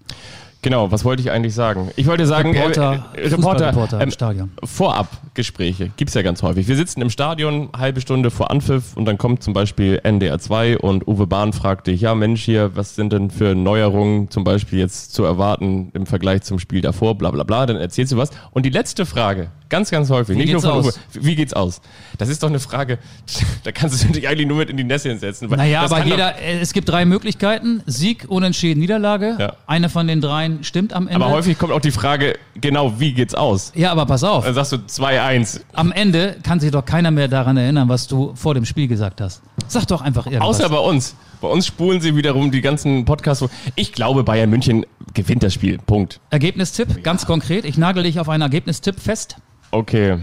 Genau, 0.63 0.91
was 0.91 1.05
wollte 1.05 1.21
ich 1.21 1.29
eigentlich 1.29 1.53
sagen? 1.53 1.91
Ich 1.95 2.07
wollte 2.07 2.25
sagen, 2.25 2.51
Reporter, 2.51 3.05
äh, 3.13 3.21
äh, 3.21 3.27
Reporter, 3.27 3.35
Fußballreporter 3.35 3.97
im 3.97 4.03
ähm, 4.03 4.11
Stadion. 4.11 4.51
Vorabgespräche 4.63 5.91
gibt's 5.97 6.15
ja 6.15 6.23
ganz 6.23 6.41
häufig. 6.41 6.67
Wir 6.67 6.75
sitzen 6.75 7.01
im 7.01 7.11
Stadion, 7.11 7.69
halbe 7.77 8.01
Stunde 8.01 8.31
vor 8.31 8.49
Anpfiff 8.49 8.97
und 8.97 9.05
dann 9.05 9.19
kommt 9.19 9.43
zum 9.43 9.53
Beispiel 9.53 9.99
NDR 10.01 10.39
2 10.39 10.79
und 10.79 11.07
Uwe 11.07 11.27
Bahn 11.27 11.53
fragt 11.53 11.85
dich, 11.85 12.01
ja 12.01 12.15
Mensch 12.15 12.43
hier, 12.43 12.75
was 12.75 12.95
sind 12.95 13.13
denn 13.13 13.29
für 13.29 13.53
Neuerungen 13.53 14.31
zum 14.31 14.43
Beispiel 14.43 14.79
jetzt 14.79 15.13
zu 15.13 15.23
erwarten 15.23 15.91
im 15.93 16.07
Vergleich 16.07 16.23
Vergleich 16.23 16.43
zum 16.43 16.57
Spiel 16.57 16.79
davor, 16.79 17.17
bla 17.17 17.31
bla 17.31 17.43
bla, 17.43 17.65
dann 17.65 17.75
erzählst 17.75 18.13
du 18.13 18.17
was. 18.17 18.29
Und 18.51 18.65
die 18.65 18.69
letzte 18.69 19.05
Frage, 19.05 19.51
ganz, 19.73 19.89
ganz 19.89 20.11
häufig, 20.11 20.35
Wie 20.35 20.41
nicht 20.41 20.51
geht's 20.53 20.65
aus? 20.65 20.99
Wie 21.13 21.35
geht's 21.35 21.53
aus? 21.53 21.81
Das 22.19 22.29
ist 22.29 22.43
doch 22.43 22.49
eine 22.49 22.59
Frage, 22.59 22.99
da 23.63 23.71
kannst 23.71 24.03
du 24.03 24.07
dich 24.09 24.27
eigentlich 24.27 24.47
nur 24.47 24.57
mit 24.57 24.69
in 24.69 24.77
die 24.77 24.83
Nässe 24.83 25.17
setzen. 25.17 25.49
Naja, 25.49 25.81
aber 25.81 26.05
jeder, 26.05 26.35
es 26.39 26.73
gibt 26.73 26.89
drei 26.89 27.05
Möglichkeiten. 27.05 27.81
Sieg, 27.87 28.25
Unentschieden, 28.27 28.79
Niederlage. 28.81 29.35
Ja. 29.39 29.53
Eine 29.65 29.89
von 29.89 30.05
den 30.05 30.21
dreien 30.21 30.63
stimmt 30.63 30.93
am 30.93 31.07
Ende. 31.07 31.25
aber 31.25 31.33
häufig 31.33 31.57
kommt 31.57 31.73
auch 31.73 31.81
die 31.81 31.89
Frage, 31.89 32.37
genau, 32.53 32.99
wie 32.99 33.13
geht's 33.13 33.33
aus? 33.33 33.71
ja, 33.73 33.91
aber 33.91 34.05
pass 34.05 34.23
auf. 34.23 34.45
Dann 34.45 34.53
sagst 34.53 34.73
du 34.73 34.75
2-1. 34.75 35.61
Am 35.73 35.91
Ende 35.91 36.35
kann 36.43 36.59
sich 36.59 36.69
doch 36.69 36.85
keiner 36.85 37.09
mehr 37.09 37.27
daran 37.27 37.57
erinnern, 37.57 37.89
was 37.89 38.05
du 38.07 38.33
vor 38.35 38.53
dem 38.53 38.65
Spiel 38.65 38.87
gesagt 38.87 39.21
hast. 39.21 39.41
Sag 39.67 39.87
doch 39.87 40.01
einfach 40.01 40.27
irgendwas. 40.27 40.49
Außer 40.49 40.69
bei 40.69 40.77
uns. 40.77 41.15
Bei 41.41 41.47
uns 41.47 41.65
spulen 41.65 41.99
sie 41.99 42.15
wiederum 42.15 42.51
die 42.51 42.61
ganzen 42.61 43.05
Podcasts. 43.05 43.43
Ich 43.75 43.91
glaube, 43.91 44.23
Bayern 44.23 44.49
München 44.49 44.85
gewinnt 45.13 45.43
das 45.43 45.53
Spiel. 45.53 45.77
Punkt. 45.77 46.19
Ergebnistipp, 46.29 47.03
ganz 47.03 47.25
konkret. 47.25 47.65
Ich 47.65 47.77
nagel 47.77 48.03
dich 48.03 48.19
auf 48.19 48.29
einen 48.29 48.43
Ergebnistipp 48.43 48.99
fest. 48.99 49.37
Okay. 49.73 50.19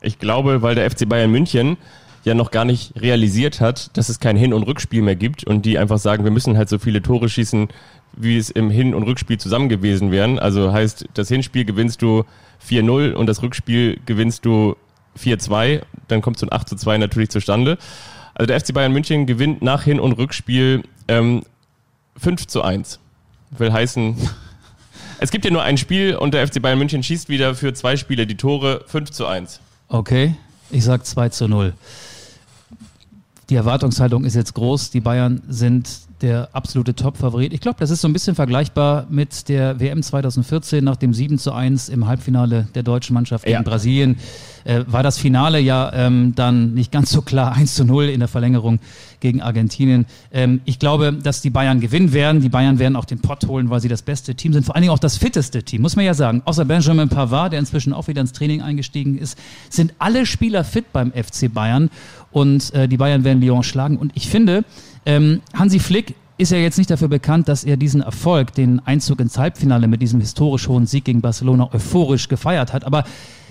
Ich 0.00 0.20
glaube, 0.20 0.62
weil 0.62 0.76
der 0.76 0.88
FC 0.88 1.08
Bayern 1.08 1.32
München 1.32 1.78
ja 2.22 2.34
noch 2.34 2.52
gar 2.52 2.64
nicht 2.64 2.92
realisiert 2.94 3.60
hat, 3.60 3.96
dass 3.96 4.08
es 4.08 4.20
kein 4.20 4.36
Hin- 4.36 4.54
und 4.54 4.62
Rückspiel 4.62 5.02
mehr 5.02 5.16
gibt 5.16 5.42
und 5.42 5.66
die 5.66 5.80
einfach 5.80 5.98
sagen, 5.98 6.22
wir 6.22 6.30
müssen 6.30 6.56
halt 6.56 6.68
so 6.68 6.78
viele 6.78 7.02
Tore 7.02 7.28
schießen, 7.28 7.66
wie 8.12 8.36
es 8.36 8.50
im 8.50 8.70
Hin- 8.70 8.94
und 8.94 9.02
Rückspiel 9.02 9.36
zusammen 9.36 9.68
gewesen 9.68 10.12
wären. 10.12 10.38
Also 10.38 10.72
heißt, 10.72 11.06
das 11.14 11.26
Hinspiel 11.26 11.64
gewinnst 11.64 12.02
du 12.02 12.22
4-0 12.64 13.14
und 13.14 13.26
das 13.26 13.42
Rückspiel 13.42 13.98
gewinnst 14.06 14.44
du 14.44 14.76
4-2. 15.18 15.82
Dann 16.06 16.22
kommt 16.22 16.38
so 16.38 16.46
ein 16.48 16.56
8-2 16.56 16.98
natürlich 16.98 17.30
zustande. 17.30 17.78
Also 18.34 18.46
der 18.46 18.60
FC 18.60 18.72
Bayern 18.74 18.92
München 18.92 19.26
gewinnt 19.26 19.60
nach 19.60 19.82
Hin- 19.82 19.98
und 19.98 20.12
Rückspiel 20.12 20.84
ähm, 21.08 21.42
5 22.16 22.46
zu 22.46 22.62
1. 22.62 23.00
Will 23.50 23.72
heißen, 23.72 24.14
es 25.20 25.30
gibt 25.30 25.44
ja 25.44 25.50
nur 25.50 25.62
ein 25.62 25.76
Spiel 25.78 26.14
und 26.16 26.34
der 26.34 26.46
FC 26.46 26.60
Bayern 26.62 26.78
München 26.78 27.02
schießt 27.02 27.28
wieder 27.28 27.54
für 27.54 27.72
zwei 27.74 27.96
Spiele 27.96 28.26
die 28.26 28.36
Tore 28.36 28.84
5 28.86 29.10
zu 29.10 29.26
1. 29.26 29.60
Okay, 29.88 30.34
ich 30.70 30.84
sag 30.84 31.04
2 31.06 31.28
zu 31.30 31.48
0. 31.48 31.72
Die 33.50 33.54
Erwartungshaltung 33.54 34.24
ist 34.24 34.34
jetzt 34.34 34.52
groß. 34.54 34.90
Die 34.90 35.00
Bayern 35.00 35.40
sind 35.48 35.88
der 36.20 36.50
absolute 36.52 36.94
Top-Favorit. 36.94 37.52
Ich 37.54 37.60
glaube, 37.60 37.78
das 37.80 37.88
ist 37.90 38.02
so 38.02 38.08
ein 38.08 38.12
bisschen 38.12 38.34
vergleichbar 38.34 39.06
mit 39.08 39.48
der 39.48 39.80
WM 39.80 40.02
2014 40.02 40.84
nach 40.84 40.96
dem 40.96 41.14
7 41.14 41.38
zu 41.38 41.52
1 41.52 41.88
im 41.88 42.06
Halbfinale 42.06 42.68
der 42.74 42.82
deutschen 42.82 43.14
Mannschaft 43.14 43.44
gegen 43.44 43.54
Ja. 43.54 43.62
Brasilien. 43.62 44.18
Äh, 44.64 44.84
war 44.86 45.02
das 45.02 45.18
Finale 45.18 45.60
ja 45.60 45.92
ähm, 45.92 46.34
dann 46.34 46.74
nicht 46.74 46.92
ganz 46.92 47.10
so 47.10 47.22
klar 47.22 47.52
1 47.56 47.74
zu 47.74 47.84
0 47.84 48.04
in 48.04 48.20
der 48.20 48.28
Verlängerung 48.28 48.78
gegen 49.20 49.42
Argentinien. 49.42 50.06
Ähm, 50.32 50.60
ich 50.64 50.78
glaube, 50.78 51.12
dass 51.12 51.40
die 51.40 51.50
Bayern 51.50 51.80
gewinnen 51.80 52.12
werden. 52.12 52.40
Die 52.40 52.48
Bayern 52.48 52.78
werden 52.78 52.96
auch 52.96 53.04
den 53.04 53.20
Pott 53.20 53.46
holen, 53.46 53.70
weil 53.70 53.80
sie 53.80 53.88
das 53.88 54.02
beste 54.02 54.34
Team 54.34 54.52
sind. 54.52 54.64
Vor 54.64 54.74
allen 54.74 54.82
Dingen 54.82 54.92
auch 54.92 54.98
das 54.98 55.16
fitteste 55.16 55.62
Team, 55.62 55.82
muss 55.82 55.96
man 55.96 56.04
ja 56.04 56.14
sagen. 56.14 56.42
Außer 56.44 56.64
Benjamin 56.64 57.08
Pavard, 57.08 57.52
der 57.52 57.60
inzwischen 57.60 57.92
auch 57.92 58.08
wieder 58.08 58.20
ins 58.20 58.32
Training 58.32 58.62
eingestiegen 58.62 59.18
ist, 59.18 59.38
sind 59.70 59.94
alle 59.98 60.26
Spieler 60.26 60.64
fit 60.64 60.92
beim 60.92 61.12
FC 61.12 61.52
Bayern. 61.52 61.90
Und 62.30 62.72
äh, 62.74 62.88
die 62.88 62.96
Bayern 62.96 63.24
werden 63.24 63.40
Lyon 63.40 63.62
schlagen. 63.62 63.96
Und 63.96 64.12
ich 64.14 64.28
finde, 64.28 64.64
ähm, 65.06 65.40
Hansi 65.54 65.78
Flick 65.78 66.14
ist 66.38 66.52
ja 66.52 66.58
jetzt 66.58 66.78
nicht 66.78 66.90
dafür 66.90 67.08
bekannt, 67.08 67.48
dass 67.48 67.64
er 67.64 67.76
diesen 67.76 68.00
Erfolg, 68.00 68.54
den 68.54 68.80
Einzug 68.86 69.20
ins 69.20 69.36
Halbfinale 69.36 69.88
mit 69.88 70.00
diesem 70.00 70.20
historisch 70.20 70.68
hohen 70.68 70.86
Sieg 70.86 71.04
gegen 71.04 71.20
Barcelona 71.20 71.68
euphorisch 71.72 72.28
gefeiert 72.28 72.72
hat. 72.72 72.84
Aber 72.84 73.04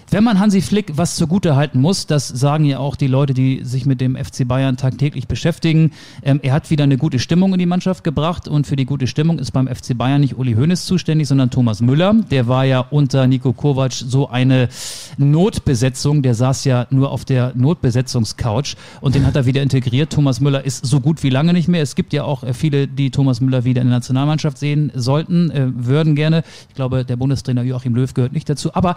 wenn 0.09 0.23
man 0.23 0.39
Hansi 0.39 0.61
Flick 0.61 0.93
was 0.95 1.17
zugute 1.17 1.57
halten 1.57 1.81
muss, 1.81 2.07
das 2.07 2.29
sagen 2.29 2.63
ja 2.63 2.79
auch 2.79 2.95
die 2.95 3.07
Leute, 3.07 3.33
die 3.33 3.65
sich 3.65 3.85
mit 3.85 3.99
dem 3.99 4.15
FC 4.15 4.47
Bayern 4.47 4.77
tagtäglich 4.77 5.27
beschäftigen, 5.27 5.91
ähm, 6.23 6.39
er 6.43 6.53
hat 6.53 6.69
wieder 6.69 6.85
eine 6.85 6.97
gute 6.97 7.19
Stimmung 7.19 7.51
in 7.53 7.59
die 7.59 7.65
Mannschaft 7.65 8.05
gebracht 8.05 8.47
und 8.47 8.67
für 8.67 8.77
die 8.77 8.85
gute 8.85 9.07
Stimmung 9.07 9.37
ist 9.37 9.51
beim 9.51 9.67
FC 9.67 9.97
Bayern 9.97 10.21
nicht 10.21 10.37
Uli 10.37 10.53
Hoeneß 10.53 10.85
zuständig, 10.85 11.27
sondern 11.27 11.49
Thomas 11.49 11.81
Müller. 11.81 12.13
Der 12.31 12.47
war 12.47 12.63
ja 12.63 12.79
unter 12.79 13.27
Nico 13.27 13.51
Kovac 13.51 13.91
so 13.91 14.29
eine 14.29 14.69
Notbesetzung, 15.17 16.21
der 16.21 16.35
saß 16.35 16.63
ja 16.63 16.87
nur 16.89 17.11
auf 17.11 17.25
der 17.25 17.51
Notbesetzungscouch 17.55 18.75
und 19.01 19.13
den 19.13 19.25
hat 19.25 19.35
er 19.35 19.45
wieder 19.45 19.61
integriert. 19.61 20.13
Thomas 20.13 20.39
Müller 20.39 20.63
ist 20.63 20.85
so 20.85 21.01
gut 21.01 21.21
wie 21.23 21.29
lange 21.29 21.51
nicht 21.51 21.67
mehr. 21.67 21.81
Es 21.81 21.95
gibt 21.95 22.13
ja 22.13 22.23
auch 22.23 22.43
äh, 22.43 22.53
viele, 22.53 22.87
die 22.87 23.11
Thomas 23.11 23.41
Müller 23.41 23.65
wieder 23.65 23.81
in 23.81 23.87
der 23.87 23.97
Nationalmannschaft 23.97 24.57
sehen 24.57 24.89
sollten, 24.95 25.51
äh, 25.51 25.67
würden 25.75 26.15
gerne. 26.15 26.43
Ich 26.69 26.75
glaube, 26.75 27.03
der 27.03 27.17
Bundestrainer 27.17 27.63
Joachim 27.63 27.93
Löw 27.93 28.13
gehört 28.13 28.31
nicht 28.31 28.47
dazu. 28.47 28.73
Aber 28.73 28.95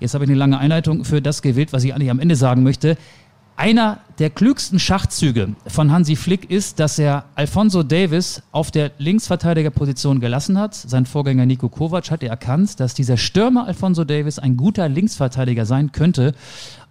Jetzt 0.00 0.14
habe 0.14 0.24
ich 0.24 0.30
eine 0.30 0.38
lange 0.38 0.58
Einleitung 0.58 1.04
für 1.04 1.22
das 1.22 1.42
gewählt, 1.42 1.72
was 1.72 1.84
ich 1.84 1.94
eigentlich 1.94 2.10
am 2.10 2.20
Ende 2.20 2.36
sagen 2.36 2.62
möchte. 2.62 2.96
Einer 3.58 4.00
der 4.18 4.28
klügsten 4.28 4.78
Schachzüge 4.78 5.54
von 5.66 5.90
Hansi 5.90 6.14
Flick 6.14 6.50
ist, 6.50 6.78
dass 6.78 6.98
er 6.98 7.24
Alfonso 7.36 7.82
Davis 7.82 8.42
auf 8.52 8.70
der 8.70 8.90
Linksverteidigerposition 8.98 10.20
gelassen 10.20 10.58
hat. 10.58 10.74
Sein 10.74 11.06
Vorgänger 11.06 11.46
Nico 11.46 11.70
Kovac 11.70 12.10
hatte 12.10 12.28
erkannt, 12.28 12.78
dass 12.80 12.92
dieser 12.92 13.16
Stürmer 13.16 13.66
Alfonso 13.66 14.04
Davis 14.04 14.38
ein 14.38 14.58
guter 14.58 14.90
Linksverteidiger 14.90 15.64
sein 15.64 15.90
könnte. 15.92 16.34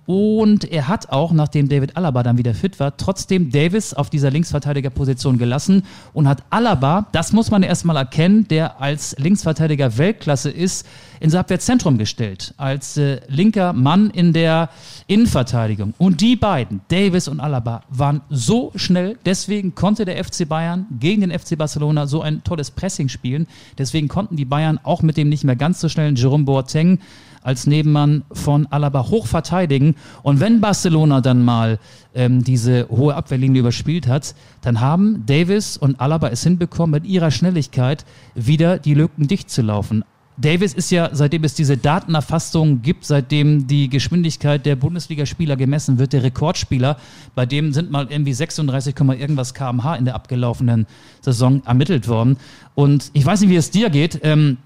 Und 0.06 0.66
er 0.72 0.88
hat 0.88 1.10
auch, 1.10 1.32
nachdem 1.32 1.68
David 1.68 1.98
Alaba 1.98 2.22
dann 2.22 2.38
wieder 2.38 2.54
fit 2.54 2.80
war, 2.80 2.96
trotzdem 2.96 3.52
Davis 3.52 3.94
auf 3.94 4.10
dieser 4.10 4.30
Linksverteidigerposition 4.30 5.38
gelassen 5.38 5.84
und 6.14 6.28
hat 6.28 6.44
Alaba, 6.52 7.08
das 7.12 7.34
muss 7.34 7.50
man 7.50 7.64
erstmal 7.64 7.98
erkennen, 7.98 8.48
der 8.48 8.80
als 8.82 9.16
Linksverteidiger 9.18 9.98
Weltklasse 9.98 10.52
ist, 10.52 10.86
ins 11.20 11.34
Abwehrzentrum 11.34 11.98
gestellt, 11.98 12.54
als 12.58 12.98
äh, 12.98 13.20
linker 13.28 13.74
Mann 13.74 14.12
in 14.12 14.34
der 14.34 14.70
Innenverteidigung. 15.08 15.94
Und 15.98 16.22
die 16.22 16.36
beiden, 16.36 16.82
Davis 16.90 17.28
und 17.28 17.40
Alaba, 17.40 17.82
waren 17.90 18.22
so 18.30 18.72
schnell, 18.76 19.18
deswegen 19.26 19.74
konnte 19.74 20.06
der 20.06 20.24
FC 20.24 20.48
Bayern 20.48 20.86
gegen 21.00 21.22
den 21.22 21.32
FC 21.38 21.58
Barcelona 21.58 22.06
so 22.06 22.22
ein 22.22 22.44
tolles 22.44 22.70
Pressing 22.70 23.10
spielen. 23.10 23.48
Deswegen 23.78 24.08
konnten 24.08 24.36
die 24.36 24.46
Bayern 24.46 24.80
auch 24.84 25.02
mit 25.02 25.18
dem 25.18 25.30
nicht 25.30 25.46
mehr 25.46 25.56
ganz 25.56 25.80
so 25.80 25.90
schnellen 25.90 26.16
Jerome 26.16 26.44
Boateng 26.44 27.00
als 27.46 27.68
Nebenmann 27.68 28.24
von 28.32 28.66
Alaba 28.72 29.08
hoch 29.08 29.28
verteidigen. 29.28 29.96
Und 30.24 30.40
wenn 30.40 30.62
Barcelona 30.62 31.22
dann 31.22 31.46
mal 31.46 31.80
ähm, 32.16 32.44
diese 32.44 32.88
hohe 32.90 33.14
Abwehrlinie 33.14 33.60
überspielt 33.60 34.08
hat, 34.08 34.34
dann 34.62 34.82
haben 34.82 35.24
Davis 35.28 35.78
und 35.78 36.02
Alaba 36.02 36.30
es 36.30 36.44
hinbekommen, 36.44 36.92
mit 36.92 37.06
ihrer 37.06 37.30
Schnelligkeit 37.30 38.04
wieder 38.34 38.80
die 38.80 38.96
Lücken 38.96 39.28
dicht 39.28 39.50
zu 39.52 39.62
laufen. 39.62 40.04
Davis 40.38 40.74
ist 40.74 40.92
ja, 40.92 41.10
seitdem 41.14 41.46
es 41.46 41.54
diese 41.54 41.78
Datenerfassung 41.78 42.82
gibt, 42.82 43.06
seitdem 43.06 43.68
die 43.68 43.90
Geschwindigkeit 43.90 44.66
der 44.66 44.76
Bundesligaspieler 44.76 45.56
gemessen 45.56 45.98
wird, 45.98 46.12
der 46.12 46.24
Rekordspieler. 46.24 46.98
Bei 47.36 47.46
dem 47.46 47.72
sind 47.72 47.90
mal 47.90 48.08
irgendwie 48.10 48.34
36, 48.34 48.96
irgendwas 49.18 49.54
kmh 49.54 49.96
in 49.96 50.06
der 50.06 50.16
abgelaufenen 50.16 50.88
Saison 51.22 51.62
ermittelt 51.66 52.10
worden. 52.10 52.38
Und 52.74 53.12
ich 53.14 53.26
weiß 53.26 53.42
nicht, 53.42 53.50
wie 53.50 53.56
es 53.56 53.72
dir 53.72 53.90
geht. 53.90 54.20
Ähm, 54.24 54.58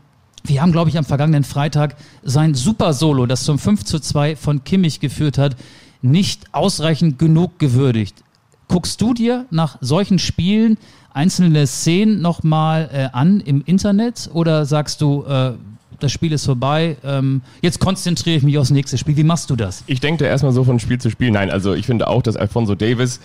wir 0.43 0.61
haben, 0.61 0.71
glaube 0.71 0.89
ich, 0.89 0.97
am 0.97 1.05
vergangenen 1.05 1.43
Freitag 1.43 1.95
sein 2.23 2.53
Super-Solo, 2.53 3.25
das 3.25 3.43
zum 3.43 3.59
5 3.59 3.83
zu 3.83 3.99
2 3.99 4.35
von 4.35 4.63
Kimmich 4.63 4.99
geführt 4.99 5.37
hat, 5.37 5.55
nicht 6.01 6.45
ausreichend 6.53 7.19
genug 7.19 7.59
gewürdigt. 7.59 8.23
Guckst 8.67 9.01
du 9.01 9.13
dir 9.13 9.45
nach 9.49 9.77
solchen 9.81 10.19
Spielen 10.19 10.77
einzelne 11.13 11.65
Szenen 11.67 12.21
nochmal 12.21 12.89
äh, 12.93 13.09
an 13.11 13.41
im 13.41 13.63
Internet 13.65 14.29
oder 14.33 14.65
sagst 14.65 15.01
du, 15.01 15.25
äh, 15.25 15.53
das 15.99 16.11
Spiel 16.11 16.31
ist 16.31 16.45
vorbei, 16.45 16.97
ähm, 17.03 17.41
jetzt 17.61 17.79
konzentriere 17.79 18.37
ich 18.37 18.43
mich 18.43 18.57
aufs 18.57 18.69
nächste 18.69 18.97
Spiel. 18.97 19.17
Wie 19.17 19.23
machst 19.23 19.49
du 19.49 19.55
das? 19.55 19.83
Ich 19.87 19.99
denke 19.99 20.23
da 20.23 20.29
erstmal 20.29 20.53
so 20.53 20.63
von 20.63 20.79
Spiel 20.79 20.99
zu 20.99 21.09
Spiel. 21.09 21.31
Nein, 21.31 21.49
also 21.49 21.73
ich 21.73 21.85
finde 21.85 22.07
auch, 22.07 22.21
dass 22.21 22.37
Alfonso 22.37 22.75
Davis 22.75 23.19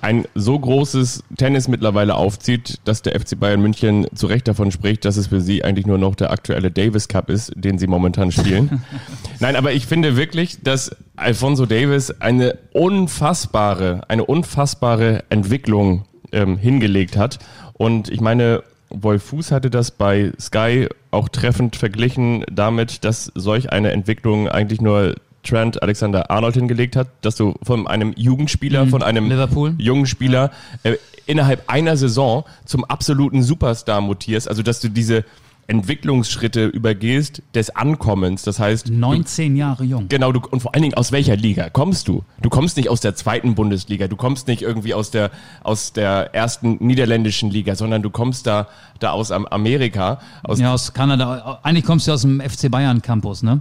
ein 0.00 0.26
so 0.34 0.58
großes 0.58 1.24
Tennis 1.36 1.66
mittlerweile 1.66 2.14
aufzieht, 2.14 2.80
dass 2.84 3.02
der 3.02 3.18
FC 3.18 3.38
Bayern 3.38 3.60
München 3.60 4.06
zu 4.14 4.26
Recht 4.26 4.46
davon 4.46 4.70
spricht, 4.70 5.04
dass 5.04 5.16
es 5.16 5.26
für 5.28 5.40
sie 5.40 5.64
eigentlich 5.64 5.86
nur 5.86 5.98
noch 5.98 6.14
der 6.14 6.30
aktuelle 6.30 6.70
Davis 6.70 7.08
Cup 7.08 7.30
ist, 7.30 7.52
den 7.56 7.78
sie 7.78 7.86
momentan 7.86 8.30
spielen. 8.30 8.82
Nein, 9.40 9.56
aber 9.56 9.72
ich 9.72 9.86
finde 9.86 10.16
wirklich, 10.16 10.62
dass 10.62 10.94
Alfonso 11.16 11.66
Davis 11.66 12.10
eine 12.20 12.58
unfassbare, 12.72 14.02
eine 14.08 14.24
unfassbare 14.24 15.24
Entwicklung 15.30 16.04
ähm, 16.30 16.56
hingelegt 16.56 17.16
hat. 17.16 17.38
Und 17.72 18.08
ich 18.08 18.20
meine, 18.20 18.62
Wolf 18.90 19.24
Fuß 19.24 19.50
hatte 19.50 19.70
das 19.70 19.90
bei 19.90 20.32
Sky 20.40 20.88
auch 21.10 21.28
treffend 21.28 21.76
verglichen 21.76 22.44
damit, 22.50 23.04
dass 23.04 23.32
solch 23.34 23.72
eine 23.72 23.90
Entwicklung 23.90 24.48
eigentlich 24.48 24.80
nur 24.80 25.14
Trent 25.48 25.82
Alexander 25.82 26.30
Arnold 26.30 26.54
hingelegt 26.54 26.94
hat, 26.96 27.08
dass 27.22 27.36
du 27.36 27.54
von 27.62 27.86
einem 27.86 28.12
Jugendspieler, 28.16 28.86
von 28.86 29.02
einem 29.02 29.28
Liverpool. 29.28 29.74
jungen 29.78 30.06
Spieler 30.06 30.50
äh, 30.82 30.94
innerhalb 31.26 31.64
einer 31.70 31.96
Saison 31.96 32.44
zum 32.64 32.84
absoluten 32.84 33.42
Superstar 33.42 34.00
mutierst, 34.00 34.48
also 34.48 34.62
dass 34.62 34.80
du 34.80 34.88
diese 34.88 35.24
Entwicklungsschritte 35.70 36.66
übergehst 36.66 37.42
des 37.54 37.70
Ankommens, 37.76 38.42
das 38.42 38.58
heißt 38.58 38.90
19 38.90 39.54
Jahre 39.54 39.84
jung. 39.84 40.08
Genau, 40.08 40.32
du, 40.32 40.40
und 40.50 40.60
vor 40.60 40.74
allen 40.74 40.82
Dingen 40.82 40.94
aus 40.94 41.12
welcher 41.12 41.36
Liga 41.36 41.68
kommst 41.70 42.08
du? 42.08 42.24
Du 42.40 42.48
kommst 42.48 42.76
nicht 42.78 42.88
aus 42.88 43.00
der 43.00 43.14
zweiten 43.14 43.54
Bundesliga, 43.54 44.08
du 44.08 44.16
kommst 44.16 44.48
nicht 44.48 44.62
irgendwie 44.62 44.94
aus 44.94 45.10
der, 45.10 45.30
aus 45.62 45.92
der 45.92 46.34
ersten 46.34 46.78
niederländischen 46.80 47.50
Liga, 47.50 47.74
sondern 47.76 48.02
du 48.02 48.10
kommst 48.10 48.46
da, 48.46 48.66
da 48.98 49.10
aus 49.12 49.30
Am- 49.30 49.46
Amerika, 49.46 50.20
aus 50.42 50.58
Ja, 50.58 50.72
aus 50.72 50.92
Kanada. 50.94 51.60
Eigentlich 51.62 51.84
kommst 51.84 52.08
du 52.08 52.12
aus 52.12 52.22
dem 52.22 52.40
FC 52.40 52.70
Bayern 52.70 53.00
Campus, 53.02 53.42
ne? 53.42 53.60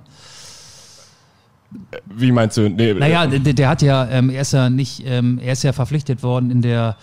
Wie 2.06 2.32
meinst 2.32 2.58
du? 2.58 2.70
Nee, 2.70 2.94
Naja, 2.94 3.28
der, 3.28 3.54
der 3.54 3.70
hat 3.70 3.82
ja, 3.82 4.08
ähm, 4.10 4.30
er 4.30 4.42
ist 4.42 4.54
ja 4.54 4.70
nicht, 4.70 5.04
ähm, 5.06 5.40
er 5.44 5.54
ist 5.54 5.64
ja 5.64 5.74
verpflichtet 5.74 6.24
worden 6.24 6.50
in 6.50 6.62
der 6.62 6.96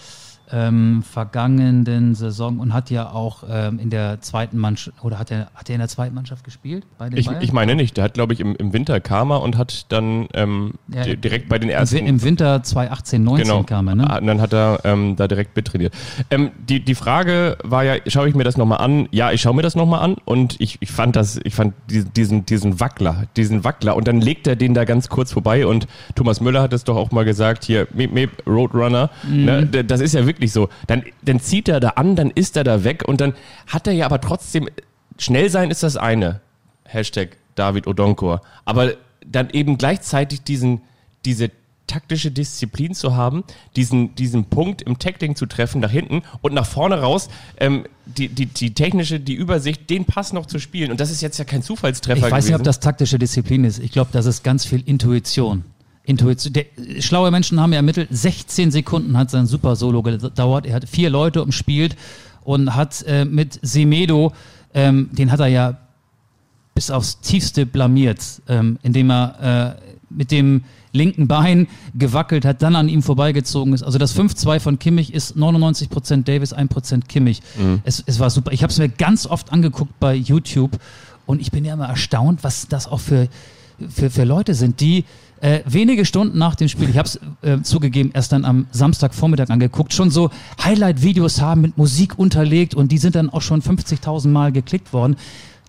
ähm, 0.53 1.03
vergangenen 1.03 2.15
Saison 2.15 2.59
und 2.59 2.75
hat 2.75 2.91
ja 2.91 3.11
auch 3.11 3.45
ähm, 3.49 3.79
in 3.79 3.91
der 3.91 4.21
zweiten 4.21 4.59
Mannschaft, 4.59 5.03
oder 5.03 5.19
hat 5.19 5.31
er, 5.31 5.49
hat 5.55 5.69
er 5.69 5.75
in 5.75 5.81
der 5.81 5.89
zweiten 5.89 6.15
Mannschaft 6.15 6.45
gespielt? 6.45 6.85
Bei 6.99 7.09
den 7.09 7.19
ich, 7.19 7.31
ich 7.41 7.53
meine 7.53 7.75
nicht. 7.75 7.97
Der 7.97 8.05
hat, 8.05 8.15
glaube 8.15 8.35
ich, 8.35 8.41
im, 8.41 8.55
im 8.57 8.73
Winter 8.73 9.01
kam 9.01 9.31
er 9.31 9.43
und 9.43 9.57
hat 9.57 9.87
dann 9.91 10.29
ähm, 10.35 10.75
ja, 10.89 11.15
direkt 11.15 11.49
bei 11.49 11.59
den 11.59 11.71
ersten. 11.71 12.07
Im, 12.07 12.23
Winter 12.23 12.63
2018, 12.63 13.23
19 13.23 13.45
genau. 13.45 13.63
kam 13.65 13.89
er, 13.89 13.95
ne? 13.95 14.11
Ah, 14.11 14.19
und 14.19 14.27
dann 14.27 14.41
hat 14.41 14.53
er 14.53 14.81
ähm, 14.85 15.17
da 15.17 15.29
direkt 15.29 15.57
mittrainiert. 15.57 15.95
Ähm, 16.31 16.51
die, 16.69 16.81
die 16.81 16.95
Frage 16.95 17.57
war 17.63 17.85
ja, 17.85 17.97
schaue 18.07 18.29
ich 18.29 18.35
mir 18.35 18.45
das 18.45 18.57
nochmal 18.57 18.79
an? 18.79 19.09
Ja, 19.11 19.33
ich 19.33 19.41
schaue 19.41 19.55
mir 19.55 19.63
das 19.63 19.75
nochmal 19.75 20.01
an 20.01 20.17
und 20.25 20.61
ich, 20.61 20.79
ich 20.81 20.93
fand 20.93 21.17
das, 21.17 21.41
ich 21.43 21.55
fand 21.55 21.75
diesen, 21.89 22.47
diesen 22.47 22.81
Wackler, 22.81 23.25
diesen 23.37 23.65
Wackler 23.65 23.97
und 23.97 24.07
dann 24.09 24.21
legt 24.21 24.47
er 24.47 24.57
den 24.57 24.75
da 24.75 24.85
ganz 24.85 25.09
kurz 25.09 25.33
vorbei 25.33 25.67
und 25.67 25.87
Thomas 26.15 26.41
Müller 26.41 26.63
hat 26.63 26.73
es 26.73 26.85
doch 26.85 26.97
auch 26.97 27.11
mal 27.11 27.25
gesagt, 27.25 27.65
hier, 27.65 27.87
Meep 27.93 28.13
Meep, 28.13 28.47
Roadrunner, 28.47 29.11
mhm. 29.29 29.45
ne? 29.45 29.67
das 29.85 30.01
ist 30.01 30.15
ja 30.15 30.27
wirklich 30.27 30.34
so. 30.53 30.69
Dann 30.87 31.05
dann 31.23 31.41
zieht 31.41 31.69
er 31.69 31.81
da 31.81 31.91
an, 31.91 32.17
dann 32.17 32.31
ist 32.31 32.57
er 32.57 32.65
da 32.65 32.85
weg 32.85 33.05
und 33.07 33.21
dann 33.21 33.35
hat 33.67 33.87
er 33.87 33.93
ja 33.93 34.07
aber 34.07 34.21
trotzdem, 34.21 34.69
schnell 35.19 35.51
sein 35.51 35.71
ist 35.71 35.83
das 35.83 35.97
eine, 35.97 36.41
Hashtag 36.85 37.37
David 37.55 37.87
Odonkor, 37.87 38.43
aber 38.65 38.95
dann 39.25 39.51
eben 39.51 39.79
gleichzeitig 39.79 40.43
diesen, 40.43 40.83
diese 41.25 41.51
taktische 41.87 42.31
Disziplin 42.31 42.95
zu 42.95 43.15
haben, 43.15 43.45
diesen, 43.77 44.15
diesen 44.15 44.47
Punkt 44.47 44.83
im 44.83 44.99
Tackling 44.99 45.37
zu 45.37 45.47
treffen 45.47 45.81
nach 45.81 45.91
hinten 45.91 46.23
und 46.41 46.55
nach 46.55 46.67
vorne 46.67 47.01
raus 47.01 47.29
ähm, 47.59 47.85
die, 48.07 48.29
die, 48.29 48.47
die 48.47 48.73
technische, 48.75 49.21
die 49.21 49.35
Übersicht, 49.35 49.89
den 49.91 50.05
Pass 50.05 50.33
noch 50.33 50.47
zu 50.47 50.59
spielen. 50.59 50.91
Und 50.91 51.01
das 51.01 51.11
ist 51.11 51.21
jetzt 51.21 51.39
ja 51.39 51.45
kein 51.45 51.63
Zufallstreffer. 51.63 52.27
Ich 52.27 52.33
weiß 52.33 52.47
nicht, 52.47 52.55
ob 52.55 52.63
das 52.63 52.81
taktische 52.81 53.19
Disziplin 53.19 53.65
ist. 53.65 53.79
Ich 53.79 53.93
glaube, 53.93 54.11
das 54.13 54.27
ist 54.27 54.43
ganz 54.43 54.65
viel 54.65 54.83
Intuition. 54.87 55.65
Intuition. 56.05 56.53
Der, 56.53 56.67
schlaue 57.01 57.31
Menschen 57.31 57.61
haben 57.61 57.73
ja 57.73 57.79
ermittelt, 57.79 58.09
16 58.11 58.71
Sekunden 58.71 59.17
hat 59.17 59.31
sein 59.31 59.47
Super 59.47 59.77
Solo 59.77 60.03
gedauert. 60.03 60.67
Er 60.67 60.75
hat 60.75 60.89
vier 60.89 61.11
Leute 61.11 61.43
umspielt 61.43 61.97
und 62.43 62.75
hat 62.75 63.03
äh, 63.07 63.25
mit 63.25 63.59
Semedo, 63.63 64.33
ähm, 64.75 65.09
den 65.13 65.33
hat 65.33 65.41
er 65.41 65.49
ja 65.49 65.79
bis 66.75 66.91
aufs 66.91 67.21
Tiefste 67.21 67.67
blamiert, 67.67 68.43
ähm, 68.49 68.79
indem 68.83 69.11
er 69.11 69.79
äh, 69.81 69.93
mit 70.11 70.31
dem 70.31 70.65
linken 70.93 71.27
Bein 71.27 71.67
gewackelt 71.95 72.45
hat, 72.45 72.63
dann 72.63 72.77
an 72.77 72.89
ihm 72.89 73.03
vorbeigezogen 73.03 73.73
ist. 73.73 73.83
Also 73.83 73.99
das 73.99 74.17
5-2 74.17 74.61
von 74.61 74.79
Kimmich 74.79 75.13
ist 75.13 75.37
99% 75.37 76.23
Davis, 76.23 76.55
1% 76.55 77.07
Kimmich. 77.09 77.43
Mhm. 77.59 77.81
Es, 77.85 78.03
es 78.07 78.21
war 78.21 78.31
super. 78.31 78.53
Ich 78.53 78.63
habe 78.63 78.71
es 78.71 78.79
mir 78.79 78.89
ganz 78.89 79.27
oft 79.27 79.53
angeguckt 79.53 79.99
bei 79.99 80.15
YouTube 80.15 80.79
und 81.27 81.41
ich 81.41 81.51
bin 81.51 81.65
ja 81.65 81.75
immer 81.75 81.89
erstaunt, 81.89 82.45
was 82.45 82.69
das 82.69 82.87
auch 82.87 83.01
für, 83.01 83.29
für, 83.89 84.11
für 84.11 84.25
Leute 84.25 84.55
sind, 84.55 84.81
die 84.81 85.05
äh, 85.41 85.61
wenige 85.67 86.05
Stunden 86.05 86.39
nach 86.39 86.55
dem 86.55 86.69
Spiel, 86.69 86.89
ich 86.89 86.97
habe 86.97 87.09
es 87.09 87.21
äh, 87.43 87.61
zugegeben, 87.63 88.11
erst 88.15 88.33
dann 88.33 88.45
am 88.45 88.67
Samstagvormittag 88.71 89.51
angeguckt, 89.51 89.93
schon 89.93 90.11
so 90.11 90.31
Highlight-Videos 90.63 91.41
haben 91.41 91.61
mit 91.61 91.77
Musik 91.77 92.19
unterlegt 92.19 92.75
und 92.75 92.93
die 92.93 92.99
sind 92.99 93.15
dann 93.15 93.31
auch 93.31 93.43
schon 93.43 93.61
50.000 93.61 94.29
Mal 94.29 94.53
geklickt 94.53 94.93
worden 94.93 95.17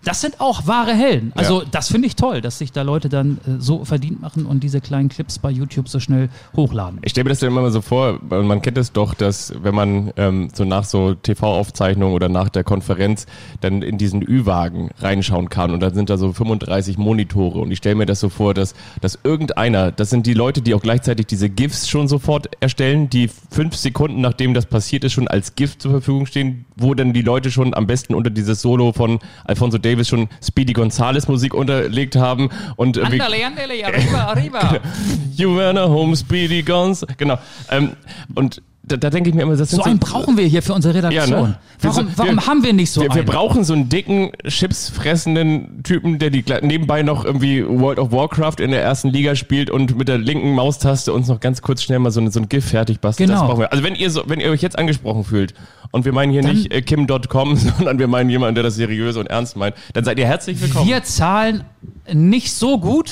das 0.06 0.20
sind 0.20 0.40
auch 0.40 0.68
wahre 0.68 0.94
Helden. 0.94 1.32
Also 1.34 1.62
ja. 1.62 1.68
das 1.68 1.88
finde 1.88 2.06
ich 2.06 2.14
toll, 2.14 2.40
dass 2.40 2.58
sich 2.58 2.70
da 2.70 2.82
Leute 2.82 3.08
dann 3.08 3.38
äh, 3.46 3.58
so 3.58 3.84
verdient 3.84 4.22
machen 4.22 4.46
und 4.46 4.62
diese 4.62 4.80
kleinen 4.80 5.08
Clips 5.08 5.40
bei 5.40 5.50
YouTube 5.50 5.88
so 5.88 5.98
schnell 5.98 6.28
hochladen. 6.54 7.00
Ich 7.02 7.10
stelle 7.10 7.24
mir 7.24 7.30
das 7.30 7.40
dann 7.40 7.50
immer 7.50 7.62
mal 7.62 7.72
so 7.72 7.80
vor, 7.80 8.20
man 8.22 8.62
kennt 8.62 8.78
es 8.78 8.92
doch, 8.92 9.14
dass 9.14 9.52
wenn 9.62 9.74
man 9.74 10.12
ähm, 10.16 10.48
so 10.54 10.64
nach 10.64 10.84
so 10.84 11.14
TV-Aufzeichnungen 11.14 12.14
oder 12.14 12.28
nach 12.28 12.50
der 12.50 12.62
Konferenz 12.62 13.26
dann 13.60 13.82
in 13.82 13.98
diesen 13.98 14.22
Ü-Wagen 14.22 14.90
reinschauen 15.00 15.48
kann 15.48 15.72
und 15.72 15.80
dann 15.80 15.94
sind 15.94 16.08
da 16.08 16.18
so 16.18 16.32
35 16.32 16.98
Monitore 16.98 17.58
und 17.58 17.72
ich 17.72 17.78
stelle 17.78 17.96
mir 17.96 18.06
das 18.06 18.20
so 18.20 18.28
vor, 18.28 18.54
dass, 18.54 18.74
dass 19.00 19.18
irgendeiner, 19.24 19.90
das 19.90 20.10
sind 20.10 20.26
die 20.26 20.34
Leute, 20.34 20.62
die 20.62 20.74
auch 20.74 20.82
gleichzeitig 20.82 21.26
diese 21.26 21.50
GIFs 21.50 21.88
schon 21.88 22.06
sofort 22.06 22.48
erstellen, 22.60 23.10
die 23.10 23.28
fünf 23.50 23.74
Sekunden 23.74 24.20
nachdem 24.20 24.54
das 24.54 24.66
passiert 24.66 25.02
ist 25.02 25.14
schon 25.14 25.26
als 25.26 25.56
GIF 25.56 25.78
zur 25.78 25.90
Verfügung 25.90 26.26
stehen, 26.26 26.64
wo 26.76 26.94
dann 26.94 27.12
die 27.12 27.22
Leute 27.22 27.50
schon 27.50 27.74
am 27.74 27.88
besten 27.88 28.14
unter 28.14 28.30
dieses 28.30 28.62
Solo 28.62 28.92
von 28.92 29.18
Alfonso 29.44 29.78
Davis 29.78 29.95
Davis 29.96 30.08
schon 30.08 30.28
Speedy 30.42 30.72
Gonzales 30.72 31.26
Musik 31.26 31.54
unterlegt 31.54 32.16
haben 32.16 32.50
und 32.76 32.98
andale, 32.98 33.46
andale, 33.46 33.84
arriba, 33.84 34.18
arriba. 34.28 34.80
you 35.36 35.56
wanna 35.56 35.88
home 35.88 36.14
Speedy 36.16 36.62
Gonz. 36.62 37.04
Genau. 37.16 37.38
Ähm, 37.70 37.92
und 38.34 38.62
da, 38.86 38.96
da 38.96 39.10
denke 39.10 39.28
ich 39.28 39.34
mir 39.34 39.42
immer, 39.42 39.56
das 39.56 39.70
so 39.70 39.82
einen 39.82 40.00
so, 40.00 40.06
brauchen 40.06 40.36
wir 40.36 40.44
hier 40.44 40.62
für 40.62 40.72
unsere 40.72 40.94
Redaktion. 40.94 41.28
Ja, 41.28 41.46
ne? 41.48 41.58
Warum, 41.80 42.06
wir, 42.06 42.18
warum 42.18 42.46
haben 42.46 42.62
wir 42.62 42.72
nicht 42.72 42.90
so 42.92 43.00
wir, 43.00 43.12
wir 43.12 43.24
brauchen 43.24 43.64
so 43.64 43.72
einen 43.72 43.88
dicken, 43.88 44.30
chipsfressenden 44.46 45.82
Typen, 45.82 46.20
der 46.20 46.30
die 46.30 46.44
nebenbei 46.62 47.02
noch 47.02 47.24
irgendwie 47.24 47.66
World 47.66 47.98
of 47.98 48.12
Warcraft 48.12 48.60
in 48.60 48.70
der 48.70 48.82
ersten 48.82 49.08
Liga 49.08 49.34
spielt 49.34 49.70
und 49.70 49.98
mit 49.98 50.06
der 50.06 50.18
linken 50.18 50.54
Maustaste 50.54 51.12
uns 51.12 51.26
noch 51.26 51.40
ganz 51.40 51.62
kurz 51.62 51.82
schnell 51.82 51.98
mal 51.98 52.12
so, 52.12 52.20
eine, 52.20 52.30
so 52.30 52.38
ein 52.38 52.48
GIF 52.48 52.64
fertig 52.64 53.00
bastelt. 53.00 53.28
Genau. 53.28 53.40
Das 53.40 53.48
brauchen 53.48 53.60
wir. 53.60 53.72
Also 53.72 53.82
wenn 53.82 53.96
ihr 53.96 54.10
so, 54.10 54.22
wenn 54.26 54.38
ihr 54.38 54.50
euch 54.50 54.62
jetzt 54.62 54.78
angesprochen 54.78 55.24
fühlt 55.24 55.54
und 55.90 56.04
wir 56.04 56.12
meinen 56.12 56.30
hier 56.30 56.42
dann, 56.42 56.54
nicht 56.54 56.72
äh, 56.72 56.80
Kim.com, 56.80 57.56
sondern 57.76 57.98
wir 57.98 58.06
meinen 58.06 58.30
jemanden, 58.30 58.54
der 58.54 58.64
das 58.64 58.76
seriös 58.76 59.16
und 59.16 59.26
ernst 59.26 59.56
meint, 59.56 59.74
dann 59.94 60.04
seid 60.04 60.16
ihr 60.18 60.26
herzlich 60.26 60.60
willkommen. 60.60 60.86
Wir 60.86 61.02
zahlen 61.02 61.64
nicht 62.12 62.52
so 62.52 62.78
gut. 62.78 63.10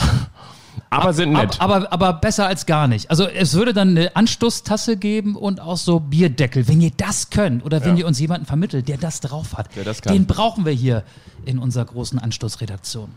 Aber 0.94 1.12
sind 1.12 1.32
nett. 1.32 1.60
Aber, 1.60 1.76
aber, 1.76 1.92
aber, 1.92 2.12
besser 2.14 2.46
als 2.46 2.66
gar 2.66 2.88
nicht. 2.88 3.10
Also 3.10 3.26
es 3.26 3.54
würde 3.54 3.72
dann 3.72 3.90
eine 3.90 4.14
Anstoßtasse 4.16 4.96
geben 4.96 5.36
und 5.36 5.60
auch 5.60 5.76
so 5.76 6.00
Bierdeckel. 6.00 6.68
Wenn 6.68 6.80
ihr 6.80 6.92
das 6.96 7.30
könnt 7.30 7.64
oder 7.64 7.84
wenn 7.84 7.96
ja. 7.96 8.00
ihr 8.00 8.06
uns 8.06 8.18
jemanden 8.20 8.46
vermittelt, 8.46 8.88
der 8.88 8.98
das 8.98 9.20
drauf 9.20 9.56
hat, 9.56 9.68
das 9.84 10.00
den 10.00 10.26
brauchen 10.26 10.64
wir 10.64 10.72
hier 10.72 11.04
in 11.44 11.58
unserer 11.58 11.84
großen 11.84 12.18
Anstoßredaktion. 12.18 13.10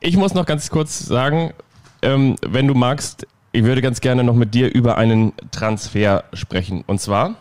Ich 0.00 0.16
muss 0.16 0.34
noch 0.34 0.46
ganz 0.46 0.70
kurz 0.70 0.98
sagen, 0.98 1.52
ähm, 2.02 2.36
wenn 2.42 2.66
du 2.66 2.74
magst, 2.74 3.26
ich 3.52 3.64
würde 3.64 3.82
ganz 3.82 4.00
gerne 4.00 4.24
noch 4.24 4.34
mit 4.34 4.54
dir 4.54 4.72
über 4.72 4.98
einen 4.98 5.32
Transfer 5.50 6.24
sprechen. 6.32 6.82
Und 6.86 7.00
zwar 7.00 7.36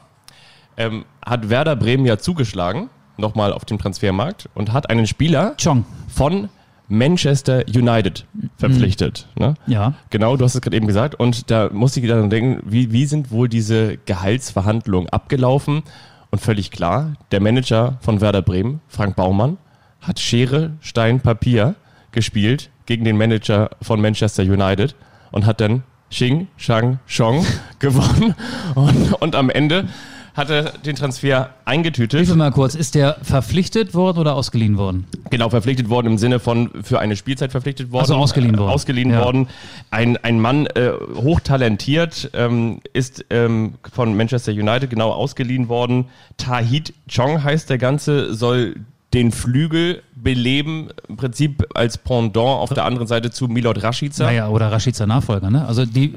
ähm, 0.77 1.05
hat 1.25 1.49
Werder 1.49 1.75
Bremen 1.75 2.05
ja 2.05 2.17
zugeschlagen, 2.17 2.89
nochmal 3.17 3.53
auf 3.53 3.65
dem 3.65 3.79
Transfermarkt, 3.79 4.49
und 4.53 4.73
hat 4.73 4.89
einen 4.89 5.07
Spieler 5.07 5.55
Chong. 5.61 5.85
von 6.07 6.49
Manchester 6.91 7.63
United 7.67 8.25
verpflichtet. 8.57 9.27
Mhm. 9.35 9.45
Ne? 9.45 9.53
Ja. 9.67 9.93
Genau, 10.09 10.35
du 10.35 10.43
hast 10.43 10.55
es 10.55 10.61
gerade 10.61 10.75
eben 10.75 10.87
gesagt. 10.87 11.15
Und 11.15 11.49
da 11.49 11.69
musste 11.71 11.99
ich 11.99 12.07
dann 12.07 12.29
denken, 12.29 12.61
wie, 12.65 12.91
wie 12.91 13.05
sind 13.05 13.31
wohl 13.31 13.47
diese 13.47 13.97
Gehaltsverhandlungen 14.05 15.09
abgelaufen? 15.09 15.83
Und 16.29 16.39
völlig 16.39 16.71
klar, 16.71 17.13
der 17.31 17.41
Manager 17.41 17.97
von 18.01 18.21
Werder 18.21 18.41
Bremen, 18.41 18.81
Frank 18.87 19.15
Baumann, 19.15 19.57
hat 20.01 20.19
Schere, 20.19 20.71
Stein, 20.81 21.19
Papier 21.19 21.75
gespielt 22.11 22.69
gegen 22.85 23.05
den 23.05 23.17
Manager 23.17 23.69
von 23.81 24.01
Manchester 24.01 24.43
United 24.43 24.95
und 25.31 25.45
hat 25.45 25.61
dann 25.61 25.83
Xing, 26.09 26.47
Shang, 26.57 26.99
Chong 27.07 27.45
gewonnen. 27.79 28.35
Und, 28.75 29.13
und 29.13 29.35
am 29.35 29.49
Ende 29.49 29.87
hat 30.33 30.49
er 30.49 30.71
den 30.79 30.95
Transfer 30.95 31.49
eingetütet. 31.65 32.19
Hilfe 32.19 32.35
mal 32.35 32.51
kurz, 32.51 32.75
ist 32.75 32.95
der 32.95 33.17
verpflichtet 33.21 33.93
worden 33.93 34.19
oder 34.19 34.35
ausgeliehen 34.35 34.77
worden? 34.77 35.05
Genau, 35.29 35.49
verpflichtet 35.49 35.89
worden 35.89 36.07
im 36.07 36.17
Sinne 36.17 36.39
von 36.39 36.69
für 36.83 36.99
eine 36.99 37.15
Spielzeit 37.15 37.51
verpflichtet 37.51 37.91
worden. 37.91 38.01
Also 38.01 38.15
ausgeliehen 38.15 38.57
worden. 38.57 38.69
Äh, 38.69 38.73
ausgeliehen 38.73 39.11
ja. 39.11 39.23
worden. 39.23 39.47
Ein, 39.89 40.17
ein 40.17 40.39
Mann, 40.39 40.67
äh, 40.67 40.91
hochtalentiert, 41.15 42.31
ähm, 42.33 42.79
ist 42.93 43.25
ähm, 43.29 43.73
von 43.91 44.15
Manchester 44.15 44.51
United 44.51 44.89
genau 44.89 45.11
ausgeliehen 45.11 45.67
worden. 45.67 46.05
Tahit 46.37 46.93
Chong 47.09 47.43
heißt 47.43 47.69
der 47.69 47.77
Ganze, 47.77 48.33
soll 48.33 48.75
den 49.13 49.31
Flügel 49.31 50.03
beleben, 50.15 50.89
im 51.09 51.17
Prinzip 51.17 51.67
als 51.73 51.97
Pendant 51.97 52.37
auf 52.37 52.73
der 52.73 52.85
anderen 52.85 53.07
Seite 53.07 53.31
zu 53.31 53.47
Milot 53.47 53.83
Rashica. 53.83 54.23
Naja, 54.23 54.47
oder 54.47 54.71
Rashica 54.71 55.05
Nachfolger, 55.05 55.49
ne? 55.49 55.65
Also 55.65 55.85
die, 55.85 56.13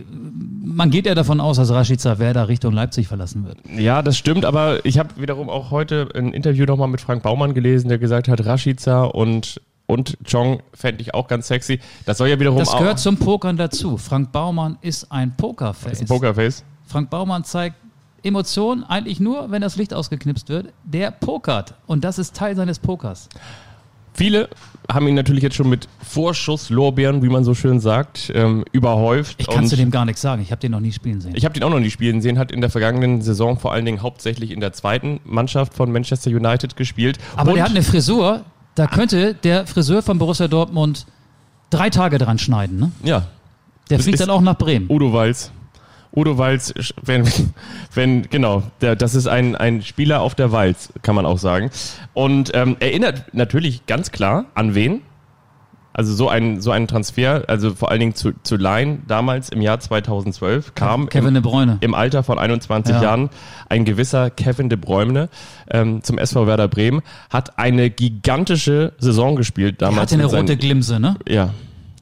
man 0.65 0.91
geht 0.91 1.07
ja 1.07 1.15
davon 1.15 1.41
aus, 1.41 1.57
dass 1.57 1.71
Rashica 1.71 2.19
Werder 2.19 2.49
Richtung 2.49 2.73
Leipzig 2.73 3.09
verlassen 3.09 3.45
wird. 3.45 3.59
Ja, 3.77 4.03
das 4.03 4.17
stimmt, 4.17 4.45
aber 4.45 4.85
ich 4.85 4.99
habe 4.99 5.11
wiederum 5.17 5.49
auch 5.49 5.71
heute 5.71 6.09
ein 6.15 6.33
Interview 6.33 6.65
nochmal 6.65 6.89
mit 6.89 7.01
Frank 7.01 7.23
Baumann 7.23 7.55
gelesen, 7.55 7.89
der 7.89 7.99
gesagt 7.99 8.29
hat, 8.29 8.45
Rashica 8.45 9.05
und 9.05 9.61
und 9.87 10.17
Chong 10.27 10.63
fände 10.73 11.03
ich 11.03 11.13
auch 11.13 11.29
ganz 11.29 11.47
sexy. 11.47 11.79
Das 12.07 12.17
soll 12.17 12.29
ja 12.29 12.41
wiederum 12.41 12.59
Das 12.59 12.73
gehört 12.73 12.99
zum 12.99 13.19
Pokern 13.19 13.59
dazu. 13.59 13.99
Frank 13.99 14.33
Baumann 14.33 14.79
ist 14.81 15.13
ein 15.13 15.37
Pokerface. 15.37 15.93
Ist 15.93 16.01
ein 16.01 16.07
Pokerface. 16.07 16.65
Frank 16.87 17.11
Baumann 17.11 17.45
zeigt 17.45 17.77
Emotionen 18.23 18.83
eigentlich 18.85 19.21
nur, 19.21 19.51
wenn 19.51 19.61
das 19.61 19.77
Licht 19.77 19.93
ausgeknipst 19.93 20.49
wird. 20.49 20.73
Der 20.85 21.11
pokert. 21.11 21.75
Und 21.87 22.03
das 22.03 22.19
ist 22.19 22.35
Teil 22.35 22.57
seines 22.57 22.79
Pokers. 22.79 23.29
Viele 24.15 24.49
haben 24.91 25.09
ihn 25.09 25.15
natürlich 25.15 25.43
jetzt 25.43 25.57
schon 25.57 25.69
mit 25.69 25.89
Vorschusslorbeeren, 26.03 27.23
wie 27.23 27.29
man 27.29 27.43
so 27.43 27.55
schön 27.55 27.81
sagt, 27.81 28.31
ähm, 28.35 28.65
überhäuft. 28.73 29.37
Ich 29.39 29.49
kann 29.49 29.67
zu 29.67 29.77
dem 29.77 29.91
gar 29.91 30.05
nichts 30.05 30.21
sagen. 30.21 30.43
Ich 30.43 30.51
habe 30.51 30.61
den 30.61 30.73
noch 30.73 30.81
nie 30.81 30.93
spielen 30.93 31.21
sehen. 31.21 31.35
Ich 31.35 31.45
habe 31.45 31.55
den 31.55 31.63
auch 31.63 31.71
noch 31.71 31.81
nie 31.81 31.91
spielen 31.91 32.21
sehen. 32.21 32.39
Hat 32.39 32.53
in 32.53 32.61
der 32.61 32.71
vergangenen 32.71 33.23
Saison 33.23 33.59
vor 33.59 33.73
allen 33.73 33.85
Dingen 33.85 34.03
hauptsächlich 34.03 34.51
in 34.51 34.61
der 34.61 34.73
zweiten 34.73 35.21
Mannschaft 35.25 35.75
von 35.75 35.91
Manchester 35.91 36.31
United 36.31 36.77
gespielt. 36.77 37.19
Aber 37.37 37.51
Und 37.51 37.57
der 37.57 37.65
hat 37.65 37.71
eine 37.71 37.83
Frisur. 37.83 38.45
Da 38.75 38.87
könnte 38.87 39.35
der 39.35 39.67
Friseur 39.67 40.03
von 40.03 40.19
Borussia 40.19 40.49
Dortmund 40.49 41.07
drei 41.71 41.91
Tage 41.91 42.19
dran 42.19 42.39
schneiden. 42.39 42.79
Ne? 42.79 42.93
Ja. 43.03 43.27
Der 43.91 44.01
fliegt 44.01 44.21
dann 44.21 44.31
auch 44.31 44.41
nach 44.41 44.57
Bremen. 44.57 44.87
Udo 44.89 45.13
Walz. 45.13 45.51
Udo 46.17 46.39
Walz, 46.39 46.73
wenn, 47.03 47.29
wenn 47.95 48.23
genau, 48.31 48.63
der, 48.81 48.97
das 48.97 49.15
ist 49.15 49.27
ein, 49.27 49.57
ein 49.57 49.83
Spieler 49.83 50.21
auf 50.21 50.35
der 50.35 50.53
Walz, 50.53 50.93
kann 51.03 51.15
man 51.15 51.27
auch 51.27 51.39
sagen. 51.39 51.71
Und 52.13 52.53
ähm, 52.55 52.77
erinnert 52.81 53.35
natürlich 53.35 53.87
ganz 53.87 54.11
klar 54.13 54.47
an 54.55 54.75
wen? 54.75 55.03
Also 55.97 56.13
so 56.13 56.29
ein, 56.29 56.61
so 56.61 56.73
ein 56.73 56.89
Transfer, 56.89 57.45
also 57.47 57.73
vor 57.73 57.89
allen 57.93 58.01
Dingen 58.01 58.15
zu, 58.17 58.33
zu 58.43 58.57
Laien 58.57 59.05
damals 59.07 59.49
im 59.51 59.61
Jahr 59.63 59.79
2012 59.79 60.75
kam 60.75 61.09
Kevin 61.09 61.29
im, 61.29 61.35
De 61.35 61.43
Bruyne. 61.45 61.79
im 61.83 61.95
Alter 61.95 62.25
von 62.25 62.37
21 62.41 62.97
Ja. 62.97 63.03
Jahren 63.03 63.31
ein 63.69 63.85
gewisser 63.85 64.29
Kevin 64.31 64.69
De 64.69 64.77
Bruyne 64.77 65.29
ähm, 65.71 66.03
zum 66.03 66.19
SV 66.19 66.49
Werder 66.49 66.67
Bremen, 66.67 67.01
hat 67.31 67.61
eine 67.61 67.91
gigantische 67.91 68.93
Saison 68.99 69.37
gespielt 69.37 69.83
damals. 69.83 70.11
hatte 70.13 70.15
eine 70.15 70.25
rote 70.25 70.57
Glimse, 70.57 70.99
ne? 70.99 71.15
Ja, 71.29 71.51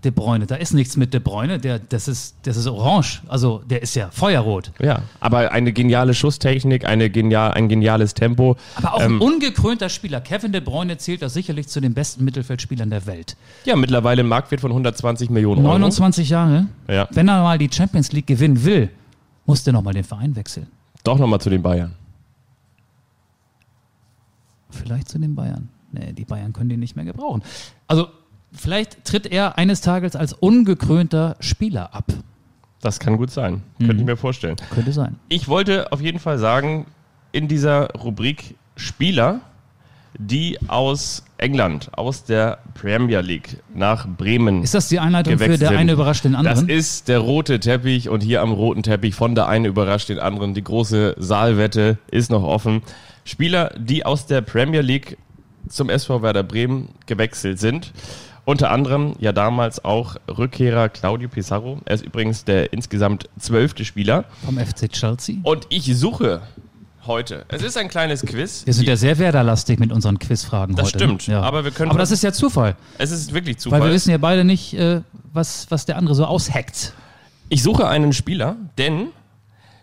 De 0.05 0.11
Bruyne. 0.11 0.47
Da 0.47 0.57
ist 0.57 0.73
nichts 0.75 0.97
mit 0.97 1.15
De 1.15 1.21
Bruyne. 1.21 1.59
Der, 1.59 1.79
das, 1.79 2.09
ist, 2.09 2.35
das 2.43 2.57
ist 2.57 2.67
orange. 2.67 3.23
Also 3.29 3.63
der 3.69 3.83
ist 3.83 3.95
ja 3.95 4.09
feuerrot. 4.11 4.73
ja, 4.81 5.03
aber 5.21 5.53
eine 5.53 5.73
geniale 5.73 6.13
Schusstechnik, 6.15 6.85
eine 6.85 7.09
genial, 7.11 7.53
ein 7.53 7.69
geniales 7.69 8.15
Tempo. 8.15 8.57
Aber 8.75 8.95
auch 8.95 9.01
Ähm, 9.01 9.17
ein 9.17 9.21
ungekrönter 9.21 9.89
Spieler. 9.89 10.21
Kevin 10.21 10.53
De 10.53 10.61
Bruyne 10.61 10.99
zählt 10.99 11.23
da 11.23 11.29
sicherlich 11.29 11.69
zu 11.69 11.81
den 11.81 11.95
besten 11.95 12.25
Mittelfeldspielern 12.25 12.91
der 12.91 13.07
Welt. 13.07 13.37
Ja, 13.65 13.77
mittlerweile 13.77 14.23
ein 14.23 14.29
Marktwert 14.29 14.61
von 14.61 14.71
120 14.73 15.31
Millionen 15.31 15.65
Euro. 15.65 15.75
29 15.79 16.29
Jahre. 16.29 16.67
Ja. 16.89 17.07
Wenn 17.13 17.29
er 17.29 17.43
mal 17.43 17.59
die 17.59 17.71
Champions 17.73 18.13
League 18.13 18.27
gewinnen 18.27 18.65
will, 18.65 18.91
muss 19.47 19.63
der 19.65 19.73
nochmal 19.73 19.95
den 19.95 20.05
Verein 20.05 20.35
wechseln. 20.37 20.67
Doch 21.05 21.19
nochmal 21.19 21.41
zu 21.41 21.51
den 21.51 21.63
Bayern. 21.63 21.95
Vielleicht 24.71 25.09
zu 25.09 25.19
den 25.19 25.35
Bayern. 25.35 25.69
Nee, 25.93 26.13
die 26.13 26.25
Bayern 26.25 26.53
können 26.53 26.71
den 26.71 26.81
nicht 26.81 26.97
mehr 26.97 27.05
gebrauchen. 27.05 27.43
Also, 27.87 28.09
vielleicht 28.55 29.05
tritt 29.05 29.27
er 29.27 29.59
eines 29.59 29.81
Tages 29.81 30.17
als 30.17 30.33
ungekrönter 30.33 31.37
Spieler 31.41 31.95
ab. 31.95 32.05
Das 32.81 32.99
kann 32.99 33.17
gut 33.17 33.31
sein. 33.31 33.63
Könnte 33.79 33.97
ich 33.97 34.05
mir 34.05 34.17
vorstellen. 34.17 34.57
Könnte 34.71 34.93
sein. 34.93 35.17
Ich 35.29 35.49
wollte 35.49 35.93
auf 35.93 36.01
jeden 36.01 36.19
Fall 36.19 36.39
sagen, 36.39 36.87
in 37.31 37.47
dieser 37.49 37.91
Rubrik 37.93 38.57
Spieler, 38.77 39.41
die 40.19 40.59
aus 40.69 41.25
England, 41.39 41.91
aus 41.97 42.25
der 42.25 42.59
Premier 42.75 43.21
League 43.21 43.59
nach 43.75 44.07
Bremen. 44.07 44.63
Ist 44.63 44.75
das 44.75 44.89
die 44.89 44.99
Einleitung 44.99 45.39
für 45.39 45.57
der 45.57 45.71
eine 45.71 45.93
überrascht 45.93 46.25
den 46.25 46.33
Das 46.33 46.41
anderen? 46.41 46.69
ist 46.69 47.09
der 47.09 47.21
rote 47.21 47.61
Teppich 47.61 48.09
und 48.09 48.21
hier 48.23 48.43
am 48.43 48.53
roten 48.53 48.83
Teppich 48.83 49.15
von 49.15 49.35
der 49.35 49.49
einen 49.49 49.65
überrascht 49.65 50.09
den 50.09 50.19
anderen. 50.19 50.53
Die 50.55 50.65
große 50.65 51.15
Saalwette 51.19 51.99
ist 52.11 52.31
noch 52.31 52.43
offen. 52.43 52.83
Spieler, 53.25 53.73
die 53.79 54.05
aus 54.05 54.27
der 54.27 54.41
Premier 54.43 54.81
League 54.83 55.17
zum 55.69 55.89
SV 55.89 56.23
Werder 56.23 56.43
Bremen 56.43 56.89
gewechselt 57.07 57.59
sind. 57.59 57.93
Unter 58.45 58.71
anderem 58.73 59.15
ja 59.21 59.33
damals 59.33 59.85
auch 59.85 60.17
Rückkehrer 60.29 60.89
Claudio 60.89 61.29
Pizarro. 61.29 61.81
Er 61.85 61.95
ist 61.95 62.05
übrigens 62.05 62.45
der 62.45 62.73
insgesamt 62.73 63.29
zwölfte 63.39 63.85
Spieler. 63.85 64.25
Vom 64.45 64.59
FC 64.59 64.91
Chelsea. 64.91 65.37
Und 65.45 65.67
ich 65.69 65.85
suche 65.97 66.43
heute. 67.07 67.45
Es 67.49 67.63
ist 67.63 67.77
ein 67.77 67.89
kleines 67.89 68.23
Quiz. 68.23 68.67
Wir 68.67 68.75
sind 68.75 68.89
ja 68.89 68.97
sehr 68.97 69.19
werderlastig 69.19 69.79
mit 69.79 69.93
unseren 69.93 70.19
Quizfragen 70.19 70.75
Das 70.75 70.87
heute. 70.87 70.99
stimmt, 70.99 71.29
Ne? 71.29 71.35
Ja. 71.35 71.43
aber 71.43 71.63
wir 71.65 71.71
können- 71.71 71.91
Aber 71.91 72.01
das 72.01 72.11
ist 72.11 72.23
ja 72.25 72.33
Zufall, 72.33 72.75
Es 72.99 73.13
ist 73.13 73.33
wirklich 73.33 73.57
weil 73.59 73.73
wir 73.73 73.79
Zufall. 73.79 73.93
wissen 73.93 74.11
ja 74.11 74.19
beide 74.19 74.43
nicht, 74.45 74.75
äh, 74.75 75.03
was, 75.33 75.71
was 75.71 75.87
der 75.87 75.97
andere 75.97 76.15
so 76.17 76.25
aushackt. 76.25 76.93
Ich 77.49 77.63
suche 77.63 77.87
einen 77.87 78.13
Spieler, 78.13 78.57
denn 78.79 79.09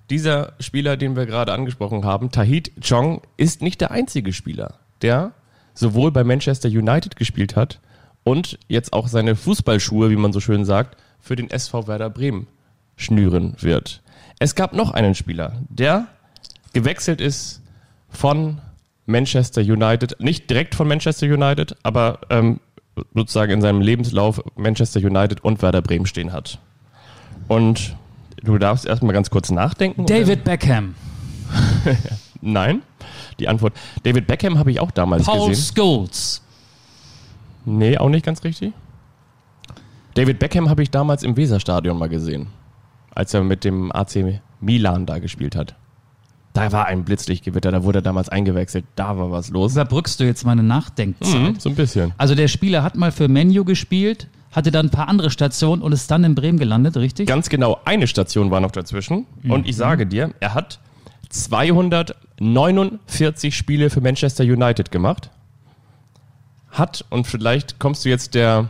dieser 0.09 0.53
Spieler, 0.59 0.97
den 0.97 1.15
wir 1.15 1.25
gerade 1.25 1.53
angesprochen 1.53 2.03
haben, 2.03 2.31
Tahit 2.31 2.71
Chong, 2.85 3.21
ist 3.37 3.61
nicht 3.61 3.79
der 3.79 3.91
einzige 3.91 4.33
Spieler, 4.33 4.75
der 5.01 5.31
sowohl 5.73 6.11
bei 6.11 6.23
Manchester 6.25 6.67
United 6.67 7.15
gespielt 7.15 7.55
hat 7.55 7.79
und 8.23 8.59
jetzt 8.67 8.93
auch 8.93 9.07
seine 9.07 9.35
Fußballschuhe, 9.35 10.09
wie 10.09 10.15
man 10.15 10.33
so 10.33 10.39
schön 10.39 10.65
sagt, 10.65 10.97
für 11.19 11.35
den 11.35 11.49
SV 11.49 11.87
Werder 11.87 12.09
Bremen 12.09 12.47
schnüren 12.95 13.55
wird. 13.59 14.01
Es 14.39 14.55
gab 14.55 14.73
noch 14.73 14.91
einen 14.91 15.15
Spieler, 15.15 15.53
der 15.69 16.07
gewechselt 16.73 17.21
ist 17.21 17.61
von 18.09 18.59
Manchester 19.05 19.61
United, 19.61 20.17
nicht 20.19 20.49
direkt 20.49 20.75
von 20.75 20.87
Manchester 20.87 21.25
United, 21.25 21.75
aber 21.83 22.19
ähm, 22.29 22.59
sozusagen 23.13 23.51
in 23.53 23.61
seinem 23.61 23.81
Lebenslauf 23.81 24.41
Manchester 24.55 24.99
United 24.99 25.43
und 25.43 25.61
Werder 25.61 25.81
Bremen 25.81 26.05
stehen 26.05 26.31
hat. 26.31 26.59
Und 27.47 27.95
du 28.43 28.57
darfst 28.57 28.85
erstmal 28.85 29.13
ganz 29.13 29.29
kurz 29.29 29.49
nachdenken. 29.49 30.05
David 30.05 30.43
Beckham? 30.43 30.95
Nein. 32.41 32.83
Die 33.39 33.47
Antwort. 33.47 33.73
David 34.03 34.27
Beckham 34.27 34.59
habe 34.59 34.71
ich 34.71 34.79
auch 34.79 34.91
damals 34.91 35.25
Paul 35.25 35.49
gesehen. 35.49 35.73
Scholes, 35.75 36.41
Nee, 37.65 37.97
auch 37.97 38.09
nicht 38.09 38.25
ganz 38.25 38.43
richtig. 38.43 38.73
David 40.15 40.39
Beckham 40.39 40.69
habe 40.69 40.83
ich 40.83 40.91
damals 40.91 41.23
im 41.23 41.37
Weserstadion 41.37 41.97
mal 41.97 42.09
gesehen, 42.09 42.47
als 43.13 43.33
er 43.33 43.43
mit 43.43 43.63
dem 43.63 43.91
AC 43.91 44.41
Milan 44.59 45.05
da 45.05 45.19
gespielt 45.19 45.55
hat. 45.55 45.75
Da 46.53 46.71
war 46.71 46.87
ein 46.87 47.05
Blitzlichtgewitter, 47.05 47.71
da 47.71 47.83
wurde 47.83 47.99
er 47.99 48.01
damals 48.01 48.27
eingewechselt, 48.27 48.83
da 48.95 49.17
war 49.17 49.31
was 49.31 49.49
los. 49.49 49.73
überbrückst 49.73 50.19
du 50.19 50.25
jetzt 50.25 50.45
meine 50.45 50.63
Nachdenkzeit. 50.63 51.39
Mhm, 51.39 51.59
so 51.59 51.69
ein 51.69 51.75
bisschen. 51.75 52.11
Also 52.17 52.33
der 52.33 52.47
Spieler 52.47 52.81
hat 52.83 52.95
mal 52.95 53.11
für 53.11 53.27
Menu 53.27 53.63
gespielt, 53.63 54.27
hatte 54.51 54.71
dann 54.71 54.87
ein 54.87 54.89
paar 54.89 55.07
andere 55.07 55.29
Stationen 55.29 55.83
und 55.83 55.91
ist 55.91 56.09
dann 56.09 56.23
in 56.23 56.33
Bremen 56.33 56.57
gelandet, 56.57 56.97
richtig? 56.97 57.27
Ganz 57.27 57.49
genau, 57.49 57.77
eine 57.85 58.07
Station 58.07 58.49
war 58.49 58.61
noch 58.61 58.71
dazwischen. 58.71 59.27
Und 59.47 59.67
ich 59.67 59.75
sage 59.75 60.07
dir, 60.07 60.33
er 60.39 60.55
hat 60.55 60.79
249 61.29 63.55
Spiele 63.55 63.91
für 63.91 64.01
Manchester 64.01 64.43
United 64.43 64.89
gemacht. 64.91 65.29
Hat, 66.71 67.05
und 67.09 67.27
vielleicht 67.27 67.79
kommst 67.79 68.05
du 68.05 68.09
jetzt 68.09 68.35
der, 68.35 68.69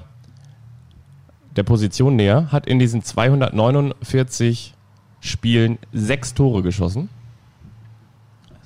der 1.55 1.63
Position 1.63 2.15
näher, 2.15 2.51
hat 2.51 2.65
in 2.67 2.79
diesen 2.79 3.03
249 3.03 4.73
Spielen 5.21 5.77
sechs 5.91 6.33
Tore 6.33 6.61
geschossen. 6.63 7.09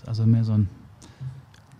Also 0.05 0.25
mehr 0.25 0.43
so 0.43 0.53
ein 0.53 0.69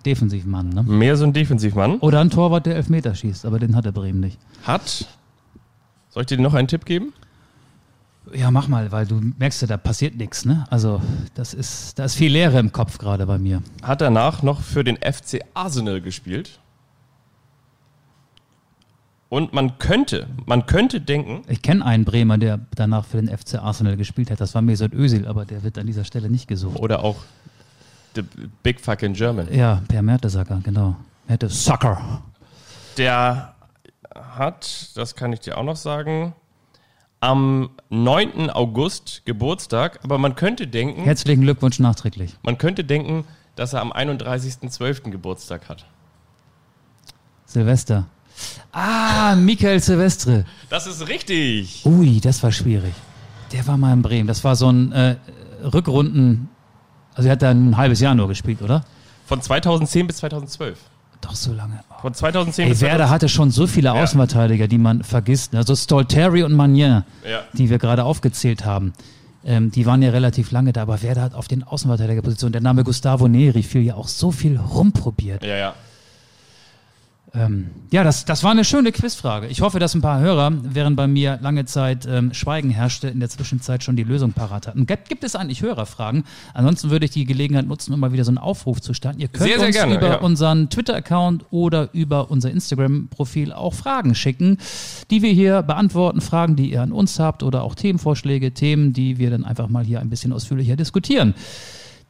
Defensivmann, 0.05 0.69
ne? 0.69 0.83
Mehr 0.83 1.15
so 1.15 1.25
ein 1.25 1.33
Defensivmann. 1.33 1.99
Oder 1.99 2.19
ein 2.21 2.29
Torwart, 2.29 2.65
der 2.65 2.75
Elfmeter 2.75 3.15
schießt, 3.15 3.45
aber 3.45 3.59
den 3.59 3.75
hatte 3.75 3.91
Bremen 3.91 4.19
nicht. 4.19 4.39
Hat, 4.63 5.05
soll 6.09 6.21
ich 6.21 6.27
dir 6.27 6.39
noch 6.39 6.53
einen 6.53 6.67
Tipp 6.67 6.85
geben? 6.85 7.13
Ja, 8.33 8.51
mach 8.51 8.67
mal, 8.67 8.91
weil 8.91 9.05
du 9.05 9.19
merkst 9.37 9.61
ja, 9.61 9.67
da 9.67 9.77
passiert 9.77 10.15
nichts, 10.15 10.45
ne? 10.45 10.65
Also, 10.69 11.01
das 11.35 11.53
ist, 11.53 11.99
da 11.99 12.05
ist 12.05 12.15
viel 12.15 12.31
Leere 12.31 12.57
im 12.59 12.71
Kopf 12.71 12.97
gerade 12.97 13.25
bei 13.25 13.37
mir. 13.37 13.61
Hat 13.81 14.01
danach 14.01 14.43
noch 14.43 14.61
für 14.61 14.83
den 14.83 14.97
FC 14.97 15.41
Arsenal 15.53 16.01
gespielt. 16.01 16.59
Und 19.33 19.51
man 19.51 19.79
könnte, 19.79 20.27
man 20.45 20.67
könnte 20.67 21.01
denken, 21.01 21.41
Ich 21.47 21.63
kenne 21.63 21.83
einen 21.83 22.05
Bremer, 22.05 22.37
der 22.37 22.59
danach 22.75 23.03
für 23.03 23.17
den 23.19 23.35
FC 23.35 23.55
Arsenal 23.55 23.97
gespielt 23.97 24.29
hat. 24.29 24.39
Das 24.39 24.53
war 24.53 24.61
Mesut 24.61 24.93
Özil, 24.93 25.27
aber 25.27 25.43
der 25.43 25.63
wird 25.63 25.79
an 25.79 25.87
dieser 25.87 26.03
Stelle 26.03 26.29
nicht 26.29 26.47
gesucht. 26.47 26.79
oder 26.79 27.03
auch 27.03 27.15
The 28.13 28.21
Big 28.61 28.79
Fucking 28.79 29.13
German. 29.13 29.51
Ja, 29.51 29.81
Per 29.87 30.03
Mertesacker, 30.03 30.59
genau. 30.63 30.97
Mertesacker. 31.27 32.21
Der 32.97 33.55
hat, 34.13 34.91
das 34.93 35.15
kann 35.15 35.33
ich 35.33 35.39
dir 35.39 35.57
auch 35.57 35.63
noch 35.63 35.77
sagen, 35.77 36.35
am 37.19 37.71
9. 37.89 38.51
August 38.51 39.23
Geburtstag, 39.25 39.99
aber 40.03 40.19
man 40.19 40.35
könnte 40.35 40.67
denken, 40.67 41.05
Herzlichen 41.05 41.41
Glückwunsch 41.41 41.79
nachträglich. 41.79 42.37
man 42.43 42.59
könnte 42.59 42.83
denken, 42.83 43.25
dass 43.55 43.73
er 43.73 43.81
am 43.81 43.93
31.12. 43.93 45.09
Geburtstag 45.09 45.69
hat. 45.69 45.87
Silvester. 47.47 48.05
Ah, 48.71 49.35
Michael 49.35 49.79
Silvestre. 49.79 50.45
Das 50.69 50.87
ist 50.87 51.07
richtig. 51.07 51.81
Ui, 51.85 52.19
das 52.19 52.41
war 52.43 52.51
schwierig. 52.51 52.93
Der 53.51 53.65
war 53.67 53.77
mal 53.77 53.93
in 53.93 54.01
Bremen. 54.01 54.27
Das 54.27 54.43
war 54.43 54.55
so 54.55 54.69
ein 54.69 54.91
äh, 54.91 55.15
Rückrunden. 55.63 56.49
Also, 57.13 57.29
er 57.29 57.33
hat 57.33 57.41
da 57.43 57.51
ein 57.51 57.77
halbes 57.77 57.99
Jahr 57.99 58.15
nur 58.15 58.27
gespielt, 58.27 58.61
oder? 58.61 58.83
Von 59.27 59.41
2010 59.41 60.07
bis 60.07 60.17
2012. 60.17 60.79
Doch 61.21 61.35
so 61.35 61.53
lange. 61.53 61.79
Oh. 61.89 62.01
Von 62.01 62.13
2010 62.13 62.63
Ey, 62.65 62.69
bis 62.71 62.81
Werder 62.81 63.09
hatte 63.09 63.29
schon 63.29 63.51
so 63.51 63.67
viele 63.67 63.89
Ja. 63.89 63.93
Außenverteidiger, 64.03 64.67
die 64.67 64.77
man 64.79 65.03
vergisst. 65.03 65.55
Also 65.55 65.75
Stolteri 65.75 66.43
und 66.43 66.53
Magnin, 66.53 67.03
Ja. 67.29 67.41
die 67.53 67.69
wir 67.69 67.77
gerade 67.77 68.03
aufgezählt 68.03 68.65
haben, 68.65 68.91
ähm, 69.45 69.71
die 69.71 69.85
waren 69.85 70.01
ja 70.01 70.09
relativ 70.09 70.51
lange 70.51 70.73
da. 70.73 70.81
Aber 70.81 71.01
Werder 71.01 71.21
hat 71.21 71.33
auf 71.35 71.47
den 71.47 71.63
Außenverteidigerpositionen, 71.63 72.51
der 72.53 72.61
Name 72.61 72.83
Gustavo 72.83 73.27
Neri 73.29 73.63
fiel 73.63 73.83
ja 73.83 73.95
auch 73.95 74.07
so 74.09 74.31
viel 74.31 74.57
rumprobiert. 74.57 75.43
Ja, 75.45 75.55
ja. 75.55 75.73
Ähm, 77.35 77.71
ja, 77.91 78.03
das, 78.03 78.25
das 78.25 78.43
war 78.43 78.51
eine 78.51 78.63
schöne 78.63 78.91
Quizfrage. 78.91 79.47
Ich 79.47 79.61
hoffe, 79.61 79.79
dass 79.79 79.95
ein 79.95 80.01
paar 80.01 80.19
Hörer, 80.19 80.51
während 80.61 80.95
bei 80.95 81.07
mir 81.07 81.39
lange 81.41 81.65
Zeit 81.65 82.05
ähm, 82.05 82.31
Schweigen 82.31 82.69
herrschte, 82.69 83.07
in 83.07 83.19
der 83.19 83.29
Zwischenzeit 83.29 83.83
schon 83.83 83.95
die 83.95 84.03
Lösung 84.03 84.33
parat 84.33 84.67
hatten. 84.67 84.85
Gibt, 84.85 85.09
gibt 85.09 85.23
es 85.23 85.35
eigentlich 85.35 85.63
Hörerfragen? 85.63 86.25
Ansonsten 86.53 86.91
würde 86.91 87.05
ich 87.05 87.11
die 87.11 87.25
Gelegenheit 87.25 87.65
nutzen, 87.65 87.91
um 87.91 87.99
mal 87.99 88.13
wieder 88.13 88.23
so 88.23 88.29
einen 88.29 88.37
Aufruf 88.37 88.81
zu 88.81 88.93
starten. 88.93 89.19
Ihr 89.19 89.29
könnt 89.29 89.49
Sehr, 89.49 89.57
sehr 89.57 89.67
uns 89.67 89.75
gerne, 89.75 89.95
über 89.95 90.09
ja. 90.09 90.19
unseren 90.19 90.69
Twitter-Account 90.69 91.45
oder 91.49 91.89
über 91.93 92.29
unser 92.29 92.51
Instagram-Profil 92.51 93.51
auch 93.51 93.73
Fragen 93.73 94.13
schicken, 94.13 94.59
die 95.09 95.23
wir 95.23 95.31
hier 95.31 95.63
beantworten. 95.63 96.21
Fragen, 96.21 96.55
die 96.55 96.71
ihr 96.71 96.83
an 96.83 96.91
uns 96.91 97.19
habt 97.19 97.41
oder 97.41 97.63
auch 97.63 97.73
Themenvorschläge, 97.73 98.53
Themen, 98.53 98.93
die 98.93 99.17
wir 99.17 99.31
dann 99.31 99.43
einfach 99.43 99.69
mal 99.69 99.83
hier 99.83 100.01
ein 100.01 100.09
bisschen 100.11 100.33
ausführlicher 100.33 100.75
diskutieren. 100.75 101.33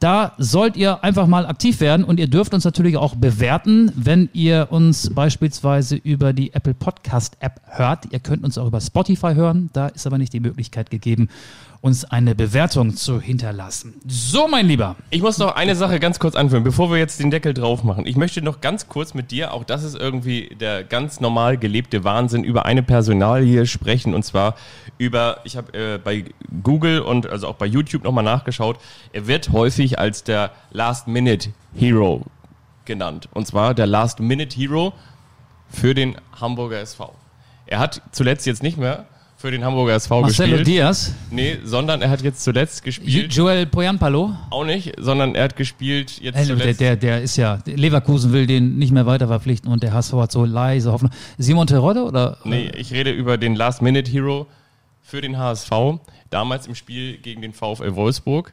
Da 0.04 0.32
sollt 0.36 0.76
ihr 0.76 1.02
einfach 1.02 1.26
mal 1.26 1.46
aktiv 1.46 1.80
werden 1.80 2.04
und 2.04 2.20
ihr 2.20 2.26
dürft 2.26 2.52
uns 2.52 2.66
natürlich 2.66 2.98
auch 2.98 3.14
bewerten, 3.14 3.90
wenn 3.96 4.28
ihr 4.34 4.66
uns 4.68 5.08
beispielsweise 5.14 5.96
über 5.96 6.34
die 6.34 6.52
Apple 6.52 6.74
Podcast 6.74 7.38
App 7.40 7.62
hört. 7.64 8.12
Ihr 8.12 8.18
könnt 8.18 8.44
uns 8.44 8.58
auch 8.58 8.66
über 8.66 8.82
Spotify 8.82 9.32
hören, 9.32 9.70
da 9.72 9.86
ist 9.86 10.06
aber 10.06 10.18
nicht 10.18 10.34
die 10.34 10.40
Möglichkeit 10.40 10.90
gegeben, 10.90 11.30
uns 11.84 12.06
eine 12.06 12.34
Bewertung 12.34 12.96
zu 12.96 13.20
hinterlassen. 13.20 14.00
So, 14.06 14.48
mein 14.48 14.66
Lieber. 14.66 14.96
Ich 15.10 15.20
muss 15.20 15.36
noch 15.36 15.54
eine 15.54 15.76
Sache 15.76 16.00
ganz 16.00 16.18
kurz 16.18 16.34
anführen, 16.34 16.64
bevor 16.64 16.90
wir 16.90 16.96
jetzt 16.96 17.20
den 17.20 17.30
Deckel 17.30 17.52
drauf 17.52 17.84
machen. 17.84 18.06
Ich 18.06 18.16
möchte 18.16 18.40
noch 18.40 18.62
ganz 18.62 18.88
kurz 18.88 19.12
mit 19.12 19.30
dir, 19.30 19.52
auch 19.52 19.64
das 19.64 19.84
ist 19.84 19.94
irgendwie 19.94 20.56
der 20.58 20.82
ganz 20.82 21.20
normal 21.20 21.58
gelebte 21.58 22.02
Wahnsinn, 22.02 22.42
über 22.42 22.64
eine 22.64 22.82
Personalie 22.82 23.66
sprechen. 23.66 24.14
Und 24.14 24.24
zwar 24.24 24.54
über, 24.96 25.40
ich 25.44 25.58
habe 25.58 25.74
äh, 25.74 25.98
bei 25.98 26.24
Google 26.62 27.00
und 27.00 27.28
also 27.28 27.48
auch 27.48 27.56
bei 27.56 27.66
YouTube 27.66 28.02
nochmal 28.02 28.24
nachgeschaut, 28.24 28.78
er 29.12 29.26
wird 29.26 29.52
häufig 29.52 29.98
als 29.98 30.24
der 30.24 30.52
Last-Minute-Hero 30.70 32.22
genannt. 32.86 33.28
Und 33.34 33.46
zwar 33.46 33.74
der 33.74 33.86
Last-Minute-Hero 33.86 34.94
für 35.68 35.92
den 35.92 36.16
Hamburger 36.40 36.80
SV. 36.80 37.14
Er 37.66 37.78
hat 37.78 38.00
zuletzt 38.10 38.46
jetzt 38.46 38.62
nicht 38.62 38.78
mehr 38.78 39.04
für 39.44 39.50
den 39.50 39.62
Hamburger 39.62 39.92
SV 39.92 40.22
Marcelo 40.22 40.56
gespielt. 40.56 40.66
Diaz, 40.66 41.12
Nee, 41.30 41.58
sondern 41.64 42.00
er 42.00 42.08
hat 42.08 42.22
jetzt 42.22 42.42
zuletzt 42.42 42.82
gespielt. 42.82 43.30
Joel 43.30 43.66
Poyanpalo. 43.66 44.34
Auch 44.48 44.64
nicht, 44.64 44.94
sondern 44.98 45.34
er 45.34 45.44
hat 45.44 45.56
gespielt 45.56 46.18
jetzt 46.18 46.34
Also 46.34 46.54
der, 46.54 46.62
zuletzt. 46.62 46.80
der, 46.80 46.96
der 46.96 47.20
ist 47.20 47.36
ja, 47.36 47.58
Leverkusen 47.66 48.32
will 48.32 48.46
den 48.46 48.78
nicht 48.78 48.90
mehr 48.90 49.04
weiter 49.04 49.26
verpflichten 49.26 49.70
und 49.70 49.82
der 49.82 49.92
HSV 49.92 50.14
hat 50.14 50.32
so 50.32 50.46
leise 50.46 50.90
Hoffnung. 50.92 51.10
Simon 51.36 51.66
Terodde 51.66 52.04
oder? 52.04 52.38
Nee, 52.44 52.70
ich 52.74 52.90
rede 52.94 53.10
über 53.10 53.36
den 53.36 53.54
Last-Minute-Hero 53.54 54.46
für 55.02 55.20
den 55.20 55.36
HSV. 55.36 55.70
Damals 56.30 56.66
im 56.66 56.74
Spiel 56.74 57.18
gegen 57.18 57.42
den 57.42 57.52
VfL 57.52 57.96
Wolfsburg. 57.96 58.50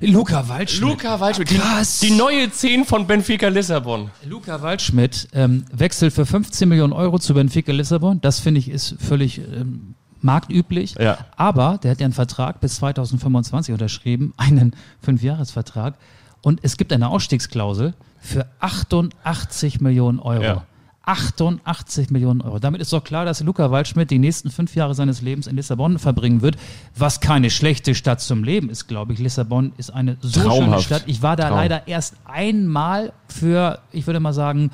Luca 0.00 0.48
Waldschmidt. 0.48 0.80
Luca 0.80 1.20
Waldschmidt, 1.20 1.50
die, 1.50 1.56
Krass. 1.58 1.98
die 1.98 2.12
neue 2.12 2.50
10 2.50 2.86
von 2.86 3.06
Benfica 3.06 3.48
Lissabon. 3.48 4.10
Luca 4.24 4.62
Waldschmidt 4.62 5.28
ähm, 5.34 5.66
wechselt 5.70 6.14
für 6.14 6.24
15 6.24 6.66
Millionen 6.66 6.94
Euro 6.94 7.18
zu 7.18 7.34
Benfica 7.34 7.70
Lissabon. 7.70 8.18
Das 8.22 8.40
finde 8.40 8.60
ich 8.60 8.70
ist 8.70 8.96
völlig 8.98 9.36
ähm, 9.36 9.94
marktüblich. 10.26 10.94
Ja. 11.00 11.18
Aber 11.36 11.78
der 11.82 11.92
hat 11.92 12.00
ja 12.00 12.04
einen 12.04 12.12
Vertrag 12.12 12.60
bis 12.60 12.76
2025 12.76 13.72
unterschrieben, 13.72 14.34
einen 14.36 14.76
Fünfjahresvertrag. 15.00 15.94
Und 16.42 16.60
es 16.62 16.76
gibt 16.76 16.92
eine 16.92 17.08
Ausstiegsklausel 17.08 17.94
für 18.20 18.46
88 18.60 19.80
Millionen 19.80 20.18
Euro. 20.18 20.42
Ja. 20.42 20.66
88 21.06 22.10
Millionen 22.10 22.40
Euro. 22.40 22.58
Damit 22.58 22.80
ist 22.80 22.92
doch 22.92 23.02
klar, 23.02 23.24
dass 23.24 23.40
Luca 23.40 23.70
Waldschmidt 23.70 24.10
die 24.10 24.18
nächsten 24.18 24.50
fünf 24.50 24.74
Jahre 24.74 24.94
seines 24.94 25.22
Lebens 25.22 25.46
in 25.46 25.54
Lissabon 25.54 26.00
verbringen 26.00 26.42
wird, 26.42 26.56
was 26.96 27.20
keine 27.20 27.48
schlechte 27.48 27.94
Stadt 27.94 28.20
zum 28.20 28.42
Leben 28.42 28.68
ist, 28.68 28.88
glaube 28.88 29.12
ich. 29.12 29.20
Lissabon 29.20 29.72
ist 29.76 29.90
eine 29.90 30.16
so 30.20 30.40
schöne 30.40 30.44
Traumhaft. 30.46 30.84
Stadt. 30.84 31.04
Ich 31.06 31.22
war 31.22 31.36
da 31.36 31.48
Traum. 31.48 31.58
leider 31.58 31.86
erst 31.86 32.16
einmal 32.24 33.12
für, 33.28 33.78
ich 33.92 34.06
würde 34.08 34.18
mal 34.18 34.32
sagen, 34.32 34.72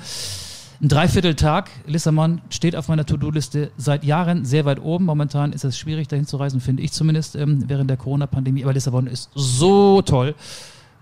ein 0.81 0.87
Dreivierteltag. 0.89 1.69
Lissabon 1.85 2.41
steht 2.49 2.75
auf 2.75 2.87
meiner 2.87 3.05
To-Do-Liste 3.05 3.71
seit 3.77 4.03
Jahren 4.03 4.43
sehr 4.45 4.65
weit 4.65 4.81
oben. 4.81 5.05
Momentan 5.05 5.53
ist 5.53 5.63
es 5.63 5.77
schwierig, 5.77 6.07
dahin 6.07 6.25
zu 6.25 6.37
reisen, 6.37 6.59
finde 6.61 6.83
ich 6.83 6.91
zumindest, 6.91 7.35
ähm, 7.35 7.63
während 7.67 7.89
der 7.89 7.97
Corona-Pandemie. 7.97 8.63
Aber 8.63 8.73
Lissabon 8.73 9.07
ist 9.07 9.29
so 9.35 10.01
toll. 10.01 10.35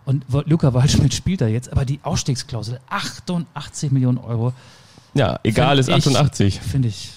Und 0.05 0.26
Luca 0.45 0.74
Waldschmidt 0.74 1.13
spielt 1.13 1.41
da 1.41 1.47
jetzt, 1.47 1.72
aber 1.72 1.86
die 1.86 1.99
Ausstiegsklausel, 2.03 2.80
88 2.89 3.91
Millionen 3.91 4.17
Euro, 4.17 4.53
Ja, 5.13 5.39
egal 5.43 5.78
ist 5.78 5.88
Find 5.88 5.97
ich- 5.99 6.05
88. 6.07 6.59
finde 6.61 6.88
ich 6.88 7.09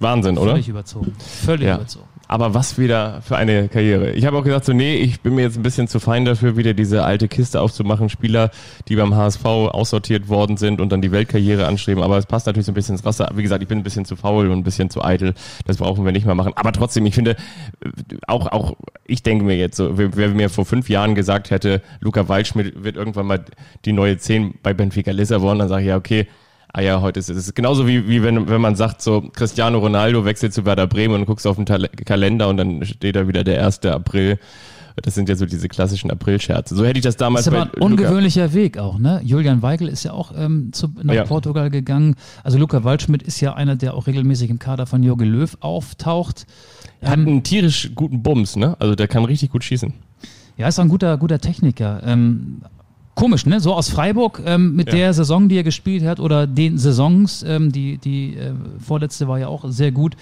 Wahnsinn, 0.00 0.36
oder? 0.38 0.52
völlig 0.52 0.68
überzogen. 0.68 1.14
Völlig 1.18 1.66
Ja. 1.66 1.76
überzogen. 1.76 2.04
Aber 2.28 2.52
was 2.52 2.76
wieder 2.78 3.22
für 3.22 3.36
eine 3.36 3.68
Karriere. 3.68 4.12
Ich 4.12 4.26
habe 4.26 4.36
auch 4.36 4.44
gesagt, 4.44 4.66
so, 4.66 4.74
nee, 4.74 4.96
ich 4.96 5.22
bin 5.22 5.34
mir 5.34 5.42
jetzt 5.42 5.56
ein 5.56 5.62
bisschen 5.62 5.88
zu 5.88 5.98
fein 5.98 6.26
dafür, 6.26 6.58
wieder 6.58 6.74
diese 6.74 7.02
alte 7.02 7.26
Kiste 7.26 7.58
aufzumachen. 7.58 8.10
Spieler, 8.10 8.50
die 8.88 8.96
beim 8.96 9.16
HSV 9.16 9.44
aussortiert 9.46 10.28
worden 10.28 10.58
sind 10.58 10.82
und 10.82 10.92
dann 10.92 11.00
die 11.00 11.10
Weltkarriere 11.10 11.66
anstreben. 11.66 12.02
Aber 12.02 12.18
es 12.18 12.26
passt 12.26 12.46
natürlich 12.46 12.66
so 12.66 12.72
ein 12.72 12.74
bisschen 12.74 12.96
ins 12.96 13.04
Wasser. 13.06 13.30
Wie 13.34 13.42
gesagt, 13.42 13.62
ich 13.62 13.68
bin 13.68 13.78
ein 13.78 13.82
bisschen 13.82 14.04
zu 14.04 14.14
faul 14.14 14.48
und 14.48 14.58
ein 14.58 14.62
bisschen 14.62 14.90
zu 14.90 15.02
eitel. 15.02 15.32
Das 15.66 15.78
brauchen 15.78 16.04
wir 16.04 16.12
nicht 16.12 16.26
mehr 16.26 16.34
machen. 16.34 16.52
Aber 16.54 16.70
trotzdem, 16.72 17.06
ich 17.06 17.14
finde, 17.14 17.30
äh, 17.82 17.88
auch, 18.26 18.46
auch, 18.46 18.76
ich 19.06 19.22
denke 19.22 19.46
mir 19.46 19.56
jetzt 19.56 19.78
so, 19.78 19.96
wer, 19.96 20.28
mir 20.28 20.50
vor 20.50 20.66
fünf 20.66 20.90
Jahren 20.90 21.14
gesagt 21.14 21.50
hätte, 21.50 21.80
Luca 22.00 22.28
Waldschmidt 22.28 22.84
wird 22.84 22.96
irgendwann 22.96 23.26
mal 23.26 23.44
die 23.86 23.92
neue 23.92 24.18
10 24.18 24.56
bei 24.62 24.74
Benfica 24.74 25.12
Lissabon, 25.12 25.58
dann 25.58 25.68
sage 25.68 25.82
ich 25.82 25.88
ja, 25.88 25.96
okay, 25.96 26.28
Ah 26.72 26.80
ja, 26.82 27.00
heute 27.00 27.18
ist 27.20 27.30
es. 27.30 27.36
Es 27.36 27.46
ist 27.48 27.54
genauso 27.54 27.86
wie, 27.86 28.06
wie 28.08 28.22
wenn, 28.22 28.48
wenn 28.48 28.60
man 28.60 28.76
sagt, 28.76 29.00
so 29.02 29.22
Cristiano 29.32 29.78
Ronaldo 29.78 30.24
wechselt 30.24 30.52
zu 30.52 30.64
Werder 30.66 30.86
Bremen 30.86 31.14
und 31.14 31.26
guckst 31.26 31.46
auf 31.46 31.56
den 31.56 31.66
Tal 31.66 31.88
Kalender 32.04 32.48
und 32.48 32.56
dann 32.58 32.84
steht 32.84 33.16
da 33.16 33.26
wieder 33.26 33.42
der 33.44 33.64
1. 33.64 33.84
April. 33.86 34.38
Das 35.00 35.14
sind 35.14 35.28
ja 35.28 35.36
so 35.36 35.46
diese 35.46 35.68
klassischen 35.68 36.10
Aprilscherze. 36.10 36.74
So 36.74 36.84
hätte 36.84 36.98
ich 36.98 37.04
das 37.04 37.16
damals 37.16 37.44
Das 37.44 37.54
ist 37.54 37.56
aber 37.60 37.66
ein 37.66 37.70
bei 37.72 37.78
Luca- 37.78 37.86
ungewöhnlicher 38.08 38.52
Weg 38.52 38.78
auch, 38.78 38.98
ne? 38.98 39.20
Julian 39.24 39.62
Weigel 39.62 39.86
ist 39.88 40.02
ja 40.02 40.12
auch 40.12 40.32
ähm, 40.36 40.72
zu, 40.72 40.88
nach 41.04 41.14
Ja. 41.14 41.24
Portugal 41.24 41.70
gegangen. 41.70 42.16
Also 42.42 42.58
Luca 42.58 42.82
Waldschmidt 42.82 43.22
ist 43.22 43.40
ja 43.40 43.54
einer, 43.54 43.76
der 43.76 43.94
auch 43.94 44.08
regelmäßig 44.08 44.50
im 44.50 44.58
Kader 44.58 44.86
von 44.86 45.02
Jogi 45.04 45.24
Löw 45.24 45.56
auftaucht. 45.60 46.46
Er 47.00 47.10
hat 47.10 47.18
einen 47.20 47.44
tierisch 47.44 47.92
guten 47.94 48.24
Bums, 48.24 48.56
ne? 48.56 48.74
Also 48.80 48.96
der 48.96 49.06
kann 49.06 49.24
richtig 49.24 49.50
gut 49.52 49.62
schießen. 49.62 49.92
Ja, 50.56 50.66
ist 50.66 50.80
auch 50.80 50.84
ein 50.84 50.88
guter, 50.88 51.16
guter 51.16 51.38
Techniker. 51.38 52.02
Ähm, 52.04 52.62
komisch, 53.18 53.44
ne? 53.46 53.58
So 53.60 53.74
aus 53.74 53.88
Freiburg 53.90 54.40
ähm, 54.46 54.74
mit 54.76 54.88
Ja. 54.88 54.94
der 54.94 55.12
Saison, 55.14 55.48
die 55.48 55.56
er 55.56 55.64
gespielt 55.64 56.04
hat 56.04 56.20
oder 56.20 56.46
den 56.46 56.78
Saisons, 56.78 57.42
ähm, 57.46 57.72
die, 57.72 57.98
die 57.98 58.36
äh, 58.36 58.52
vorletzte 58.78 59.26
war 59.28 59.38
ja 59.38 59.48
auch 59.48 59.64
sehr 59.68 59.90
gut. 59.92 60.14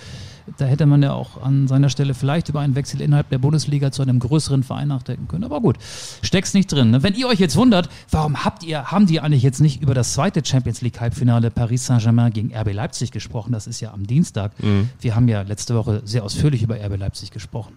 Da 0.59 0.64
hätte 0.64 0.86
man 0.86 1.03
ja 1.03 1.12
auch 1.12 1.42
an 1.42 1.66
seiner 1.66 1.88
Stelle 1.88 2.14
vielleicht 2.14 2.49
über 2.49 2.61
einen 2.61 2.76
Wechsel 2.76 3.01
innerhalb 3.01 3.28
der 3.30 3.38
Bundesliga 3.38 3.90
zu 3.90 4.03
einem 4.03 4.20
größeren 4.20 4.62
Verein 4.62 4.86
nachdenken 4.88 5.26
können. 5.28 5.42
Aber 5.44 5.61
gut, 5.61 5.76
steckt's 6.22 6.55
nicht 6.55 6.70
drin. 6.72 6.92
Ne? 6.92 7.03
Wenn 7.03 7.14
ihr 7.14 7.26
euch 7.26 7.40
jetzt 7.40 7.57
wundert, 7.57 7.88
warum 8.12 8.44
habt 8.44 8.62
ihr, 8.62 8.84
haben 8.92 9.07
die 9.07 9.20
eigentlich 9.20 9.42
jetzt 9.42 9.61
nicht 9.61 9.82
über 9.82 9.92
das 9.92 10.12
zweite 10.12 10.42
Champions 10.44 10.82
League 10.82 11.01
Halbfinale 11.01 11.51
Paris 11.51 11.86
Saint-Germain 11.86 12.32
gegen 12.32 12.55
RB 12.57 12.72
Leipzig 12.72 13.11
gesprochen? 13.11 13.53
Das 13.53 13.66
ist 13.66 13.80
ja 13.80 13.92
am 13.92 14.07
Dienstag. 14.07 14.53
Mhm. 14.62 14.88
Wir 15.01 15.16
haben 15.16 15.26
ja 15.26 15.42
letzte 15.42 15.74
Woche 15.74 16.01
sehr 16.05 16.22
ausführlich 16.22 16.62
über 16.62 16.76
RB 16.76 16.97
Leipzig 16.97 17.32
gesprochen. 17.32 17.72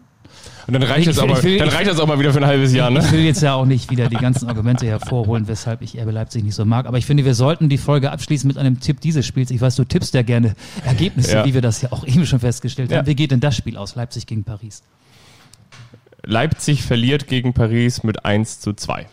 Und 0.67 0.73
dann 0.73 0.84
reicht 0.84 0.99
Ich- 0.99 1.05
das 1.07 1.19
aber, 1.19 1.41
will- 1.41 1.57
dann 1.57 1.67
ich- 1.69 1.73
reicht 1.73 1.89
das 1.89 1.99
auch 1.99 2.05
mal 2.07 2.19
wieder 2.19 2.32
für 2.32 2.39
ein 2.39 2.45
halbes 2.45 2.73
Jahr, 2.73 2.91
ne? 2.91 2.99
Ich 2.99 3.11
will 3.11 3.21
jetzt 3.21 3.41
ja 3.41 3.55
auch 3.55 3.65
nicht 3.65 3.89
wieder 3.89 4.07
die 4.07 4.17
ganzen 4.17 4.47
Argumente 4.47 4.86
hervorholen, 4.86 5.47
weshalb 5.47 5.82
ich 5.82 5.97
RB 5.99 6.11
Leipzig 6.11 6.43
nicht 6.43 6.53
so 6.55 6.63
mag. 6.65 6.86
Aber 6.86 6.97
ich 6.99 7.05
finde, 7.07 7.25
wir 7.25 7.34
sollten 7.34 7.69
die 7.69 7.77
Folge 7.80 8.11
abschließen 8.11 8.47
mit 8.47 8.57
einem 8.57 8.80
Tipp 8.80 9.01
dieses 9.01 9.25
Spiels. 9.25 9.49
Ich 9.51 9.61
weiß, 9.61 9.75
du 9.77 9.84
tippst 9.84 10.13
ja 10.13 10.21
gerne 10.21 10.53
Ergebnisse, 10.86 11.34
Ja. 11.34 11.45
wie 11.45 11.53
wir 11.55 11.61
das 11.61 11.82
ja 11.82 11.91
auch 11.91 12.05
eben 12.05 12.25
schon 12.27 12.39
festgestellt 12.39 12.91
Ja. 12.91 12.99
haben. 12.99 13.07
Wie 13.07 13.15
geht 13.15 13.32
denn 13.32 13.39
das 13.39 13.55
Spiel 13.55 13.77
aus? 13.77 13.95
Leipzig 13.95 14.27
gegen 14.27 14.43
Paris? 14.43 14.84
Leipzig 16.23 16.84
verliert 16.84 17.27
gegen 17.27 17.53
Paris 17.53 18.03
mit 18.03 18.25
1 18.25 18.59
zu 18.59 18.73
2. 18.73 19.07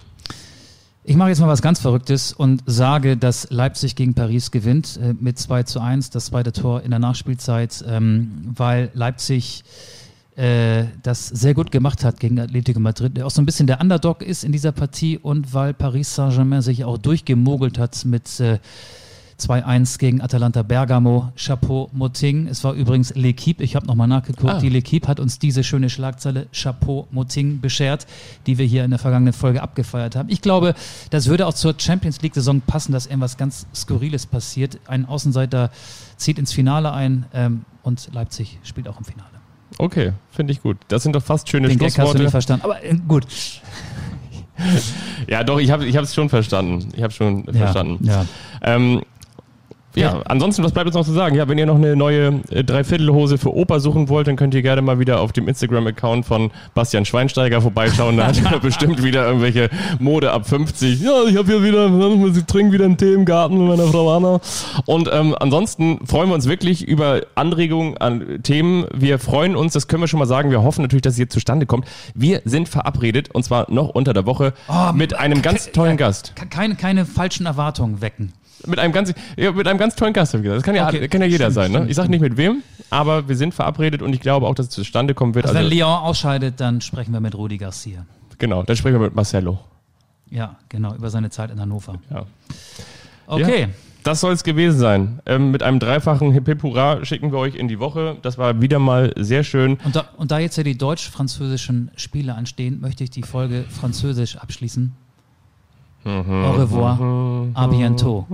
Ich 1.04 1.14
mache 1.14 1.28
jetzt 1.28 1.38
mal 1.40 1.46
was 1.46 1.62
ganz 1.62 1.78
Verrücktes 1.80 2.32
und 2.32 2.62
sage, 2.66 3.16
dass 3.16 3.46
Leipzig 3.50 3.94
gegen 3.94 4.14
Paris 4.14 4.50
gewinnt 4.50 4.98
äh, 5.00 5.14
mit 5.18 5.38
2 5.38 5.62
zu 5.62 5.80
1, 5.80 6.10
das 6.10 6.26
zweite 6.26 6.52
Tor 6.52 6.82
in 6.82 6.90
der 6.90 6.98
Nachspielzeit, 6.98 7.84
ähm, 7.88 8.32
weil 8.56 8.90
Leipzig 8.92 9.62
das 10.37 11.28
sehr 11.28 11.55
gut 11.55 11.70
gemacht 11.70 12.05
hat 12.05 12.20
gegen 12.20 12.39
Atletico 12.39 12.78
Madrid, 12.78 13.16
der 13.16 13.26
auch 13.26 13.30
so 13.30 13.41
ein 13.41 13.47
bisschen 13.47 13.66
der 13.66 13.80
Underdog 13.80 14.22
ist 14.22 14.45
in 14.45 14.53
dieser 14.53 14.72
Partie 14.72 15.16
und 15.16 15.55
weil 15.55 15.72
Paris 15.72 16.14
Saint-Germain 16.14 16.61
sich 16.61 16.84
auch 16.84 16.99
durchgemogelt 16.99 17.78
hat 17.78 18.05
mit 18.05 18.39
äh, 18.41 18.59
2-1 19.39 19.99
gegen 19.99 20.20
Atalanta 20.22 20.62
Bergamo. 20.62 21.32
Chapeau 21.37 21.91
Moting. 21.93 22.47
Es 22.49 22.64
war 22.64 22.72
übrigens 22.72 23.14
L'Equipe. 23.14 23.61
Ich 23.61 23.76
habe 23.76 23.87
nochmal 23.87 24.09
nachgeguckt. 24.09 24.55
Ah. 24.55 24.61
Die 24.61 24.70
L'Equipe 24.70 25.07
hat 25.07 25.20
uns 25.20 25.39
diese 25.39 25.62
schöne 25.62 25.91
Schlagzeile 25.91 26.47
Chapeau 26.53 27.07
Moting 27.11 27.61
beschert, 27.61 28.07
die 28.47 28.59
wir 28.59 28.66
hier 28.66 28.84
in 28.84 28.91
der 28.91 28.99
vergangenen 28.99 29.34
Folge 29.34 29.62
abgefeiert 29.62 30.16
haben. 30.16 30.28
Ich 30.30 30.41
glaube, 30.41 30.74
das 31.11 31.26
würde 31.26 31.47
auch 31.47 31.55
zur 31.55 31.74
Champions 31.76 32.22
League-Saison 32.22 32.62
passen, 32.62 32.93
dass 32.93 33.07
irgendwas 33.07 33.37
ganz 33.37 33.66
Skurriles 33.74 34.26
passiert. 34.26 34.78
Ein 34.87 35.07
Außenseiter 35.07 35.70
zieht 36.16 36.39
ins 36.39 36.53
Finale 36.53 36.93
ein 36.93 37.26
ähm, 37.34 37.64
und 37.82 38.09
Leipzig 38.12 38.59
spielt 38.62 38.89
auch 38.89 38.99
im 38.99 39.05
Finale. 39.05 39.36
Okay, 39.78 40.12
finde 40.30 40.52
ich 40.52 40.62
gut. 40.62 40.76
Das 40.88 41.02
sind 41.02 41.14
doch 41.14 41.22
fast 41.22 41.48
schöne 41.48 41.68
Den 41.68 41.78
Gag 41.78 41.86
hast 41.88 41.96
du 41.96 42.00
Schlussworte. 42.02 42.22
nicht 42.22 42.30
verstanden. 42.30 42.64
Aber 42.64 42.82
äh, 42.84 42.94
gut. 43.06 43.26
Ja, 45.28 45.44
doch, 45.44 45.58
ich 45.58 45.70
habe 45.70 45.84
ich 45.84 45.94
es 45.94 46.14
schon 46.14 46.30
verstanden. 46.30 46.88
Ich 46.96 47.02
habe 47.02 47.12
schon 47.12 47.44
verstanden. 47.44 48.06
Ja. 48.06 48.24
Ähm, 48.62 49.02
ja, 49.97 50.20
ansonsten, 50.26 50.62
was 50.62 50.72
bleibt 50.72 50.86
uns 50.86 50.94
noch 50.94 51.05
zu 51.05 51.12
sagen? 51.12 51.34
Ja, 51.36 51.49
wenn 51.49 51.59
ihr 51.59 51.66
noch 51.66 51.76
eine 51.76 51.97
neue 51.97 52.40
äh, 52.51 52.62
Dreiviertelhose 52.62 53.38
für 53.38 53.55
Opa 53.55 53.80
suchen 53.80 54.09
wollt, 54.09 54.26
dann 54.26 54.36
könnt 54.36 54.55
ihr 54.55 54.62
gerne 54.62 54.82
mal 54.82 54.99
wieder 54.99 55.20
auf 55.20 55.32
dem 55.32 55.49
Instagram-Account 55.49 56.26
von 56.26 56.51
Bastian 56.74 57.05
Schweinsteiger 57.05 57.61
vorbeischauen. 57.62 58.16
Da 58.16 58.26
hat 58.28 58.40
er 58.42 58.59
bestimmt 58.61 59.03
wieder 59.03 59.26
irgendwelche 59.26 59.70
Mode 59.99 60.30
ab 60.32 60.49
50. 60.49 61.01
Ja, 61.01 61.24
ich 61.28 61.36
habe 61.36 61.47
hier 61.53 61.62
wieder, 61.62 62.36
ich 62.36 62.44
trinke 62.44 62.72
wieder 62.72 62.84
einen 62.84 62.97
Tee 62.97 63.14
im 63.14 63.24
Garten 63.24 63.59
mit 63.59 63.68
meiner 63.76 63.90
Frau 63.90 64.14
Anna. 64.16 64.40
Und 64.84 65.09
ähm, 65.12 65.34
ansonsten 65.38 66.07
freuen 66.07 66.28
wir 66.28 66.34
uns 66.34 66.47
wirklich 66.49 66.86
über 66.86 67.22
Anregungen 67.34 67.97
an 67.99 68.40
Themen. 68.42 68.86
Wir 68.94 69.18
freuen 69.18 69.57
uns, 69.57 69.72
das 69.72 69.88
können 69.88 70.03
wir 70.03 70.09
schon 70.09 70.18
mal 70.18 70.26
sagen. 70.26 70.51
Wir 70.51 70.62
hoffen 70.62 70.82
natürlich, 70.82 71.03
dass 71.03 71.14
es 71.14 71.16
hier 71.18 71.28
zustande 71.30 71.66
kommt. 71.66 71.86
Wir 72.14 72.42
sind 72.44 72.68
verabredet 72.68 73.30
und 73.34 73.44
zwar 73.44 73.70
noch 73.72 73.88
unter 73.88 74.12
der 74.12 74.26
Woche 74.26 74.53
Oh, 74.68 74.92
mit 74.92 75.14
einem 75.18 75.42
ganz 75.42 75.70
tollen 75.72 75.97
Gast. 75.97 76.34
Ke- 76.36 76.47
Keine, 76.47 76.74
keine 76.76 77.07
falschen 77.07 77.47
Erwartungen 77.47 78.01
wecken. 78.01 78.32
Mit 78.66 78.78
einem 78.78 78.92
ganz, 78.92 79.12
ja, 79.36 79.52
mit 79.52 79.66
einem 79.68 79.78
ganz 79.78 79.94
tollen 79.96 80.12
Gast, 80.12 80.32
habe 80.32 80.40
ich 80.42 80.44
gesagt. 80.44 80.59
Das 80.59 80.64
kann 80.64 80.74
ja, 80.74 80.88
Okay. 80.88 81.09
kann 81.09 81.20
ja 81.20 81.26
jeder 81.26 81.44
Stimmt, 81.46 81.54
sein. 81.54 81.70
Ne? 81.72 81.78
stimmt, 81.78 81.90
Ich 81.90 81.96
sage 81.96 82.09
nicht 82.11 82.20
mit 82.20 82.36
wem, 82.36 82.62
aber 82.90 83.28
wir 83.28 83.36
sind 83.36 83.52
verabredet 83.54 84.02
und 84.02 84.12
ich 84.14 84.20
glaube 84.20 84.46
auch, 84.46 84.54
dass 84.54 84.66
es 84.66 84.72
zustande 84.72 85.14
kommen 85.14 85.34
wird. 85.34 85.44
Also, 85.46 85.59
Also, 85.59 85.70
wenn 85.70 85.76
Lyon 85.78 85.88
ausscheidet, 85.90 86.61
dann 86.61 86.80
sprechen 86.80 87.12
wir 87.12 87.20
mit 87.20 87.34
Rudi 87.34 87.59
Garcia. 87.59 88.07
genau, 88.38 88.62
dann 88.62 88.76
sprechen 88.76 88.94
wir 88.94 89.07
mit 89.07 89.14
Marcello. 89.14 89.59
Ja, 90.30 90.57
genau, 90.68 90.94
über 90.94 91.11
seine 91.11 91.30
Zeit 91.30 91.50
in 91.50 91.61
Hannover. 91.61 92.00
Ja. 92.11 92.26
Okay. 93.28 93.68
das 94.02 94.20
soll 94.20 94.32
es 94.32 94.44
gewesen 94.44 94.78
sein. 94.78 95.20
Ähm, 95.26 95.50
mit 95.50 95.62
einem 95.62 95.78
dreifachen 95.80 96.30
Hip 96.32 96.46
Hip 96.46 96.62
Hurra 96.62 97.04
schicken 97.04 97.32
wir 97.32 97.38
euch 97.38 97.54
in 97.57 97.66
die 97.68 97.78
Woche. 97.80 98.16
Das 98.22 98.38
war 98.38 98.61
wieder 98.61 98.78
mal 98.78 99.12
sehr 99.16 99.42
schön. 99.44 99.78
Und 99.84 99.96
da, 99.96 100.09
und 100.16 100.30
da 100.30 100.38
jetzt 100.38 100.57
ja 100.57 100.62
die 100.62 100.78
deutsch-französischen 100.78 101.90
Spiele 101.96 102.34
anstehen, 102.34 102.80
möchte 102.80 103.02
ich 103.04 103.11
die 103.11 103.22
Folge 103.22 103.64
französisch 103.68 104.36
abschließen. 104.36 104.92
Au 106.07 106.52
revoir, 106.52 106.98
à 107.57 107.66
bientôt. 107.66 108.24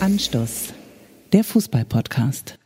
Anstoß. 0.00 0.72
Der 1.32 1.42
Fußball-Podcast. 1.44 2.58